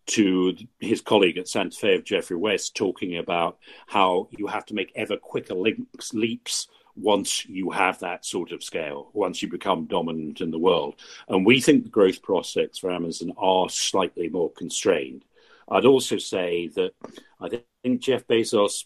to 0.05 0.55
his 0.79 1.01
colleague 1.01 1.37
at 1.37 1.47
Santa 1.47 1.75
Fe 1.75 1.95
of 1.95 2.03
Geoffrey 2.03 2.35
West 2.35 2.75
talking 2.75 3.17
about 3.17 3.57
how 3.87 4.27
you 4.31 4.47
have 4.47 4.65
to 4.65 4.73
make 4.73 4.91
ever 4.95 5.17
quicker 5.17 5.53
links, 5.53 6.13
leaps 6.13 6.67
once 6.95 7.45
you 7.45 7.71
have 7.71 7.99
that 7.99 8.25
sort 8.25 8.51
of 8.51 8.63
scale, 8.63 9.09
once 9.13 9.41
you 9.41 9.49
become 9.49 9.85
dominant 9.85 10.41
in 10.41 10.51
the 10.51 10.59
world. 10.59 10.95
And 11.27 11.45
we 11.45 11.59
think 11.59 11.83
the 11.83 11.89
growth 11.89 12.21
prospects 12.21 12.77
for 12.77 12.91
Amazon 12.91 13.33
are 13.37 13.69
slightly 13.69 14.29
more 14.29 14.51
constrained. 14.51 15.25
I'd 15.69 15.85
also 15.85 16.17
say 16.17 16.67
that 16.75 16.91
I 17.39 17.61
think 17.83 18.01
Jeff 18.01 18.27
Bezos 18.27 18.85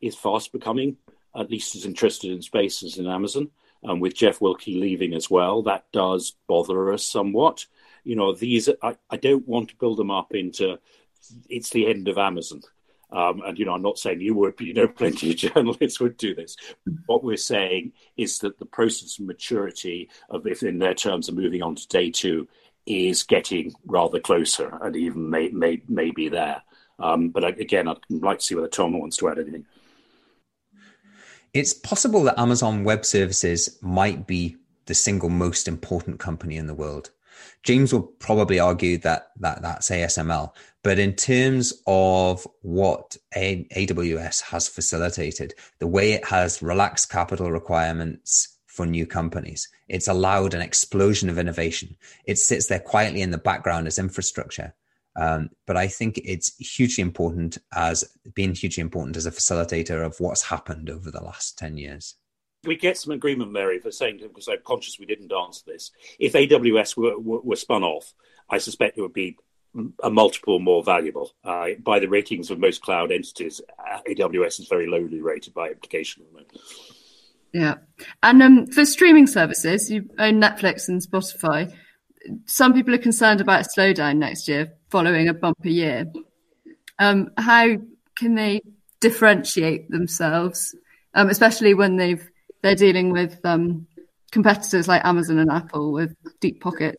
is 0.00 0.16
fast 0.16 0.52
becoming 0.52 0.96
at 1.36 1.50
least 1.50 1.74
as 1.74 1.84
interested 1.84 2.30
in 2.30 2.42
space 2.42 2.82
as 2.82 2.98
in 2.98 3.06
Amazon. 3.06 3.50
And 3.82 4.00
with 4.00 4.14
Jeff 4.14 4.38
Wilke 4.38 4.80
leaving 4.80 5.14
as 5.14 5.28
well, 5.28 5.62
that 5.62 5.84
does 5.92 6.34
bother 6.46 6.92
us 6.92 7.04
somewhat 7.04 7.66
you 8.04 8.16
know, 8.16 8.34
these 8.34 8.68
I, 8.82 8.96
I 9.10 9.16
don't 9.16 9.48
want 9.48 9.70
to 9.70 9.76
build 9.76 9.96
them 9.96 10.10
up 10.10 10.34
into 10.34 10.78
it's 11.48 11.70
the 11.70 11.88
end 11.88 12.06
of 12.08 12.18
Amazon. 12.18 12.60
Um, 13.10 13.42
and 13.46 13.58
you 13.58 13.64
know, 13.64 13.72
I'm 13.72 13.82
not 13.82 13.98
saying 13.98 14.20
you 14.20 14.34
would, 14.34 14.56
but 14.56 14.66
you 14.66 14.74
know, 14.74 14.88
plenty 15.00 15.30
of 15.30 15.36
journalists 15.36 16.00
would 16.00 16.16
do 16.16 16.34
this. 16.34 16.56
What 17.06 17.24
we're 17.24 17.36
saying 17.36 17.92
is 18.16 18.38
that 18.40 18.58
the 18.58 18.66
process 18.66 19.18
of 19.18 19.26
maturity 19.26 20.10
of, 20.30 20.46
if 20.46 20.62
in 20.62 20.78
their 20.78 20.94
terms, 20.94 21.28
of 21.28 21.36
moving 21.36 21.62
on 21.62 21.74
to 21.76 21.88
day 21.88 22.10
two, 22.10 22.48
is 22.86 23.22
getting 23.22 23.72
rather 23.86 24.20
closer, 24.20 24.78
and 24.82 24.94
even 24.96 25.30
may 25.30 25.48
may, 25.48 25.82
may 25.88 26.10
be 26.10 26.28
there. 26.28 26.62
Um, 26.98 27.30
but 27.30 27.44
again, 27.44 27.88
I'd 27.88 27.98
like 28.10 28.38
to 28.38 28.44
see 28.44 28.54
whether 28.54 28.68
Tom 28.68 28.98
wants 28.98 29.16
to 29.18 29.28
add 29.28 29.38
anything. 29.38 29.66
It's 31.52 31.72
possible 31.72 32.24
that 32.24 32.38
Amazon 32.38 32.84
Web 32.84 33.04
Services 33.04 33.78
might 33.80 34.26
be 34.26 34.56
the 34.86 34.94
single 34.94 35.28
most 35.28 35.68
important 35.68 36.18
company 36.18 36.56
in 36.56 36.66
the 36.66 36.74
world. 36.74 37.10
James 37.62 37.92
will 37.92 38.02
probably 38.02 38.58
argue 38.58 38.98
that, 38.98 39.30
that 39.40 39.62
that's 39.62 39.90
ASML. 39.90 40.52
But 40.82 40.98
in 40.98 41.14
terms 41.14 41.72
of 41.86 42.46
what 42.62 43.16
A- 43.34 43.66
AWS 43.74 44.42
has 44.42 44.68
facilitated, 44.68 45.54
the 45.78 45.86
way 45.86 46.12
it 46.12 46.24
has 46.26 46.62
relaxed 46.62 47.10
capital 47.10 47.50
requirements 47.50 48.58
for 48.66 48.86
new 48.86 49.06
companies, 49.06 49.68
it's 49.88 50.08
allowed 50.08 50.54
an 50.54 50.60
explosion 50.60 51.30
of 51.30 51.38
innovation. 51.38 51.96
It 52.26 52.38
sits 52.38 52.66
there 52.66 52.80
quietly 52.80 53.22
in 53.22 53.30
the 53.30 53.38
background 53.38 53.86
as 53.86 53.98
infrastructure. 53.98 54.74
Um, 55.16 55.50
but 55.66 55.76
I 55.76 55.86
think 55.86 56.20
it's 56.24 56.56
hugely 56.56 57.02
important 57.02 57.58
as 57.72 58.04
being 58.34 58.54
hugely 58.54 58.80
important 58.80 59.16
as 59.16 59.26
a 59.26 59.30
facilitator 59.30 60.04
of 60.04 60.18
what's 60.18 60.42
happened 60.42 60.90
over 60.90 61.10
the 61.10 61.22
last 61.22 61.56
10 61.56 61.78
years 61.78 62.16
we 62.66 62.76
get 62.76 62.98
some 62.98 63.12
agreement, 63.12 63.52
Mary, 63.52 63.78
for 63.78 63.90
saying 63.90 64.20
because 64.22 64.48
I'm 64.48 64.58
conscious 64.64 64.98
we 64.98 65.06
didn't 65.06 65.32
answer 65.32 65.62
this. 65.66 65.90
If 66.18 66.32
AWS 66.32 66.96
were, 66.96 67.18
were, 67.18 67.40
were 67.40 67.56
spun 67.56 67.82
off, 67.82 68.14
I 68.48 68.58
suspect 68.58 68.98
it 68.98 69.02
would 69.02 69.12
be 69.12 69.36
a 70.02 70.10
multiple 70.10 70.58
more 70.58 70.82
valuable. 70.82 71.32
Uh, 71.42 71.70
by 71.82 71.98
the 71.98 72.08
ratings 72.08 72.50
of 72.50 72.58
most 72.58 72.82
cloud 72.82 73.10
entities, 73.10 73.60
AWS 74.08 74.60
is 74.60 74.68
very 74.68 74.86
lowly 74.86 75.20
rated 75.20 75.54
by 75.54 75.68
implication 75.68 76.24
moment. 76.32 76.48
Yeah, 77.52 77.74
and 78.22 78.42
um, 78.42 78.66
for 78.66 78.84
streaming 78.84 79.26
services, 79.26 79.90
you 79.90 80.10
own 80.18 80.40
Netflix 80.40 80.88
and 80.88 81.00
Spotify. 81.00 81.72
Some 82.46 82.72
people 82.72 82.94
are 82.94 82.98
concerned 82.98 83.40
about 83.40 83.66
a 83.66 83.68
slowdown 83.68 84.16
next 84.16 84.48
year 84.48 84.72
following 84.90 85.28
a 85.28 85.34
bumper 85.34 85.68
year. 85.68 86.06
Um, 86.98 87.30
how 87.36 87.76
can 88.16 88.34
they 88.34 88.62
differentiate 89.00 89.90
themselves, 89.90 90.74
um, 91.14 91.28
especially 91.28 91.74
when 91.74 91.96
they've 91.96 92.30
they're 92.64 92.74
dealing 92.74 93.12
with 93.12 93.38
um, 93.44 93.86
competitors 94.32 94.88
like 94.88 95.04
Amazon 95.04 95.38
and 95.38 95.50
Apple 95.50 95.92
with 95.92 96.16
deep 96.40 96.62
pocket. 96.62 96.96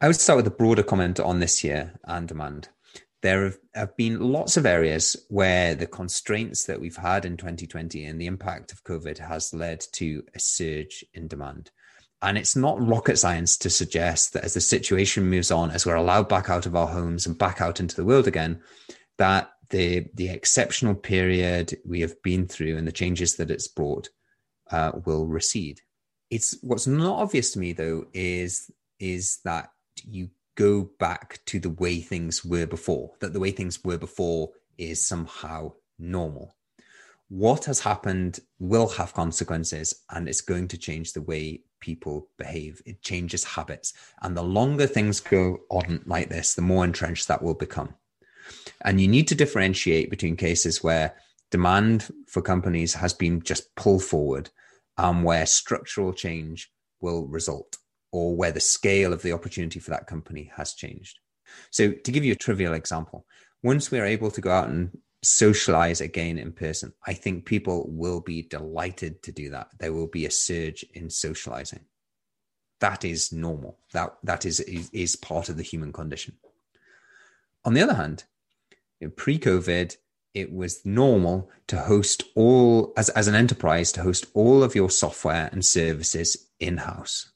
I 0.00 0.08
would 0.08 0.16
start 0.16 0.38
with 0.38 0.46
a 0.48 0.50
broader 0.50 0.82
comment 0.82 1.20
on 1.20 1.38
this 1.38 1.62
year 1.62 1.94
and 2.04 2.26
demand. 2.26 2.68
There 3.22 3.44
have, 3.44 3.58
have 3.74 3.96
been 3.96 4.18
lots 4.18 4.56
of 4.56 4.66
areas 4.66 5.16
where 5.28 5.76
the 5.76 5.86
constraints 5.86 6.64
that 6.64 6.80
we've 6.80 6.96
had 6.96 7.24
in 7.24 7.36
2020 7.36 8.04
and 8.04 8.20
the 8.20 8.26
impact 8.26 8.72
of 8.72 8.82
COVID 8.82 9.18
has 9.18 9.54
led 9.54 9.84
to 9.92 10.24
a 10.34 10.40
surge 10.40 11.04
in 11.14 11.28
demand. 11.28 11.70
And 12.20 12.36
it's 12.36 12.56
not 12.56 12.84
rocket 12.84 13.18
science 13.18 13.56
to 13.58 13.70
suggest 13.70 14.32
that 14.32 14.42
as 14.42 14.54
the 14.54 14.60
situation 14.60 15.30
moves 15.30 15.52
on, 15.52 15.70
as 15.70 15.86
we're 15.86 15.94
allowed 15.94 16.28
back 16.28 16.50
out 16.50 16.66
of 16.66 16.74
our 16.74 16.88
homes 16.88 17.24
and 17.24 17.38
back 17.38 17.60
out 17.60 17.78
into 17.78 17.94
the 17.94 18.04
world 18.04 18.26
again, 18.26 18.62
that 19.18 19.50
the 19.70 20.06
the 20.14 20.30
exceptional 20.30 20.94
period 20.94 21.76
we 21.86 22.00
have 22.00 22.20
been 22.22 22.48
through 22.48 22.76
and 22.76 22.88
the 22.88 22.92
changes 22.92 23.36
that 23.36 23.50
it's 23.50 23.68
brought 23.68 24.08
uh, 24.70 24.92
will 25.04 25.26
recede. 25.26 25.80
It's 26.30 26.58
what's 26.62 26.86
not 26.86 27.20
obvious 27.20 27.52
to 27.52 27.58
me 27.58 27.72
though 27.72 28.06
is 28.12 28.70
is 28.98 29.38
that 29.44 29.70
you 30.04 30.30
go 30.56 30.90
back 30.98 31.40
to 31.46 31.60
the 31.60 31.70
way 31.70 32.00
things 32.00 32.44
were 32.44 32.66
before. 32.66 33.12
That 33.20 33.32
the 33.32 33.40
way 33.40 33.52
things 33.52 33.84
were 33.84 33.98
before 33.98 34.50
is 34.76 35.04
somehow 35.04 35.72
normal. 35.98 36.56
What 37.28 37.66
has 37.66 37.80
happened 37.80 38.40
will 38.58 38.88
have 38.88 39.12
consequences, 39.12 40.02
and 40.10 40.28
it's 40.28 40.40
going 40.40 40.68
to 40.68 40.78
change 40.78 41.12
the 41.12 41.20
way 41.22 41.62
people 41.80 42.28
behave. 42.38 42.80
It 42.86 43.02
changes 43.02 43.44
habits, 43.44 43.92
and 44.22 44.36
the 44.36 44.42
longer 44.42 44.86
things 44.86 45.20
go 45.20 45.58
on 45.70 46.02
like 46.06 46.30
this, 46.30 46.54
the 46.54 46.62
more 46.62 46.84
entrenched 46.84 47.28
that 47.28 47.42
will 47.42 47.54
become. 47.54 47.94
And 48.80 49.00
you 49.00 49.08
need 49.08 49.28
to 49.28 49.34
differentiate 49.34 50.10
between 50.10 50.36
cases 50.36 50.82
where 50.82 51.14
demand 51.50 52.12
for 52.26 52.40
companies 52.40 52.94
has 52.94 53.12
been 53.12 53.42
just 53.42 53.74
pulled 53.76 54.04
forward 54.04 54.50
and 54.98 55.24
where 55.24 55.46
structural 55.46 56.12
change 56.12 56.70
will 57.00 57.26
result 57.26 57.78
or 58.10 58.36
where 58.36 58.52
the 58.52 58.60
scale 58.60 59.12
of 59.12 59.22
the 59.22 59.32
opportunity 59.32 59.78
for 59.78 59.90
that 59.90 60.06
company 60.06 60.50
has 60.56 60.74
changed. 60.74 61.18
So, 61.70 61.92
to 61.92 62.12
give 62.12 62.24
you 62.24 62.32
a 62.32 62.36
trivial 62.36 62.74
example, 62.74 63.26
once 63.62 63.90
we're 63.90 64.04
able 64.04 64.30
to 64.30 64.40
go 64.40 64.50
out 64.50 64.68
and 64.68 64.90
socialize 65.22 66.00
again 66.00 66.38
in 66.38 66.52
person, 66.52 66.92
I 67.06 67.14
think 67.14 67.46
people 67.46 67.86
will 67.88 68.20
be 68.20 68.42
delighted 68.42 69.22
to 69.22 69.32
do 69.32 69.50
that. 69.50 69.68
There 69.78 69.92
will 69.92 70.06
be 70.06 70.26
a 70.26 70.30
surge 70.30 70.84
in 70.94 71.10
socializing. 71.10 71.84
That 72.80 73.04
is 73.04 73.32
normal. 73.32 73.78
That 73.92 74.16
that 74.24 74.44
is 74.44 74.60
is, 74.60 74.90
is 74.92 75.16
part 75.16 75.48
of 75.48 75.56
the 75.56 75.62
human 75.62 75.92
condition. 75.92 76.36
On 77.64 77.74
the 77.74 77.82
other 77.82 77.94
hand, 77.94 78.24
pre-COVID, 79.16 79.96
it 80.34 80.52
was 80.52 80.84
normal 80.84 81.50
to 81.66 81.78
host 81.78 82.22
all 82.34 82.92
as, 82.96 83.08
as 83.10 83.28
an 83.28 83.34
enterprise 83.34 83.92
to 83.92 84.02
host 84.02 84.26
all 84.34 84.62
of 84.62 84.74
your 84.74 84.90
software 84.90 85.48
and 85.52 85.64
services 85.64 86.48
in-house. 86.60 87.30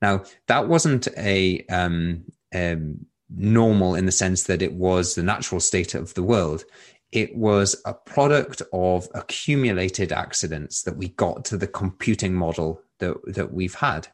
Now 0.00 0.24
that 0.46 0.68
wasn't 0.68 1.08
a 1.16 1.64
um, 1.66 2.24
um, 2.54 3.06
normal 3.30 3.94
in 3.94 4.06
the 4.06 4.12
sense 4.12 4.44
that 4.44 4.62
it 4.62 4.72
was 4.72 5.14
the 5.14 5.22
natural 5.22 5.60
state 5.60 5.94
of 5.94 6.14
the 6.14 6.22
world. 6.22 6.64
It 7.10 7.34
was 7.36 7.80
a 7.84 7.94
product 7.94 8.62
of 8.72 9.08
accumulated 9.14 10.12
accidents 10.12 10.82
that 10.82 10.96
we 10.96 11.08
got 11.08 11.44
to 11.46 11.56
the 11.56 11.66
computing 11.66 12.34
model 12.34 12.82
that, 12.98 13.16
that 13.34 13.52
we've 13.52 13.74
had. 13.74 14.08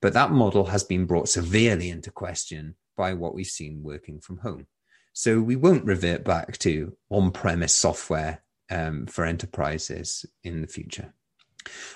But 0.00 0.12
that 0.12 0.30
model 0.30 0.66
has 0.66 0.84
been 0.84 1.06
brought 1.06 1.28
severely 1.28 1.88
into 1.88 2.10
question 2.10 2.74
by 2.96 3.14
what 3.14 3.34
we've 3.34 3.46
seen 3.46 3.82
working 3.82 4.20
from 4.20 4.38
home 4.38 4.66
so 5.12 5.40
we 5.40 5.56
won't 5.56 5.84
revert 5.84 6.24
back 6.24 6.58
to 6.58 6.96
on-premise 7.10 7.74
software 7.74 8.42
um, 8.70 9.06
for 9.06 9.24
enterprises 9.24 10.24
in 10.42 10.62
the 10.62 10.66
future. 10.66 11.12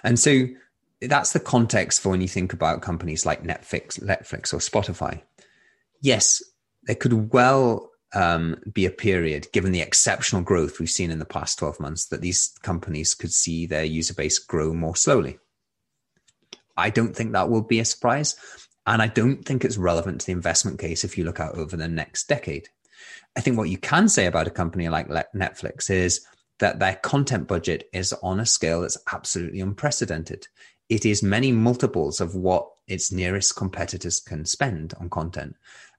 And 0.05 0.19
so 0.19 0.47
that's 1.01 1.33
the 1.33 1.41
context 1.41 2.01
for 2.01 2.11
when 2.11 2.21
you 2.21 2.29
think 2.29 2.53
about 2.53 2.83
companies 2.83 3.27
like 3.27 3.43
Netflix, 3.43 4.01
Netflix 4.01 4.53
or 4.53 4.59
Spotify. 4.59 5.23
Yes, 6.01 6.43
there 6.85 6.97
could 6.97 7.33
well 7.33 7.91
um, 8.14 8.57
be 8.73 8.87
a 8.87 8.91
period, 8.91 9.49
given 9.53 9.73
the 9.73 9.81
exceptional 9.81 10.43
growth 10.43 10.79
we've 10.79 10.91
seen 10.91 11.11
in 11.11 11.19
the 11.19 11.25
past 11.25 11.59
12 11.59 11.81
months, 11.81 12.07
that 12.07 12.21
these 12.21 12.55
companies 12.62 13.14
could 13.14 13.33
see 13.33 13.67
their 13.67 13.85
user 13.85 14.14
base 14.14 14.39
grow 14.39 14.73
more 14.73 14.97
slowly. 14.97 15.39
I 16.77 16.91
don't 16.91 17.17
think 17.17 17.33
that 17.33 17.49
will 17.49 17.62
be 17.62 17.81
a 17.81 17.85
surprise. 17.85 18.37
And 18.87 19.03
I 19.03 19.09
don't 19.09 19.45
think 19.45 19.64
it's 19.64 19.77
relevant 19.77 20.21
to 20.21 20.27
the 20.27 20.33
investment 20.33 20.79
case 20.79 21.03
if 21.03 21.19
you 21.19 21.25
look 21.25 21.41
out 21.41 21.57
over 21.57 21.77
the 21.77 21.89
next 21.89 22.29
decade. 22.29 22.69
I 23.37 23.41
think 23.41 23.59
what 23.59 23.69
you 23.69 23.79
can 23.79 24.09
say 24.09 24.27
about 24.27 24.47
a 24.47 24.51
company 24.51 24.89
like 24.89 25.09
Netflix 25.09 25.91
is 25.91 26.27
that 26.59 26.79
their 26.79 26.97
content 26.97 27.47
budget 27.47 27.89
is 27.93 28.13
on 28.23 28.41
a 28.41 28.47
scale 28.47 28.81
that's 28.81 28.99
absolutely 29.13 29.61
unprecedented. 29.61 30.49
It 30.89 31.05
is 31.05 31.23
many 31.23 31.53
multiples 31.53 32.21
of 32.21 32.35
what 32.35 32.71
its 32.87 33.13
nearest 33.13 33.57
competitors 33.57 34.21
can 34.21 34.45
spend 34.45 34.95
on 35.01 35.11
content. 35.11 35.57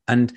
And 0.08 0.34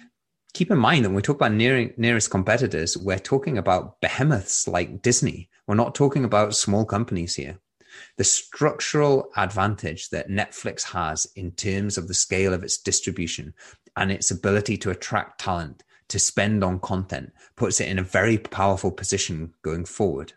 keep 0.53 0.71
in 0.71 0.79
mind 0.79 1.05
that 1.05 1.11
when 1.11 1.17
we 1.17 1.23
talk 1.23 1.37
about 1.37 1.53
near, 1.53 1.93
nearest 1.97 2.31
competitors, 2.31 2.97
we're 2.97 3.19
talking 3.19 3.57
about 3.57 4.01
behemoths 4.01 4.67
like 4.67 5.03
Disney. 5.03 5.49
We're 5.67 5.77
not 5.77 5.95
talking 5.95 6.25
about 6.25 6.57
small 6.57 6.85
companies 6.85 7.37
here. 7.37 7.59
The 8.17 8.25
structural 8.25 9.31
advantage 9.37 10.11
that 10.11 10.29
Netflix 10.29 10.83
has 10.83 11.27
in 11.37 11.53
terms 11.53 11.97
of 11.97 12.09
the 12.09 12.15
scale 12.15 12.53
of 12.53 12.63
its 12.63 12.79
distribution 12.79 13.55
and 13.97 14.13
its 14.13 14.31
ability 14.31 14.77
to 14.79 14.91
attract 14.91 15.41
talent 15.41 15.83
to 16.11 16.19
spend 16.19 16.63
on 16.63 16.79
content 16.81 17.33
puts 17.57 17.81
it 17.81 17.89
in 17.89 17.99
a 17.99 18.05
very 18.05 18.39
powerful 18.39 18.91
position 18.91 19.55
going 19.63 19.85
forward. 19.85 20.33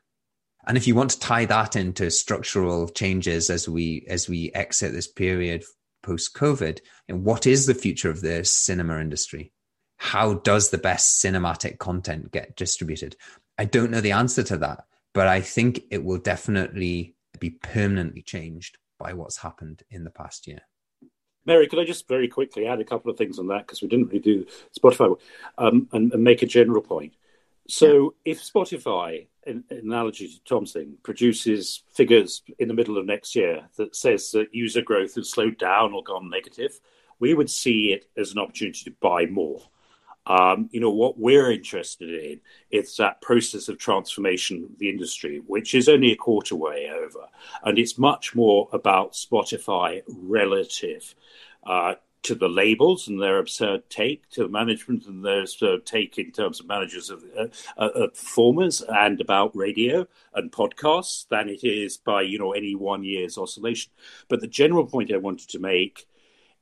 And 0.66 0.78
if 0.78 0.88
you 0.88 0.96
want 0.96 1.12
to 1.12 1.20
tie 1.20 1.46
that 1.46 1.76
into 1.76 2.10
structural 2.10 2.88
changes 2.88 3.50
as 3.50 3.68
we 3.68 4.06
as 4.08 4.30
we 4.30 4.52
exit 4.54 4.94
this 4.94 5.08
period 5.08 5.64
post 6.02 6.36
COVID, 6.36 6.80
and 7.08 7.24
what 7.24 7.46
is 7.46 7.66
the 7.66 7.74
future 7.74 8.10
of 8.10 8.22
the 8.22 8.46
cinema 8.46 9.00
industry? 9.00 9.52
How 9.98 10.36
does 10.36 10.70
the 10.70 10.78
best 10.78 11.22
cinematic 11.22 11.80
content 11.80 12.32
get 12.32 12.56
distributed? 12.56 13.16
I 13.58 13.66
don't 13.66 13.92
know 13.92 14.02
the 14.02 14.12
answer 14.12 14.44
to 14.44 14.58
that, 14.58 14.86
but 15.14 15.28
I 15.28 15.42
think 15.42 15.82
it 15.92 16.04
will 16.04 16.18
definitely 16.18 17.16
be 17.40 17.52
permanently 17.52 18.22
changed 18.22 18.78
by 19.00 19.14
what's 19.14 19.38
happened 19.38 19.84
in 19.90 20.04
the 20.04 20.10
past 20.10 20.48
year. 20.48 20.62
Mary, 21.46 21.68
could 21.68 21.80
I 21.80 21.86
just 21.86 22.08
very 22.08 22.28
quickly 22.28 22.68
add 22.68 22.80
a 22.80 22.86
couple 22.86 23.12
of 23.12 23.18
things 23.18 23.40
on 23.40 23.48
that 23.48 23.68
because 23.68 23.82
we 23.82 23.88
didn't 23.88 24.08
really 24.08 24.20
do 24.20 24.46
Spotify 24.78 25.18
um, 25.58 25.88
and, 25.92 26.14
and, 26.14 26.24
make 26.24 26.42
a 26.42 26.48
general 26.48 26.82
point. 26.82 27.14
So, 27.68 28.14
yeah. 28.26 28.32
if 28.32 28.42
Spotify, 28.42 29.28
in, 29.46 29.64
in 29.70 29.80
analogy 29.80 30.28
to 30.28 30.44
Tom's 30.44 30.74
thing, 30.74 30.98
produces 31.04 31.84
figures 31.94 32.44
in 32.60 32.68
the 32.68 32.74
middle 32.74 32.98
of 32.98 33.06
next 33.06 33.36
year 33.36 33.64
that 33.78 33.96
says 33.96 34.32
that 34.32 34.54
user 34.54 34.82
growth 34.82 35.16
has 35.16 35.30
slowed 35.30 35.58
down 35.58 35.94
or 35.94 36.04
gone 36.04 36.30
negative, 36.30 36.80
we 37.20 37.34
would 37.34 37.50
see 37.50 37.94
it 37.94 38.06
as 38.18 38.32
an 38.32 38.40
opportunity 38.40 38.84
to 38.86 38.96
buy 39.02 39.26
more. 39.26 39.62
Um, 40.26 40.70
you 40.72 40.80
know 40.80 40.92
what 40.92 41.20
we're 41.20 41.52
interested 41.52 42.10
in 42.10 42.40
it's 42.72 42.96
that 42.96 43.22
process 43.22 43.68
of 43.68 43.78
transformation 43.78 44.64
of 44.64 44.80
the 44.80 44.90
industry 44.90 45.42
which 45.48 45.76
is 45.76 45.90
only 45.90 46.14
a 46.14 46.16
quarter 46.16 46.56
way 46.56 46.90
over. 46.90 47.28
And 47.64 47.78
it's 47.78 47.98
much 47.98 48.34
more 48.34 48.70
about 48.72 49.14
spotify 49.14 50.02
relative 50.08 51.14
uh, 51.66 51.96
to 52.24 52.36
the 52.36 52.48
labels 52.48 53.08
and 53.08 53.22
their 53.22 53.38
absurd 53.38 53.90
take 53.90 54.28
to 54.30 54.48
management 54.48 55.06
and 55.06 55.24
their 55.24 55.42
absurd 55.42 55.86
take 55.86 56.18
in 56.18 56.32
terms 56.32 56.60
of 56.60 56.68
managers 56.68 57.10
of 57.10 57.24
uh, 57.38 57.48
uh, 57.78 58.08
performers 58.08 58.82
and 58.88 59.20
about 59.20 59.56
radio 59.56 60.08
and 60.34 60.52
podcasts 60.52 61.28
than 61.28 61.50
it 61.50 61.64
is 61.64 61.98
by 61.98 62.22
you 62.22 62.40
know 62.40 62.54
any 62.54 62.76
one 62.76 63.04
year's 63.04 63.38
oscillation. 63.38 63.92
But 64.30 64.40
the 64.40 64.48
general 64.48 64.86
point 64.86 65.14
i 65.14 65.18
wanted 65.18 65.50
to 65.50 65.60
make 65.60 66.08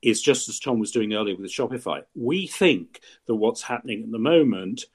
is 0.01 0.21
just 0.21 0.49
as 0.49 0.59
Tom 0.59 0.79
was 0.79 0.91
doing 0.91 1.13
earlier 1.13 1.35
with 1.35 1.51
Shopify. 1.51 2.03
We 2.15 2.47
think 2.47 3.01
that 3.27 3.35
what's 3.35 3.61
happening 3.61 4.03
at 4.03 4.11
the 4.11 4.19
moment 4.19 4.85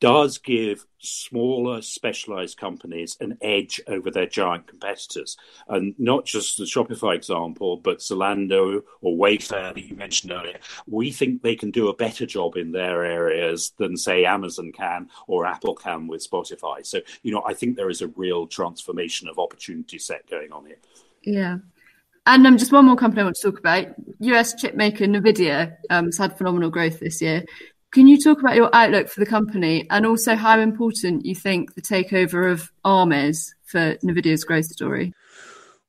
does 0.00 0.36
give 0.38 0.84
smaller 0.98 1.80
specialized 1.80 2.58
companies 2.58 3.16
an 3.20 3.38
edge 3.40 3.80
over 3.86 4.10
their 4.10 4.26
giant 4.26 4.66
competitors. 4.66 5.36
And 5.68 5.94
not 5.98 6.26
just 6.26 6.58
the 6.58 6.64
Shopify 6.64 7.14
example, 7.14 7.78
but 7.78 8.00
Zalando 8.00 8.82
or 9.00 9.16
Wayfair 9.16 9.74
that 9.74 9.84
you 9.84 9.94
mentioned 9.96 10.32
earlier. 10.32 10.58
We 10.86 11.10
think 11.10 11.40
they 11.40 11.56
can 11.56 11.70
do 11.70 11.88
a 11.88 11.96
better 11.96 12.26
job 12.26 12.56
in 12.56 12.72
their 12.72 13.04
areas 13.04 13.72
than, 13.78 13.96
say, 13.96 14.26
Amazon 14.26 14.72
can 14.72 15.08
or 15.26 15.46
Apple 15.46 15.74
can 15.74 16.06
with 16.06 16.28
Spotify. 16.28 16.84
So, 16.84 17.00
you 17.22 17.32
know, 17.32 17.42
I 17.46 17.54
think 17.54 17.76
there 17.76 17.90
is 17.90 18.02
a 18.02 18.08
real 18.08 18.46
transformation 18.46 19.28
of 19.28 19.38
opportunity 19.38 19.98
set 19.98 20.28
going 20.28 20.52
on 20.52 20.66
here. 20.66 20.78
Yeah. 21.22 21.58
And 22.26 22.46
um, 22.46 22.56
just 22.56 22.72
one 22.72 22.86
more 22.86 22.96
company 22.96 23.20
I 23.20 23.24
want 23.24 23.36
to 23.36 23.50
talk 23.50 23.58
about. 23.58 23.86
US 24.20 24.54
chip 24.54 24.74
maker 24.74 25.04
Nvidia 25.04 25.76
um, 25.90 26.06
has 26.06 26.18
had 26.18 26.36
phenomenal 26.38 26.70
growth 26.70 27.00
this 27.00 27.20
year. 27.20 27.44
Can 27.92 28.08
you 28.08 28.18
talk 28.18 28.40
about 28.40 28.56
your 28.56 28.70
outlook 28.72 29.08
for 29.08 29.20
the 29.20 29.26
company 29.26 29.86
and 29.90 30.04
also 30.04 30.34
how 30.34 30.58
important 30.58 31.24
you 31.24 31.34
think 31.34 31.74
the 31.74 31.82
takeover 31.82 32.50
of 32.50 32.72
ARM 32.84 33.12
is 33.12 33.54
for 33.64 33.94
Nvidia's 33.96 34.42
growth 34.42 34.64
story? 34.64 35.12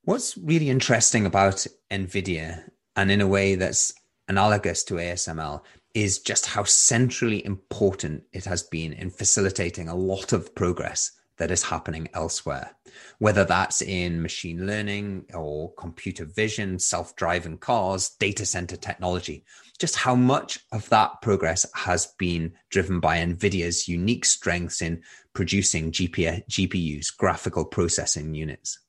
What's 0.03 0.38
really 0.38 0.69
interesting 0.69 1.25
about 1.25 1.65
Nvidia, 1.89 2.69
and 2.95 3.09
in 3.09 3.21
a 3.21 3.27
way 3.27 3.55
that's 3.55 3.91
analogous 4.27 4.83
to 4.83 4.95
ASML, 4.95 5.63
is 5.95 6.19
just 6.19 6.45
how 6.45 6.63
centrally 6.63 7.43
important 7.43 8.23
it 8.33 8.45
has 8.45 8.61
been 8.61 8.93
in 8.93 9.09
facilitating 9.09 9.88
a 9.88 9.95
lot 9.95 10.31
of 10.31 10.53
progress 10.53 11.11
that 11.38 11.51
is 11.51 11.63
happening 11.63 12.07
elsewhere, 12.13 12.71
whether 13.19 13.43
that's 13.43 13.81
in 13.81 14.21
machine 14.21 14.65
learning 14.65 15.25
or 15.33 15.73
computer 15.73 16.25
vision, 16.25 16.79
self 16.79 17.15
driving 17.15 17.57
cars, 17.57 18.11
data 18.19 18.45
center 18.45 18.77
technology. 18.77 19.45
Just 19.77 19.97
how 19.97 20.15
much 20.15 20.59
of 20.71 20.88
that 20.89 21.21
progress 21.21 21.65
has 21.75 22.13
been 22.17 22.53
driven 22.69 22.99
by 22.99 23.17
NVIDIA's 23.17 23.88
unique 23.88 24.23
strengths 24.23 24.81
in 24.81 25.03
producing 25.33 25.91
GPUs, 25.91 27.07
graphical 27.17 27.65
processing 27.65 28.33
units. 28.33 28.79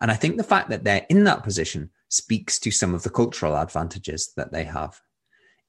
And 0.00 0.10
I 0.10 0.14
think 0.14 0.36
the 0.36 0.44
fact 0.44 0.70
that 0.70 0.84
they're 0.84 1.06
in 1.10 1.24
that 1.24 1.42
position 1.42 1.90
speaks 2.08 2.58
to 2.60 2.70
some 2.70 2.94
of 2.94 3.02
the 3.02 3.10
cultural 3.10 3.56
advantages 3.56 4.32
that 4.36 4.52
they 4.52 4.64
have. 4.64 5.00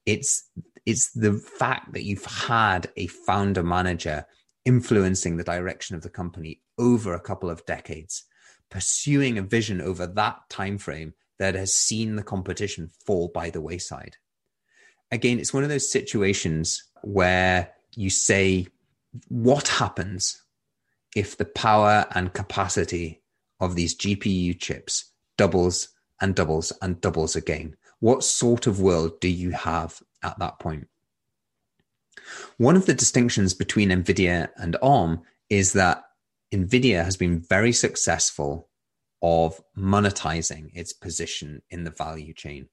It's 0.06 0.48
it's 0.84 1.12
the 1.12 1.34
fact 1.34 1.92
that 1.92 2.04
you've 2.04 2.24
had 2.24 2.90
a 2.96 3.06
founder 3.06 3.62
manager 3.62 4.26
influencing 4.64 5.36
the 5.36 5.44
direction 5.44 5.96
of 5.96 6.02
the 6.02 6.10
company 6.10 6.60
over 6.78 7.14
a 7.14 7.20
couple 7.20 7.50
of 7.50 7.64
decades, 7.66 8.24
pursuing 8.70 9.38
a 9.38 9.42
vision 9.42 9.80
over 9.80 10.06
that 10.06 10.36
time 10.48 10.78
frame 10.78 11.14
that 11.38 11.54
has 11.54 11.74
seen 11.74 12.16
the 12.16 12.22
competition 12.22 12.90
fall 13.04 13.28
by 13.28 13.50
the 13.50 13.60
wayside. 13.60 14.16
Again, 15.10 15.38
it's 15.38 15.52
one 15.52 15.62
of 15.62 15.68
those 15.68 15.90
situations 15.90 16.84
where 17.02 17.72
you 17.94 18.10
say, 18.10 18.66
what 19.28 19.68
happens 19.68 20.42
if 21.14 21.36
the 21.36 21.44
power 21.44 22.06
and 22.14 22.32
capacity 22.32 23.22
of 23.60 23.74
these 23.74 23.96
GPU 23.96 24.58
chips 24.58 25.12
doubles 25.36 25.88
and 26.20 26.34
doubles 26.34 26.72
and 26.80 27.00
doubles 27.00 27.36
again? 27.36 27.76
What 28.00 28.24
sort 28.24 28.66
of 28.66 28.80
world 28.80 29.20
do 29.20 29.28
you 29.28 29.50
have 29.50 30.00
at 30.22 30.38
that 30.38 30.58
point? 30.58 30.88
One 32.58 32.76
of 32.76 32.86
the 32.86 32.94
distinctions 32.94 33.54
between 33.54 33.90
NVIDIA 33.90 34.48
and 34.56 34.76
ARM 34.82 35.22
is 35.48 35.72
that 35.74 36.04
NVIDIA 36.52 37.04
has 37.04 37.16
been 37.16 37.40
very 37.40 37.72
successful 37.72 38.68
of 39.22 39.60
monetizing 39.76 40.70
its 40.74 40.92
position 40.92 41.62
in 41.70 41.84
the 41.84 41.90
value 41.90 42.34
chain, 42.34 42.68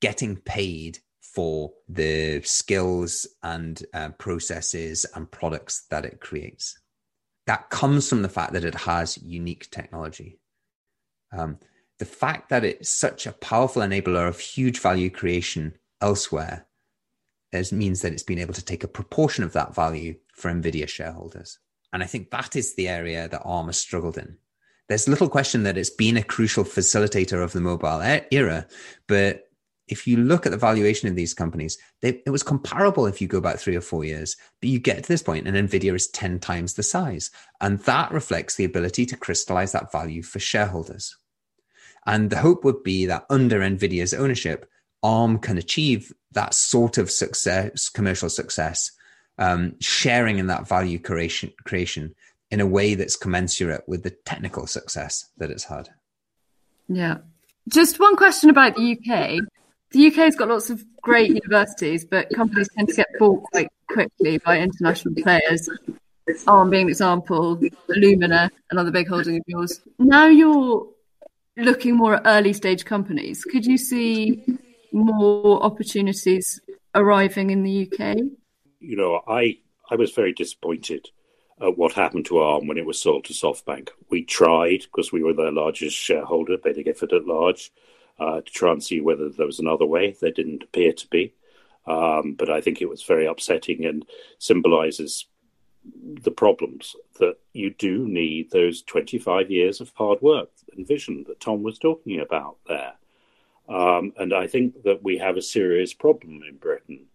getting 0.00 0.36
paid 0.36 0.98
for 1.20 1.72
the 1.88 2.40
skills 2.42 3.26
and 3.42 3.84
uh, 3.92 4.10
processes 4.10 5.06
and 5.14 5.30
products 5.30 5.86
that 5.90 6.04
it 6.04 6.20
creates. 6.20 6.78
That 7.46 7.70
comes 7.70 8.08
from 8.08 8.22
the 8.22 8.28
fact 8.28 8.52
that 8.52 8.64
it 8.64 8.74
has 8.74 9.18
unique 9.18 9.70
technology. 9.70 10.38
Um, 11.32 11.58
the 11.98 12.04
fact 12.04 12.48
that 12.48 12.64
it's 12.64 12.88
such 12.88 13.26
a 13.26 13.32
powerful 13.32 13.82
enabler 13.82 14.26
of 14.26 14.40
huge 14.40 14.80
value 14.80 15.10
creation 15.10 15.74
elsewhere 16.00 16.66
is, 17.52 17.72
means 17.72 18.02
that 18.02 18.12
it's 18.12 18.22
been 18.22 18.38
able 18.38 18.54
to 18.54 18.64
take 18.64 18.84
a 18.84 18.88
proportion 18.88 19.44
of 19.44 19.52
that 19.52 19.74
value 19.74 20.14
for 20.34 20.50
NVIDIA 20.50 20.88
shareholders. 20.88 21.58
And 21.92 22.02
I 22.02 22.06
think 22.06 22.30
that 22.30 22.56
is 22.56 22.74
the 22.74 22.88
area 22.88 23.28
that 23.28 23.42
ARM 23.44 23.66
has 23.66 23.78
struggled 23.78 24.18
in. 24.18 24.36
There's 24.88 25.08
little 25.08 25.28
question 25.28 25.62
that 25.64 25.78
it's 25.78 25.90
been 25.90 26.16
a 26.16 26.22
crucial 26.22 26.64
facilitator 26.64 27.42
of 27.42 27.52
the 27.52 27.60
mobile 27.60 28.00
era, 28.30 28.66
but 29.06 29.50
if 29.90 30.06
you 30.06 30.16
look 30.16 30.46
at 30.46 30.52
the 30.52 30.58
valuation 30.58 31.08
of 31.08 31.16
these 31.16 31.34
companies, 31.34 31.76
they, 32.00 32.22
it 32.24 32.30
was 32.30 32.42
comparable 32.42 33.06
if 33.06 33.20
you 33.20 33.26
go 33.26 33.40
back 33.40 33.58
three 33.58 33.76
or 33.76 33.80
four 33.80 34.04
years. 34.04 34.36
But 34.60 34.70
you 34.70 34.78
get 34.78 35.02
to 35.02 35.08
this 35.08 35.22
point, 35.22 35.48
and 35.48 35.56
NVIDIA 35.68 35.94
is 35.94 36.06
10 36.08 36.38
times 36.38 36.74
the 36.74 36.82
size. 36.82 37.30
And 37.60 37.80
that 37.80 38.12
reflects 38.12 38.54
the 38.54 38.64
ability 38.64 39.04
to 39.06 39.16
crystallize 39.16 39.72
that 39.72 39.90
value 39.90 40.22
for 40.22 40.38
shareholders. 40.38 41.16
And 42.06 42.30
the 42.30 42.38
hope 42.38 42.64
would 42.64 42.82
be 42.82 43.06
that 43.06 43.26
under 43.28 43.60
NVIDIA's 43.60 44.14
ownership, 44.14 44.69
ARM 45.02 45.38
can 45.38 45.58
achieve 45.58 46.12
that 46.32 46.54
sort 46.54 46.98
of 46.98 47.10
success, 47.10 47.88
commercial 47.88 48.28
success, 48.28 48.92
um, 49.38 49.74
sharing 49.80 50.38
in 50.38 50.46
that 50.48 50.68
value 50.68 50.98
creation, 50.98 51.52
creation 51.64 52.14
in 52.50 52.60
a 52.60 52.66
way 52.66 52.94
that's 52.94 53.16
commensurate 53.16 53.82
with 53.86 54.02
the 54.02 54.10
technical 54.10 54.66
success 54.66 55.30
that 55.38 55.50
it's 55.50 55.64
had. 55.64 55.88
Yeah. 56.88 57.18
Just 57.68 58.00
one 58.00 58.16
question 58.16 58.50
about 58.50 58.74
the 58.76 58.92
UK. 58.92 59.40
The 59.92 60.06
UK 60.06 60.14
has 60.14 60.36
got 60.36 60.48
lots 60.48 60.70
of 60.70 60.84
great 61.02 61.30
universities, 61.30 62.04
but 62.04 62.28
companies 62.34 62.68
tend 62.76 62.88
to 62.88 62.94
get 62.94 63.06
bought 63.18 63.42
quite 63.44 63.68
quickly 63.88 64.38
by 64.38 64.58
international 64.58 65.14
players. 65.14 65.68
ARM 66.46 66.70
being 66.70 66.84
an 66.84 66.88
example, 66.88 67.56
Illumina, 67.88 68.50
another 68.70 68.90
big 68.90 69.08
holding 69.08 69.36
of 69.36 69.42
yours. 69.46 69.80
Now 69.98 70.26
you're 70.26 70.86
looking 71.56 71.96
more 71.96 72.16
at 72.16 72.22
early 72.24 72.52
stage 72.52 72.84
companies. 72.84 73.44
Could 73.44 73.66
you 73.66 73.78
see 73.78 74.44
more 74.92 75.62
opportunities 75.62 76.60
arriving 76.94 77.50
in 77.50 77.62
the 77.62 77.90
UK? 77.90 78.16
You 78.80 78.96
know, 78.96 79.22
I 79.26 79.58
I 79.90 79.96
was 79.96 80.12
very 80.12 80.32
disappointed 80.32 81.08
at 81.60 81.76
what 81.76 81.92
happened 81.92 82.24
to 82.26 82.38
ARM 82.38 82.66
when 82.66 82.78
it 82.78 82.86
was 82.86 83.00
sold 83.00 83.24
to 83.24 83.32
SoftBank. 83.32 83.90
We 84.08 84.24
tried 84.24 84.82
because 84.82 85.12
we 85.12 85.22
were 85.22 85.34
their 85.34 85.52
largest 85.52 85.96
shareholder, 85.96 86.56
Baillie 86.56 86.84
Gifford 86.84 87.12
at 87.12 87.26
large, 87.26 87.70
uh, 88.18 88.40
to 88.40 88.52
try 88.52 88.72
and 88.72 88.82
see 88.82 89.00
whether 89.00 89.28
there 89.28 89.46
was 89.46 89.58
another 89.58 89.84
way. 89.86 90.16
There 90.20 90.30
didn't 90.30 90.62
appear 90.62 90.92
to 90.92 91.06
be, 91.08 91.34
um, 91.86 92.34
but 92.38 92.50
I 92.50 92.60
think 92.60 92.80
it 92.80 92.88
was 92.88 93.02
very 93.02 93.26
upsetting 93.26 93.84
and 93.84 94.06
symbolises 94.38 95.26
the 96.22 96.30
problems 96.30 96.94
that 97.18 97.36
you 97.52 97.70
do 97.70 98.06
need 98.06 98.50
those 98.50 98.82
25 98.82 99.50
years 99.50 99.80
of 99.80 99.90
hard 99.94 100.20
work 100.20 100.50
and 100.76 100.86
vision 100.86 101.24
that 101.26 101.40
Tom 101.40 101.62
was 101.62 101.78
talking 101.78 102.20
about 102.20 102.56
there. 102.68 102.92
Um, 103.70 104.12
and 104.18 104.34
I 104.34 104.48
think 104.48 104.82
that 104.82 105.02
we 105.02 105.18
have 105.18 105.36
a 105.36 105.42
serious 105.42 105.94
problem 105.94 106.42
in 106.46 106.56
Britain 106.56 107.06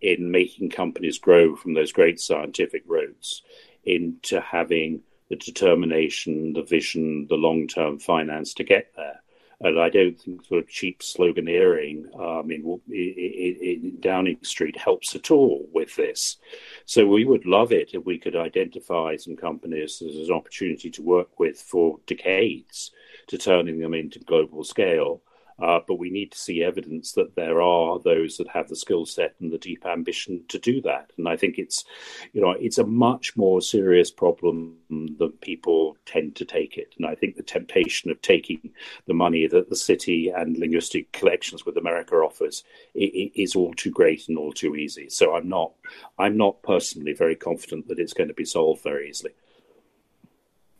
in 0.00 0.30
making 0.30 0.70
companies 0.70 1.18
grow 1.18 1.56
from 1.56 1.74
those 1.74 1.92
great 1.92 2.20
scientific 2.20 2.84
roads 2.86 3.42
into 3.84 4.40
having 4.40 5.02
the 5.28 5.36
determination, 5.36 6.52
the 6.52 6.62
vision, 6.62 7.26
the 7.28 7.36
long 7.36 7.66
term 7.66 7.98
finance 7.98 8.54
to 8.54 8.64
get 8.64 8.92
there. 8.96 9.20
And 9.60 9.80
I 9.80 9.88
don't 9.88 10.20
think 10.20 10.44
sort 10.44 10.62
of 10.62 10.68
cheap 10.68 11.00
sloganeering 11.00 12.04
um, 12.20 12.50
in, 12.50 12.80
in, 12.90 13.56
in, 13.60 13.96
Downing 14.00 14.38
Street 14.42 14.76
helps 14.76 15.14
at 15.14 15.30
all 15.30 15.66
with 15.72 15.96
this. 15.96 16.36
So 16.84 17.06
we 17.06 17.24
would 17.24 17.46
love 17.46 17.72
it 17.72 17.94
if 17.94 18.04
we 18.04 18.18
could 18.18 18.36
identify 18.36 19.16
some 19.16 19.36
companies 19.36 20.02
as 20.02 20.28
an 20.28 20.34
opportunity 20.34 20.90
to 20.90 21.02
work 21.02 21.40
with 21.40 21.60
for 21.60 21.98
decades 22.06 22.90
to 23.28 23.38
turning 23.38 23.78
them 23.78 23.94
into 23.94 24.18
global 24.20 24.64
scale. 24.64 25.22
Uh, 25.62 25.78
but 25.86 26.00
we 26.00 26.10
need 26.10 26.32
to 26.32 26.38
see 26.38 26.64
evidence 26.64 27.12
that 27.12 27.36
there 27.36 27.62
are 27.62 28.00
those 28.00 28.36
that 28.36 28.48
have 28.48 28.68
the 28.68 28.76
skill 28.76 29.06
set 29.06 29.34
and 29.40 29.52
the 29.52 29.58
deep 29.58 29.86
ambition 29.86 30.42
to 30.48 30.58
do 30.58 30.80
that. 30.82 31.12
And 31.16 31.28
I 31.28 31.36
think 31.36 31.58
it's, 31.58 31.84
you 32.32 32.40
know, 32.40 32.50
it's 32.50 32.78
a 32.78 32.84
much 32.84 33.36
more 33.36 33.60
serious 33.60 34.10
problem 34.10 34.76
than 34.90 35.30
people 35.40 35.96
tend 36.06 36.34
to 36.36 36.44
take 36.44 36.76
it. 36.76 36.94
And 36.96 37.06
I 37.06 37.14
think 37.14 37.36
the 37.36 37.42
temptation 37.42 38.10
of 38.10 38.20
taking 38.20 38.72
the 39.06 39.14
money 39.14 39.46
that 39.46 39.70
the 39.70 39.76
city 39.76 40.28
and 40.28 40.58
linguistic 40.58 41.12
collections 41.12 41.64
with 41.64 41.76
America 41.76 42.16
offers 42.16 42.64
is 42.94 43.54
all 43.54 43.72
too 43.74 43.90
great 43.90 44.28
and 44.28 44.36
all 44.36 44.52
too 44.52 44.74
easy. 44.74 45.08
So 45.08 45.36
I'm 45.36 45.48
not, 45.48 45.72
I'm 46.18 46.36
not 46.36 46.62
personally 46.62 47.12
very 47.12 47.36
confident 47.36 47.86
that 47.88 48.00
it's 48.00 48.12
going 48.12 48.28
to 48.28 48.34
be 48.34 48.44
solved 48.44 48.82
very 48.82 49.08
easily. 49.08 49.34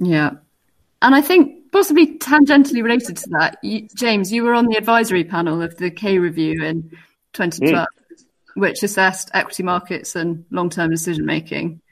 Yeah, 0.00 0.30
and 1.05 1.14
I 1.14 1.20
think 1.20 1.70
possibly 1.70 2.16
tangentially 2.16 2.82
related 2.82 3.18
to 3.18 3.28
that, 3.38 3.59
you, 3.62 3.86
James, 3.94 4.32
you 4.32 4.42
were 4.42 4.55
on 4.55 4.66
the 4.66 4.78
advisory 4.78 5.22
panel 5.22 5.61
of 5.61 5.76
the 5.76 5.90
Kay 5.90 6.18
Review 6.18 6.64
in 6.64 6.90
2012, 7.34 7.86
mm. 7.86 8.26
which 8.55 8.82
assessed 8.82 9.30
equity 9.34 9.64
markets 9.64 10.16
and 10.16 10.46
long 10.50 10.70
term 10.70 10.90
decision 10.90 11.26
making. 11.26 11.82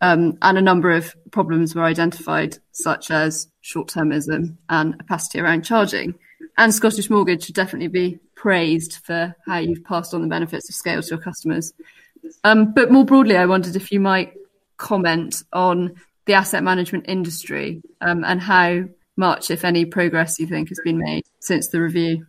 Um, 0.00 0.38
and 0.42 0.58
a 0.58 0.60
number 0.60 0.90
of 0.90 1.14
problems 1.30 1.76
were 1.76 1.84
identified, 1.84 2.58
such 2.72 3.12
as 3.12 3.46
short 3.60 3.86
termism 3.86 4.56
and 4.68 4.96
opacity 5.00 5.38
around 5.38 5.64
charging. 5.64 6.16
And 6.58 6.74
Scottish 6.74 7.08
Mortgage 7.08 7.44
should 7.44 7.54
definitely 7.54 7.86
be 7.86 8.18
praised 8.34 8.94
for 9.04 9.36
how 9.46 9.58
you've 9.58 9.84
passed 9.84 10.14
on 10.14 10.20
the 10.20 10.26
benefits 10.26 10.68
of 10.68 10.74
scale 10.74 11.00
to 11.00 11.08
your 11.10 11.18
customers. 11.18 11.72
Um, 12.42 12.74
but 12.74 12.90
more 12.90 13.04
broadly, 13.04 13.36
I 13.36 13.46
wondered 13.46 13.76
if 13.76 13.92
you 13.92 14.00
might 14.00 14.32
comment 14.78 15.44
on 15.52 15.94
the 16.26 16.34
asset 16.34 16.62
management 16.62 17.06
industry 17.08 17.82
um, 18.00 18.24
and 18.24 18.40
how 18.40 18.84
much, 19.16 19.50
if 19.50 19.64
any, 19.64 19.84
progress 19.84 20.38
you 20.38 20.46
think 20.46 20.68
has 20.68 20.80
been 20.84 20.98
made 20.98 21.24
since 21.40 21.68
the 21.68 21.80
review? 21.80 22.26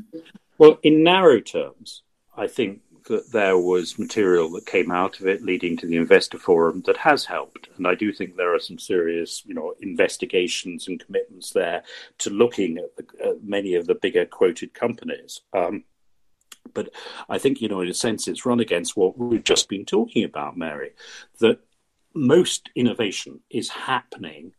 well, 0.58 0.78
in 0.82 1.02
narrow 1.02 1.40
terms, 1.40 2.02
I 2.36 2.46
think 2.46 2.80
that 3.04 3.32
there 3.32 3.58
was 3.58 3.98
material 3.98 4.50
that 4.50 4.66
came 4.66 4.90
out 4.90 5.20
of 5.20 5.26
it 5.26 5.42
leading 5.42 5.76
to 5.76 5.86
the 5.86 5.96
investor 5.96 6.38
forum 6.38 6.82
that 6.86 6.96
has 6.96 7.24
helped 7.24 7.68
and 7.76 7.86
i 7.86 7.94
do 7.94 8.12
think 8.12 8.36
there 8.36 8.54
are 8.54 8.60
some 8.60 8.78
serious 8.78 9.42
you 9.44 9.54
know 9.54 9.74
investigations 9.80 10.86
and 10.88 11.04
commitments 11.04 11.50
there 11.50 11.82
to 12.18 12.30
looking 12.30 12.78
at, 12.78 12.96
the, 12.96 13.26
at 13.26 13.42
many 13.42 13.74
of 13.74 13.86
the 13.86 13.94
bigger 13.94 14.24
quoted 14.24 14.72
companies 14.72 15.40
um, 15.52 15.84
but 16.74 16.90
i 17.28 17.38
think 17.38 17.60
you 17.60 17.68
know 17.68 17.80
in 17.80 17.88
a 17.88 17.94
sense 17.94 18.28
it's 18.28 18.46
run 18.46 18.60
against 18.60 18.96
what 18.96 19.18
we've 19.18 19.44
just 19.44 19.68
been 19.68 19.84
talking 19.84 20.24
about 20.24 20.56
mary 20.56 20.92
that 21.40 21.58
most 22.14 22.70
innovation 22.74 23.40
is 23.50 23.68
happening 23.68 24.52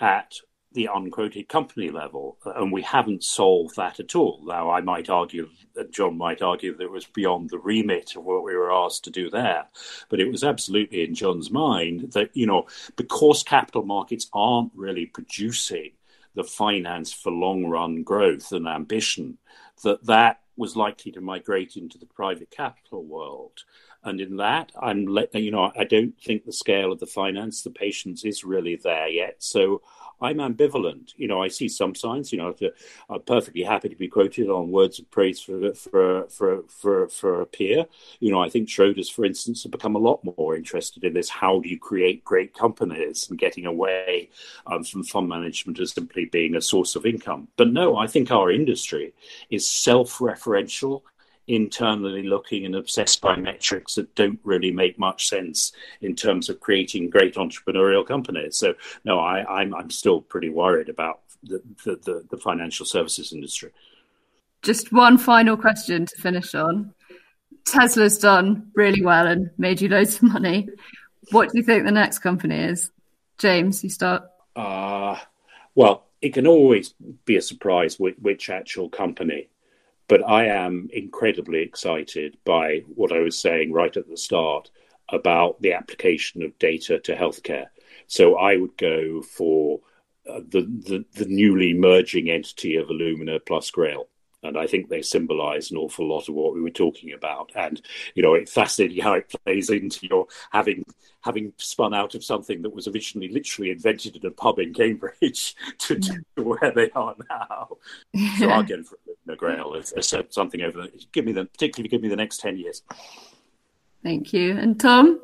at 0.00 0.34
the 0.72 0.88
unquoted 0.92 1.48
company 1.48 1.88
level, 1.88 2.36
and 2.44 2.70
we 2.70 2.82
haven't 2.82 3.24
solved 3.24 3.76
that 3.76 3.98
at 3.98 4.14
all. 4.14 4.42
Now, 4.44 4.70
I 4.70 4.82
might 4.82 5.08
argue 5.08 5.48
John 5.90 6.18
might 6.18 6.42
argue 6.42 6.76
that 6.76 6.84
it 6.84 6.90
was 6.90 7.06
beyond 7.06 7.48
the 7.48 7.58
remit 7.58 8.14
of 8.14 8.24
what 8.24 8.44
we 8.44 8.54
were 8.54 8.70
asked 8.70 9.04
to 9.04 9.10
do 9.10 9.30
there, 9.30 9.64
but 10.10 10.20
it 10.20 10.30
was 10.30 10.44
absolutely 10.44 11.02
in 11.02 11.14
John's 11.14 11.50
mind 11.50 12.12
that 12.12 12.30
you 12.34 12.46
know 12.46 12.66
because 12.96 13.42
capital 13.42 13.84
markets 13.84 14.28
aren't 14.34 14.70
really 14.74 15.06
producing 15.06 15.92
the 16.34 16.44
finance 16.44 17.10
for 17.10 17.32
long 17.32 17.64
run 17.64 18.02
growth 18.02 18.52
and 18.52 18.68
ambition, 18.68 19.38
that 19.82 20.04
that 20.04 20.40
was 20.56 20.76
likely 20.76 21.10
to 21.12 21.20
migrate 21.20 21.76
into 21.76 21.98
the 21.98 22.06
private 22.06 22.50
capital 22.50 23.02
world. 23.02 23.64
And 24.06 24.20
in 24.20 24.36
that, 24.36 24.70
I'm, 24.80 25.08
you 25.34 25.50
know, 25.50 25.72
I 25.76 25.84
don't 25.84 26.18
think 26.22 26.44
the 26.44 26.52
scale 26.52 26.92
of 26.92 27.00
the 27.00 27.06
finance, 27.06 27.62
the 27.62 27.70
patience 27.70 28.24
is 28.24 28.44
really 28.44 28.76
there 28.76 29.08
yet. 29.08 29.36
So 29.38 29.82
I'm 30.20 30.38
ambivalent. 30.38 31.12
You 31.16 31.28
know, 31.28 31.42
I 31.42 31.48
see 31.48 31.68
some 31.68 31.94
signs. 31.94 32.32
You 32.32 32.38
know, 32.38 32.52
to, 32.52 32.72
I'm 33.10 33.22
perfectly 33.22 33.62
happy 33.62 33.88
to 33.88 33.96
be 33.96 34.08
quoted 34.08 34.48
on 34.48 34.70
words 34.70 34.98
of 34.98 35.10
praise 35.10 35.40
for 35.40 35.74
for 35.74 36.28
for 36.28 36.62
for 36.68 37.08
for 37.08 37.40
a 37.40 37.46
peer. 37.46 37.86
You 38.20 38.30
know, 38.30 38.40
I 38.42 38.48
think 38.48 38.68
Schroders, 38.68 39.12
for 39.12 39.24
instance, 39.24 39.64
have 39.64 39.72
become 39.72 39.96
a 39.96 40.00
lot 40.00 40.24
more 40.38 40.56
interested 40.56 41.04
in 41.04 41.12
this. 41.12 41.28
How 41.28 41.60
do 41.60 41.68
you 41.68 41.78
create 41.78 42.24
great 42.24 42.54
companies 42.54 43.28
and 43.28 43.38
getting 43.38 43.66
away 43.66 44.30
um, 44.66 44.84
from 44.84 45.02
fund 45.02 45.28
management 45.28 45.80
as 45.80 45.92
simply 45.92 46.26
being 46.26 46.54
a 46.54 46.62
source 46.62 46.96
of 46.96 47.04
income? 47.04 47.48
But 47.56 47.72
no, 47.72 47.96
I 47.96 48.06
think 48.06 48.30
our 48.30 48.50
industry 48.50 49.12
is 49.50 49.68
self-referential 49.68 51.02
internally 51.48 52.24
looking 52.24 52.64
and 52.64 52.74
obsessed 52.74 53.20
by 53.20 53.36
metrics 53.36 53.94
that 53.94 54.14
don't 54.14 54.40
really 54.42 54.70
make 54.70 54.98
much 54.98 55.28
sense 55.28 55.72
in 56.00 56.16
terms 56.16 56.48
of 56.48 56.60
creating 56.60 57.10
great 57.10 57.34
entrepreneurial 57.34 58.06
companies. 58.06 58.56
So 58.56 58.74
no, 59.04 59.20
I, 59.20 59.60
I'm, 59.60 59.74
I'm 59.74 59.90
still 59.90 60.20
pretty 60.20 60.48
worried 60.48 60.88
about 60.88 61.20
the, 61.42 61.62
the, 61.84 61.96
the, 61.96 62.26
the 62.30 62.36
financial 62.36 62.86
services 62.86 63.32
industry. 63.32 63.70
Just 64.62 64.92
one 64.92 65.18
final 65.18 65.56
question 65.56 66.06
to 66.06 66.16
finish 66.16 66.54
on. 66.54 66.92
Tesla's 67.64 68.18
done 68.18 68.70
really 68.74 69.04
well 69.04 69.26
and 69.26 69.50
made 69.58 69.80
you 69.80 69.88
loads 69.88 70.16
of 70.16 70.24
money. 70.24 70.68
What 71.30 71.50
do 71.50 71.58
you 71.58 71.64
think 71.64 71.84
the 71.84 71.92
next 71.92 72.20
company 72.20 72.58
is? 72.58 72.90
James, 73.38 73.84
you 73.84 73.90
start. 73.90 74.24
Uh, 74.54 75.18
well, 75.74 76.06
it 76.22 76.30
can 76.30 76.46
always 76.46 76.94
be 77.24 77.36
a 77.36 77.42
surprise 77.42 78.00
which, 78.00 78.16
which 78.20 78.50
actual 78.50 78.88
company 78.88 79.48
but 80.08 80.28
I 80.28 80.46
am 80.46 80.88
incredibly 80.92 81.62
excited 81.62 82.36
by 82.44 82.82
what 82.94 83.12
I 83.12 83.20
was 83.20 83.38
saying 83.38 83.72
right 83.72 83.96
at 83.96 84.08
the 84.08 84.16
start 84.16 84.70
about 85.08 85.60
the 85.62 85.72
application 85.72 86.42
of 86.42 86.58
data 86.58 86.98
to 87.00 87.16
healthcare. 87.16 87.66
So 88.06 88.36
I 88.36 88.56
would 88.56 88.76
go 88.76 89.22
for 89.22 89.80
uh, 90.28 90.40
the, 90.48 90.62
the, 90.62 91.04
the 91.14 91.26
newly 91.26 91.74
merging 91.74 92.30
entity 92.30 92.76
of 92.76 92.88
Illumina 92.88 93.40
plus 93.44 93.70
Grail 93.70 94.08
and 94.46 94.56
I 94.56 94.66
think 94.66 94.88
they 94.88 95.02
symbolise 95.02 95.70
an 95.70 95.76
awful 95.76 96.08
lot 96.08 96.28
of 96.28 96.34
what 96.34 96.54
we 96.54 96.60
were 96.60 96.70
talking 96.70 97.12
about. 97.12 97.52
And 97.54 97.80
you 98.14 98.22
know, 98.22 98.34
it's 98.34 98.52
fascinating 98.52 99.02
how 99.02 99.14
it 99.14 99.32
plays 99.44 99.70
into 99.70 100.06
your 100.06 100.26
having 100.50 100.84
having 101.22 101.52
spun 101.56 101.94
out 101.94 102.14
of 102.14 102.24
something 102.24 102.62
that 102.62 102.74
was 102.74 102.86
originally 102.86 103.28
literally 103.28 103.70
invented 103.70 104.16
in 104.16 104.26
a 104.26 104.30
pub 104.30 104.58
in 104.58 104.72
Cambridge 104.72 105.56
to, 105.78 105.98
to 105.98 106.22
where 106.36 106.72
they 106.74 106.90
are 106.90 107.16
now. 107.28 107.76
So 108.38 108.48
I'll 108.48 108.62
get 108.62 108.80
it 108.80 108.86
for 108.86 108.98
a 109.28 109.36
Grail 109.36 109.74
as, 109.76 109.92
as 109.92 110.14
something 110.30 110.60
over. 110.62 110.82
The, 110.82 111.06
give 111.12 111.24
me 111.24 111.32
the 111.32 111.44
particularly 111.44 111.88
give 111.88 112.02
me 112.02 112.08
the 112.08 112.16
next 112.16 112.40
ten 112.40 112.56
years. 112.56 112.82
Thank 114.02 114.32
you, 114.32 114.56
and 114.56 114.78
Tom. 114.78 115.20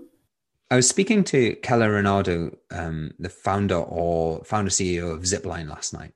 I 0.70 0.76
was 0.76 0.88
speaking 0.88 1.22
to 1.24 1.54
Keller 1.56 2.02
Rinaudo, 2.02 2.56
um, 2.70 3.12
the 3.18 3.28
founder 3.28 3.76
or 3.76 4.42
founder 4.44 4.70
CEO 4.70 5.12
of 5.12 5.20
Zipline 5.20 5.68
last 5.68 5.92
night. 5.92 6.12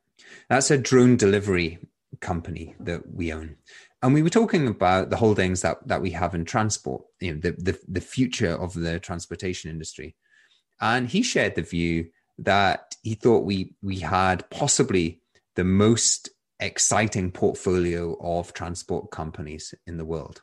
That's 0.49 0.71
a 0.71 0.79
drone 0.79 1.17
delivery 1.17 1.79
company 2.21 2.75
that 2.81 3.03
we 3.13 3.33
own. 3.33 3.57
And 4.03 4.15
we 4.15 4.23
were 4.23 4.31
talking 4.31 4.67
about 4.67 5.11
the 5.11 5.17
holdings 5.17 5.63
that, 5.63 5.87
that 5.89 6.01
we 6.01 6.11
have 6.13 6.35
in 6.35 6.45
transport, 6.45 7.05
you 7.21 7.35
know, 7.35 7.41
the, 7.41 7.51
the, 7.53 7.79
the 7.89 8.01
future 8.01 8.53
of 8.53 8.73
the 8.73 8.99
transportation 8.99 9.71
industry. 9.71 10.15
And 10.81 11.09
he 11.09 11.23
shared 11.23 11.55
the 11.55 11.63
view 11.63 12.09
that 12.39 12.95
he 13.03 13.15
thought 13.15 13.45
we 13.45 13.75
we 13.83 14.01
had 14.01 14.49
possibly 14.51 15.21
the 15.55 15.65
most 15.65 16.29
exciting 16.61 17.31
portfolio 17.31 18.17
of 18.21 18.53
transport 18.53 19.11
companies 19.11 19.75
in 19.87 19.97
the 19.97 20.05
world. 20.05 20.43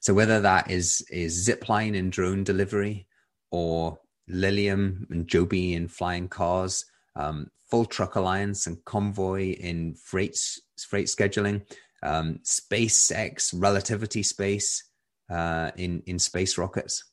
So 0.00 0.14
whether 0.14 0.40
that 0.40 0.70
is 0.70 1.04
is 1.10 1.48
Zipline 1.48 1.98
and 1.98 2.12
drone 2.12 2.44
delivery 2.44 3.06
or 3.50 3.98
Lilium 4.28 5.06
and 5.10 5.26
Joby 5.26 5.74
in 5.74 5.88
flying 5.88 6.28
cars, 6.28 6.84
um, 7.16 7.48
Full 7.70 7.86
Truck 7.86 8.14
Alliance 8.14 8.66
and 8.66 8.84
Convoy 8.84 9.52
in 9.54 9.94
freight 9.94 10.38
freight 10.78 11.06
scheduling, 11.06 11.62
um, 12.02 12.40
SpaceX 12.44 13.52
Relativity 13.54 14.22
Space 14.22 14.84
uh, 15.30 15.70
in 15.76 16.02
in 16.06 16.18
space 16.18 16.58
rockets. 16.58 17.04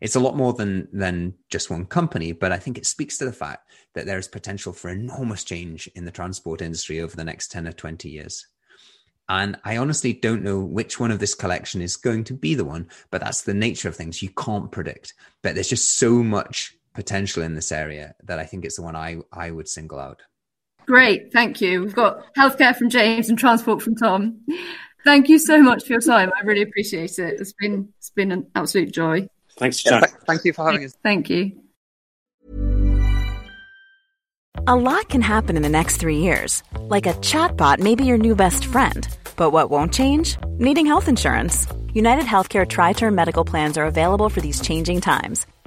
It's 0.00 0.16
a 0.16 0.20
lot 0.20 0.36
more 0.36 0.52
than 0.52 0.88
than 0.92 1.34
just 1.50 1.70
one 1.70 1.86
company, 1.86 2.32
but 2.32 2.52
I 2.52 2.58
think 2.58 2.78
it 2.78 2.86
speaks 2.86 3.18
to 3.18 3.24
the 3.24 3.32
fact 3.32 3.70
that 3.94 4.06
there 4.06 4.18
is 4.18 4.28
potential 4.28 4.72
for 4.72 4.88
enormous 4.88 5.44
change 5.44 5.88
in 5.94 6.04
the 6.04 6.10
transport 6.10 6.62
industry 6.62 7.00
over 7.00 7.14
the 7.14 7.24
next 7.24 7.50
ten 7.50 7.66
or 7.66 7.72
twenty 7.72 8.08
years. 8.08 8.46
And 9.28 9.56
I 9.64 9.76
honestly 9.76 10.12
don't 10.12 10.42
know 10.42 10.58
which 10.58 10.98
one 10.98 11.12
of 11.12 11.20
this 11.20 11.36
collection 11.36 11.80
is 11.80 11.96
going 11.96 12.24
to 12.24 12.34
be 12.34 12.56
the 12.56 12.64
one, 12.64 12.88
but 13.12 13.20
that's 13.20 13.42
the 13.42 13.54
nature 13.54 13.88
of 13.88 13.94
things. 13.94 14.22
You 14.22 14.30
can't 14.30 14.72
predict. 14.72 15.14
But 15.42 15.54
there's 15.54 15.68
just 15.68 15.98
so 15.98 16.24
much 16.24 16.74
potential 16.94 17.44
in 17.44 17.54
this 17.54 17.70
area 17.70 18.16
that 18.24 18.40
I 18.40 18.44
think 18.44 18.64
it's 18.64 18.74
the 18.74 18.82
one 18.82 18.96
I, 18.96 19.18
I 19.32 19.52
would 19.52 19.68
single 19.68 20.00
out. 20.00 20.22
Great, 20.86 21.32
thank 21.32 21.60
you. 21.60 21.82
We've 21.82 21.94
got 21.94 22.34
healthcare 22.34 22.74
from 22.74 22.90
James 22.90 23.28
and 23.28 23.38
transport 23.38 23.82
from 23.82 23.94
Tom. 23.94 24.40
Thank 25.04 25.28
you 25.28 25.38
so 25.38 25.62
much 25.62 25.84
for 25.84 25.92
your 25.92 26.00
time. 26.00 26.32
I 26.36 26.44
really 26.44 26.62
appreciate 26.62 27.16
it. 27.18 27.40
It's 27.40 27.52
been 27.52 27.90
it's 27.98 28.10
been 28.10 28.32
an 28.32 28.48
absolute 28.56 28.92
joy. 28.92 29.28
Thanks, 29.60 29.82
John. 29.82 30.00
Yeah, 30.00 30.06
th- 30.06 30.20
thank 30.26 30.44
you 30.46 30.54
for 30.54 30.64
having 30.64 30.84
us. 30.84 30.96
Thank 31.02 31.28
you. 31.28 31.52
A 34.66 34.74
lot 34.74 35.08
can 35.10 35.20
happen 35.20 35.56
in 35.56 35.62
the 35.62 35.68
next 35.68 35.98
three 35.98 36.16
years, 36.16 36.62
like 36.80 37.06
a 37.06 37.12
chatbot 37.20 37.78
may 37.78 37.94
be 37.94 38.06
your 38.06 38.18
new 38.18 38.34
best 38.34 38.64
friend. 38.64 39.06
But 39.36 39.50
what 39.50 39.70
won't 39.70 39.92
change? 39.92 40.38
Needing 40.58 40.86
health 40.86 41.08
insurance. 41.08 41.66
United 41.92 42.24
Healthcare 42.24 42.66
Tri 42.66 42.94
Term 42.94 43.14
Medical 43.14 43.44
Plans 43.44 43.76
are 43.76 43.84
available 43.84 44.30
for 44.30 44.40
these 44.40 44.60
changing 44.60 45.00
times 45.02 45.46